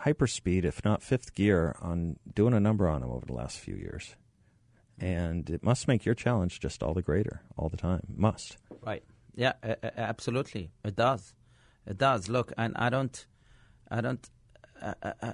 hyperspeed, 0.00 0.64
if 0.64 0.84
not 0.84 1.04
fifth 1.04 1.36
gear, 1.36 1.76
on 1.80 2.16
doing 2.34 2.52
a 2.52 2.58
number 2.58 2.88
on 2.88 3.00
them 3.00 3.12
over 3.12 3.24
the 3.24 3.32
last 3.32 3.60
few 3.60 3.76
years. 3.76 4.16
And 4.98 5.48
it 5.48 5.62
must 5.62 5.86
make 5.86 6.04
your 6.04 6.16
challenge 6.16 6.58
just 6.58 6.82
all 6.82 6.94
the 6.94 7.00
greater 7.00 7.42
all 7.56 7.68
the 7.68 7.76
time. 7.76 8.08
Must. 8.16 8.56
Right. 8.84 9.04
Yeah. 9.36 9.52
Uh, 9.62 9.76
absolutely. 9.96 10.72
It 10.84 10.96
does. 10.96 11.32
It 11.86 11.96
does. 11.96 12.28
Look, 12.28 12.52
and 12.58 12.76
I 12.76 12.88
don't, 12.88 13.24
I 13.88 14.00
don't. 14.00 14.28
Uh, 14.82 14.94
uh, 15.22 15.32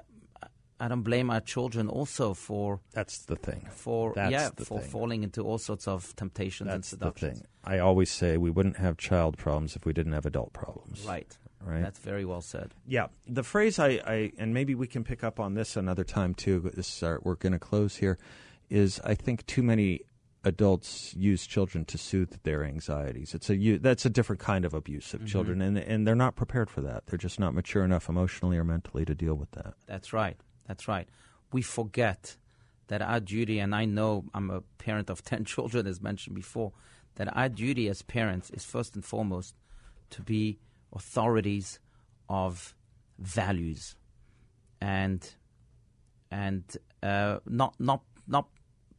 I 0.80 0.88
don't 0.88 1.02
blame 1.02 1.30
our 1.30 1.40
children 1.40 1.88
also 1.88 2.34
for 2.34 2.80
that's 2.92 3.18
the 3.26 3.37
thing 3.37 3.68
for 3.70 4.12
that's 4.14 4.32
yeah 4.32 4.50
for 4.56 4.80
thing. 4.80 4.90
falling 4.90 5.22
into 5.22 5.42
all 5.42 5.58
sorts 5.58 5.87
of 5.87 6.14
temptations 6.16 6.68
that's 6.68 6.74
and 6.74 6.84
seductions. 6.84 7.38
The 7.38 7.44
thing. 7.44 7.48
I 7.64 7.78
always 7.78 8.10
say 8.10 8.37
we 8.37 8.50
wouldn't 8.50 8.78
have 8.78 8.96
child 8.96 9.38
problems 9.38 9.76
if 9.76 9.87
we 9.87 9.92
didn't 9.92 10.12
have 10.12 10.26
adult 10.26 10.52
problems. 10.52 11.04
Right. 11.06 11.37
Right. 11.64 11.80
That's 11.80 11.98
very 11.98 12.26
well 12.26 12.42
said. 12.42 12.74
Yeah. 12.87 13.06
The 13.26 13.42
phrase 13.42 13.78
I, 13.78 14.00
I 14.06 14.32
and 14.38 14.52
maybe 14.52 14.74
we 14.74 14.87
can 14.87 15.04
pick 15.04 15.24
up 15.24 15.40
on 15.40 15.54
this 15.54 15.76
another 15.76 16.04
time 16.04 16.34
too. 16.34 16.70
This 16.74 16.94
is 16.96 17.02
our, 17.02 17.20
we're 17.22 17.37
going 17.37 17.54
to 17.54 17.58
close 17.58 17.96
here. 17.96 18.18
Is 18.68 19.00
I 19.04 19.14
think 19.14 19.46
too 19.46 19.62
many 19.62 20.00
adults 20.44 21.14
use 21.14 21.46
children 21.46 21.84
to 21.87 21.98
soothe 21.98 22.34
their 22.42 22.64
anxieties. 22.64 23.34
It's 23.34 23.50
a 23.50 23.78
that's 23.78 24.04
a 24.04 24.10
different 24.10 24.40
kind 24.40 24.64
of 24.64 24.74
abuse 24.74 25.14
of 25.14 25.20
mm-hmm. 25.20 25.26
children, 25.26 25.62
and 25.62 25.78
and 25.78 26.06
they're 26.06 26.14
not 26.14 26.37
prepared 26.37 26.70
for 26.70 26.82
that. 26.82 27.06
They're 27.06 27.18
just 27.18 27.40
not 27.40 27.54
mature 27.54 27.84
enough 27.84 28.08
emotionally 28.08 28.58
or 28.58 28.64
mentally 28.64 29.04
to 29.04 29.14
deal 29.14 29.34
with 29.34 29.50
that. 29.52 29.74
That's 29.87 30.12
right. 30.12 30.37
That's 30.66 30.88
right. 30.88 31.09
We 31.53 31.62
forget 31.62 32.37
that 32.88 33.03
our 33.03 33.20
duty, 33.20 33.59
and 33.59 33.74
I 33.74 33.85
know 33.85 34.24
I'm 34.35 34.50
a 34.50 34.62
parent 34.79 35.11
of 35.11 35.22
10 35.24 35.44
children, 35.44 35.87
as 35.87 36.00
mentioned 36.00 36.37
before, 36.37 36.72
that 37.16 37.35
our 37.37 37.48
duty 37.48 37.88
as 37.88 38.03
parents 38.03 38.50
is 38.50 38.64
first 38.64 38.94
and 38.94 39.05
foremost 39.05 39.55
to 40.11 40.22
be 40.22 40.59
authorities 40.92 41.79
of 42.29 42.74
values 43.18 43.96
and 44.81 45.35
and 46.31 46.77
uh, 47.03 47.38
not 47.46 47.74
not 47.79 48.03
not 48.27 48.48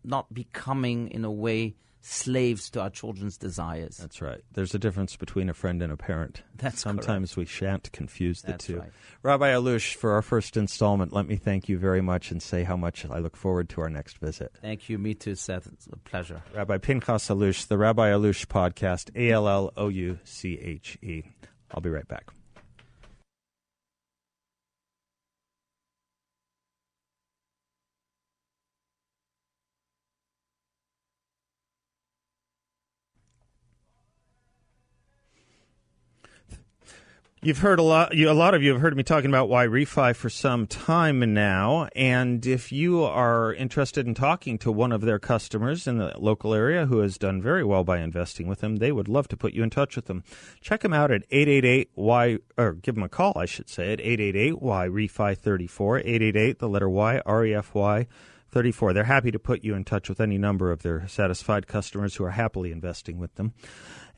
not 0.04 0.34
becoming 0.34 1.10
in 1.10 1.26
a 1.26 1.32
way 1.32 1.76
slaves 2.06 2.70
to 2.70 2.82
our 2.82 2.90
children's 2.90 3.38
desires. 3.38 3.98
That's 3.98 4.22
right. 4.22 4.42
There's 4.54 4.76
a 4.76 4.80
difference 4.80 5.16
between 5.16 5.50
a 5.50 5.54
friend 5.54 5.82
and 5.82 5.92
a 5.92 5.98
parent. 5.98 6.44
That's 6.56 6.80
Sometimes 6.82 7.32
correct. 7.34 7.38
we 7.38 7.46
shan't 7.46 7.92
confuse 7.92 8.42
the 8.42 8.52
That's 8.52 8.66
two. 8.68 8.80
Right. 8.80 8.92
Rabbi 9.24 9.52
Allouche, 9.52 9.96
for 9.96 10.12
our 10.14 10.22
first 10.22 10.56
installment, 10.56 11.14
let 11.14 11.28
me 11.28 11.36
thank 11.36 11.68
you 11.68 11.80
very 11.80 12.02
much 12.02 12.30
and 12.32 12.42
say 12.42 12.64
how 12.64 12.78
much 12.78 13.06
I 13.06 13.18
look 13.20 13.36
forward 13.36 13.70
to 13.70 13.82
our 13.82 13.90
next 13.90 14.20
visit. 14.20 14.52
Thank 14.62 14.88
you. 14.88 15.00
Me 15.00 15.16
too, 15.16 15.36
Seth. 15.36 15.68
It's 15.68 15.88
a 15.92 15.98
pleasure. 15.98 16.44
Rabbi 16.54 16.78
Pinchas 16.78 17.28
Allouche, 17.30 17.68
the 17.68 17.78
Rabbi 17.78 18.12
Allouche 18.12 18.46
podcast, 18.46 19.10
A 19.16 19.32
L 19.32 19.48
L 19.48 19.74
O 19.76 19.88
U 19.88 20.20
C 20.24 20.60
H 20.62 20.98
E. 21.02 21.24
I'll 21.72 21.82
be 21.82 21.90
right 21.90 22.08
back. 22.08 22.32
You've 37.46 37.60
heard 37.60 37.78
a 37.78 37.84
lot. 37.84 38.16
You, 38.16 38.32
a 38.32 38.34
lot 38.34 38.56
of 38.56 38.64
you 38.64 38.72
have 38.72 38.82
heard 38.82 38.98
me 38.98 39.04
talking 39.04 39.30
about 39.30 39.50
YRefy 39.50 40.16
for 40.16 40.32
some 40.32 40.66
time 40.66 41.20
now, 41.32 41.88
and 41.96 42.44
if 42.44 42.72
you 42.72 43.04
are 43.04 43.54
interested 43.54 44.08
in 44.08 44.16
talking 44.16 44.58
to 44.58 44.72
one 44.72 44.92
of 44.92 45.02
their 45.02 45.20
customers 45.20 45.86
in 45.86 46.00
the 46.00 46.12
local 46.18 46.56
area 46.56 46.88
who 46.88 47.02
has 47.02 47.20
done 47.20 47.44
very 47.44 47.64
well 47.64 47.84
by 47.84 48.00
investing 48.00 48.48
with 48.48 48.62
them, 48.62 48.78
they 48.78 48.92
would 48.92 49.08
love 49.08 49.28
to 49.28 49.38
put 49.38 49.54
you 49.54 49.62
in 49.62 49.70
touch 49.70 49.96
with 49.96 50.06
them. 50.06 50.24
Check 50.60 50.82
them 50.82 50.92
out 50.92 51.12
at 51.12 51.22
eight 51.30 51.48
eight 51.48 51.66
eight 51.66 51.92
Y, 51.94 52.40
or 52.58 52.74
give 52.74 52.96
them 52.96 53.04
a 53.04 53.10
call, 53.10 53.34
I 53.36 53.46
should 53.46 53.70
say, 53.70 53.94
at 53.94 54.02
eight 54.02 54.20
eight 54.20 54.36
eight 54.36 54.60
Y 54.60 54.88
Refi 54.88 55.38
thirty 55.38 55.68
four 55.68 56.00
eight 56.00 56.24
eight 56.24 56.36
eight 56.36 56.58
the 56.58 56.68
letter 56.68 56.90
Y 56.90 57.22
R 57.28 57.46
E 57.46 57.54
F 57.54 57.76
Y. 57.76 58.08
34. 58.56 58.94
They're 58.94 59.04
happy 59.04 59.32
to 59.32 59.40
put 59.40 59.66
you 59.66 59.76
in 59.76 59.84
touch 59.84 60.08
with 60.08 60.22
any 60.22 60.38
number 60.38 60.72
of 60.72 60.82
their 60.82 61.06
satisfied 61.10 61.68
customers 61.68 62.16
who 62.16 62.24
are 62.24 62.32
happily 62.32 62.72
investing 62.72 63.20
with 63.20 63.36
them. 63.36 63.54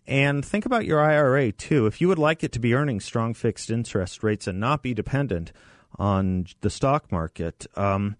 And 0.08 0.45
think 0.45 0.66
about 0.66 0.86
your 0.86 1.01
IRA 1.01 1.51
too. 1.51 1.86
If 1.86 1.99
you 1.99 2.08
would 2.08 2.18
like 2.18 2.41
it 2.43 2.53
to 2.53 2.60
be 2.60 2.74
earning 2.74 3.01
strong 3.01 3.34
fixed 3.34 3.70
interest 3.70 4.24
rates 4.24 4.47
and 4.47 4.58
not 4.60 4.82
be 4.82 4.93
dependent 4.93 5.51
on 5.99 6.45
the 6.62 6.70
stock 6.70 7.12
market, 7.12 7.66
um, 7.76 8.16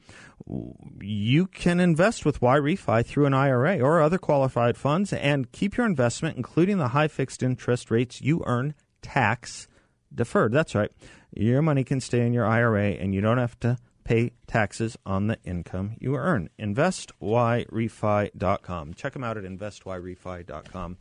you 0.99 1.47
can 1.47 1.79
invest 1.79 2.25
with 2.25 2.41
YRefy 2.41 3.05
through 3.05 3.25
an 3.25 3.33
IRA 3.33 3.79
or 3.79 4.01
other 4.01 4.17
qualified 4.17 4.75
funds 4.77 5.13
and 5.13 5.49
keep 5.51 5.77
your 5.77 5.85
investment, 5.85 6.35
including 6.35 6.77
the 6.77 6.89
high 6.89 7.07
fixed 7.07 7.41
interest 7.41 7.89
rates 7.89 8.21
you 8.21 8.43
earn, 8.45 8.75
tax 9.01 9.69
deferred. 10.13 10.51
That's 10.51 10.75
right. 10.75 10.91
Your 11.33 11.61
money 11.61 11.85
can 11.85 12.01
stay 12.01 12.25
in 12.25 12.33
your 12.33 12.45
IRA 12.45 12.91
and 12.91 13.15
you 13.15 13.21
don't 13.21 13.38
have 13.38 13.57
to 13.61 13.77
pay 14.03 14.31
taxes 14.47 14.97
on 15.05 15.27
the 15.27 15.38
income 15.43 15.95
you 15.99 16.15
earn. 16.15 16.49
InvestYRefy.com. 16.59 18.93
Check 18.93 19.13
them 19.13 19.23
out 19.23 19.38
at 19.38 19.43
InvestYRefy.com. 19.43 20.97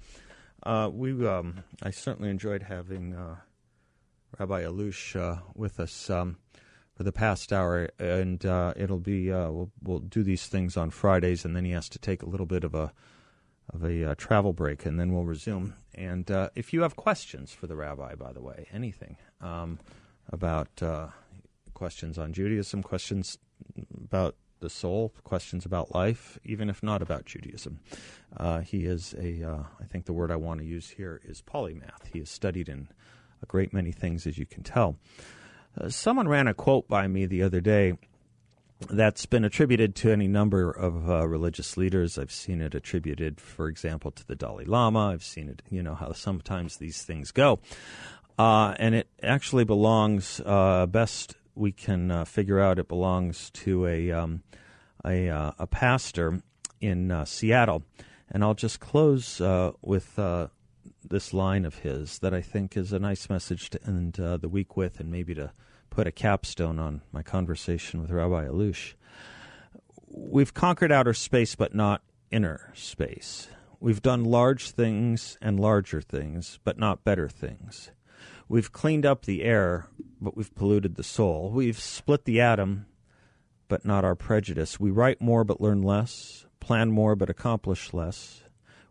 Uh, 0.63 0.91
we, 0.93 1.27
um, 1.27 1.63
I 1.83 1.91
certainly 1.91 2.31
enjoyed 2.31 2.63
having 2.63 3.15
uh, 3.15 3.37
Rabbi 4.39 4.63
Allouche 4.63 5.17
uh, 5.17 5.41
with 5.55 5.79
us 5.79 6.11
um, 6.11 6.39
for 6.95 7.03
the 7.03 7.13
past 7.13 7.53
hour, 7.53 7.89
and 7.99 8.45
uh, 8.45 8.73
it'll 8.77 8.99
be 8.99 9.33
uh, 9.33 9.51
we'll 9.51 9.71
we'll 9.83 9.99
do 10.01 10.23
these 10.23 10.47
things 10.47 10.77
on 10.77 10.91
Fridays, 10.91 11.45
and 11.45 11.55
then 11.55 11.65
he 11.65 11.73
has 11.73 11.89
to 11.91 11.99
take 11.99 12.23
a 12.23 12.29
little 12.29 12.47
bit 12.47 12.65
of 12.65 12.75
a 12.75 12.93
of 13.73 13.85
a 13.85 14.11
uh, 14.11 14.15
travel 14.17 14.53
break, 14.53 14.87
and 14.87 14.99
then 14.99 15.13
we'll 15.13 15.25
resume. 15.25 15.75
And 15.95 16.31
if 16.55 16.73
you 16.73 16.83
have 16.83 16.97
questions 16.97 17.53
for 17.53 17.67
the 17.67 17.77
rabbi, 17.77 18.15
by 18.15 18.33
the 18.33 18.41
way, 18.41 18.67
anything 18.73 19.17
um, 19.41 19.79
about 20.31 20.83
questions 21.75 22.19
on 22.19 22.33
Judaism, 22.33 22.83
questions 22.83 23.39
about 24.05 24.37
the 24.61 24.71
soul, 24.71 25.13
questions 25.25 25.65
about 25.65 25.95
life, 25.95 26.39
even 26.45 26.69
if 26.71 26.83
not 26.83 27.03
about 27.03 27.27
Judaism. 27.27 27.81
Uh, 28.37 28.61
he 28.61 28.85
is 28.85 29.15
a, 29.19 29.43
uh, 29.43 29.63
I 29.81 29.85
think 29.85 30.07
the 30.07 30.13
word 30.13 30.31
I 30.31 30.37
want 30.37 30.61
to 30.61 30.67
use 30.67 30.91
here 30.91 31.21
is 31.25 31.43
polymath. 31.43 32.07
He 32.13 32.19
has 32.21 32.31
studied 32.31 32.69
in 32.69 32.89
a 33.43 33.47
great 33.47 33.73
many 33.73 33.93
things, 33.93 34.27
as 34.27 34.39
you 34.39 34.47
can 34.47 34.63
tell. 34.63 34.97
Uh, 35.79 35.89
someone 35.89 36.29
ran 36.29 36.49
a 36.49 36.55
quote 36.55 36.89
by 36.89 37.07
me 37.07 37.27
the 37.27 37.43
other 37.43 37.61
day 37.61 37.99
that's 38.91 39.25
been 39.25 39.45
attributed 39.45 39.95
to 39.95 40.11
any 40.11 40.29
number 40.29 40.71
of 40.71 41.09
uh, 41.09 41.27
religious 41.27 41.77
leaders. 41.77 42.19
I've 42.19 42.33
seen 42.33 42.61
it 42.61 42.75
attributed, 42.75 43.41
for 43.41 43.69
example, 43.69 44.11
to 44.11 44.27
the 44.27 44.35
Dalai 44.35 44.65
Lama. 44.65 45.13
I've 45.13 45.25
seen 45.25 45.49
it, 45.49 45.63
you 45.71 45.83
know, 45.83 45.95
how 45.95 46.13
sometimes 46.13 46.77
these 46.77 47.03
things 47.03 47.31
go. 47.31 47.59
Uh, 48.39 48.75
and 48.79 48.95
it 48.95 49.09
actually 49.23 49.65
belongs, 49.65 50.43
uh, 50.45 50.85
best 50.87 51.37
we 51.57 51.73
can 51.73 52.11
uh, 52.11 52.25
figure 52.25 52.61
out, 52.61 52.79
it 52.79 52.87
belongs 52.87 53.51
to 53.51 53.87
a, 53.87 54.13
um, 54.13 54.43
a, 55.05 55.29
uh, 55.29 55.53
a, 55.59 55.67
pastor 55.67 56.43
in 56.81 57.11
uh, 57.11 57.25
Seattle. 57.25 57.83
And 58.31 58.45
I'll 58.45 58.55
just 58.55 58.81
close 58.81 59.41
with 59.83 60.19
this 61.09 61.33
line 61.33 61.65
of 61.65 61.77
his 61.79 62.19
that 62.19 62.35
I 62.35 62.41
think 62.41 62.77
is 62.77 62.93
a 62.93 62.99
nice 62.99 63.31
message 63.31 63.71
to 63.71 63.81
end 63.87 64.15
the 64.15 64.49
week 64.49 64.77
with 64.77 64.99
and 64.99 65.11
maybe 65.11 65.35
to 65.35 65.53
put 65.91 66.07
a 66.07 66.13
capstone 66.13 66.79
on 66.79 67.03
my 67.13 67.23
conversation 67.23 68.03
with 68.03 68.11
Rabbi 68.11 68.47
Allouche. 68.47 68.95
We've 70.09 70.53
conquered 70.53 70.93
outer 70.93 71.15
space, 71.15 71.55
but 71.55 71.75
not 71.75 72.03
inner 72.31 72.73
space. 72.75 73.49
We've 73.81 74.03
done 74.03 74.25
large 74.25 74.71
things 74.71 75.39
and 75.41 75.61
larger 75.61 76.01
things, 76.01 76.59
but 76.65 76.79
not 76.79 77.05
better 77.05 77.29
things. 77.29 77.91
We've 78.49 78.71
cleaned 78.71 79.05
up 79.05 79.25
the 79.25 79.43
air, 79.43 79.89
but 80.21 80.37
we've 80.37 80.55
polluted 80.55 80.95
the 80.95 81.03
soul. 81.03 81.51
We've 81.51 81.79
split 81.79 82.25
the 82.25 82.41
atom, 82.41 82.87
but 83.69 83.85
not 83.85 84.05
our 84.05 84.15
prejudice. 84.15 84.79
We 84.79 84.91
write 84.91 85.21
more, 85.21 85.43
but 85.43 85.61
learn 85.61 85.83
less, 85.83 86.47
plan 86.61 86.93
more, 86.93 87.17
but 87.17 87.29
accomplish 87.29 87.93
less. 87.93 88.45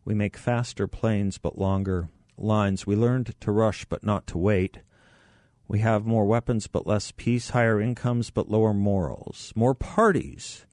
We 0.04 0.14
make 0.14 0.36
faster 0.36 0.88
planes, 0.88 1.38
but 1.38 1.58
longer 1.58 2.10
lines. 2.38 2.86
We 2.86 2.96
learned 2.96 3.34
to 3.40 3.52
rush, 3.52 3.86
but 3.86 4.04
not 4.04 4.28
to 4.28 4.38
wait. 4.38 4.80
We 5.68 5.80
have 5.80 6.06
more 6.06 6.26
weapons 6.26 6.68
but 6.68 6.86
less 6.86 7.12
peace, 7.16 7.52
higher 7.52 7.82
incomes 7.82 8.30
but 8.30 8.50
lower 8.50 8.74
morals, 8.74 9.52
more 9.56 9.74
parties 9.74 10.66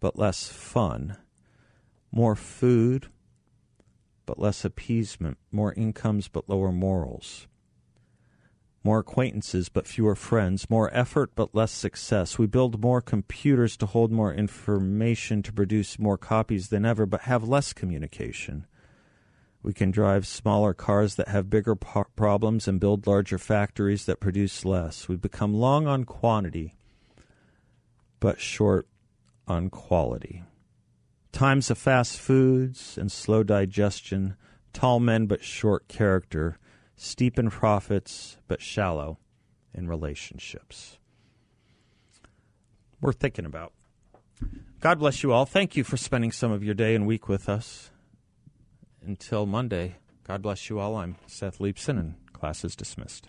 but 0.00 0.18
less 0.18 0.48
fun, 0.48 1.16
more 2.10 2.34
food 2.34 3.08
but 4.26 4.38
less 4.38 4.64
appeasement, 4.64 5.38
more 5.52 5.72
incomes 5.74 6.28
but 6.28 6.48
lower 6.48 6.72
morals, 6.72 7.46
more 8.84 8.98
acquaintances 8.98 9.68
but 9.68 9.86
fewer 9.86 10.14
friends, 10.14 10.68
more 10.68 10.94
effort 10.94 11.30
but 11.34 11.54
less 11.54 11.72
success. 11.72 12.38
We 12.38 12.46
build 12.46 12.82
more 12.82 13.00
computers 13.00 13.76
to 13.78 13.86
hold 13.86 14.12
more 14.12 14.32
information 14.32 15.42
to 15.42 15.52
produce 15.52 15.98
more 15.98 16.18
copies 16.18 16.68
than 16.68 16.84
ever 16.84 17.06
but 17.06 17.22
have 17.22 17.48
less 17.48 17.72
communication. 17.72 18.66
We 19.62 19.72
can 19.72 19.90
drive 19.90 20.26
smaller 20.26 20.74
cars 20.74 21.14
that 21.14 21.28
have 21.28 21.48
bigger 21.48 21.74
po- 21.74 22.04
problems 22.14 22.68
and 22.68 22.78
build 22.78 23.06
larger 23.06 23.38
factories 23.38 24.04
that 24.04 24.20
produce 24.20 24.66
less. 24.66 25.08
We've 25.08 25.22
become 25.22 25.54
long 25.54 25.86
on 25.86 26.04
quantity, 26.04 26.76
but 28.20 28.38
short 28.38 28.86
on 29.48 29.70
quality. 29.70 30.42
Times 31.32 31.70
of 31.70 31.78
fast 31.78 32.18
foods 32.18 32.98
and 32.98 33.10
slow 33.10 33.42
digestion, 33.42 34.36
tall 34.74 35.00
men 35.00 35.24
but 35.26 35.42
short 35.42 35.88
character, 35.88 36.58
steep 36.96 37.38
in 37.38 37.50
profits 37.50 38.36
but 38.48 38.60
shallow 38.60 39.18
in 39.72 39.88
relationships. 39.88 40.98
Worth 43.00 43.18
thinking 43.18 43.46
about. 43.46 43.72
God 44.80 44.98
bless 44.98 45.22
you 45.22 45.32
all. 45.32 45.46
Thank 45.46 45.76
you 45.76 45.84
for 45.84 45.96
spending 45.96 46.32
some 46.32 46.52
of 46.52 46.62
your 46.62 46.74
day 46.74 46.94
and 46.94 47.06
week 47.06 47.28
with 47.28 47.48
us 47.48 47.90
until 49.06 49.46
Monday, 49.46 49.96
God 50.26 50.42
bless 50.42 50.68
you 50.68 50.78
all. 50.78 50.96
I'm 50.96 51.16
Seth 51.26 51.58
Leibsohn, 51.58 51.98
and 51.98 52.14
class 52.32 52.64
is 52.64 52.74
dismissed. 52.74 53.28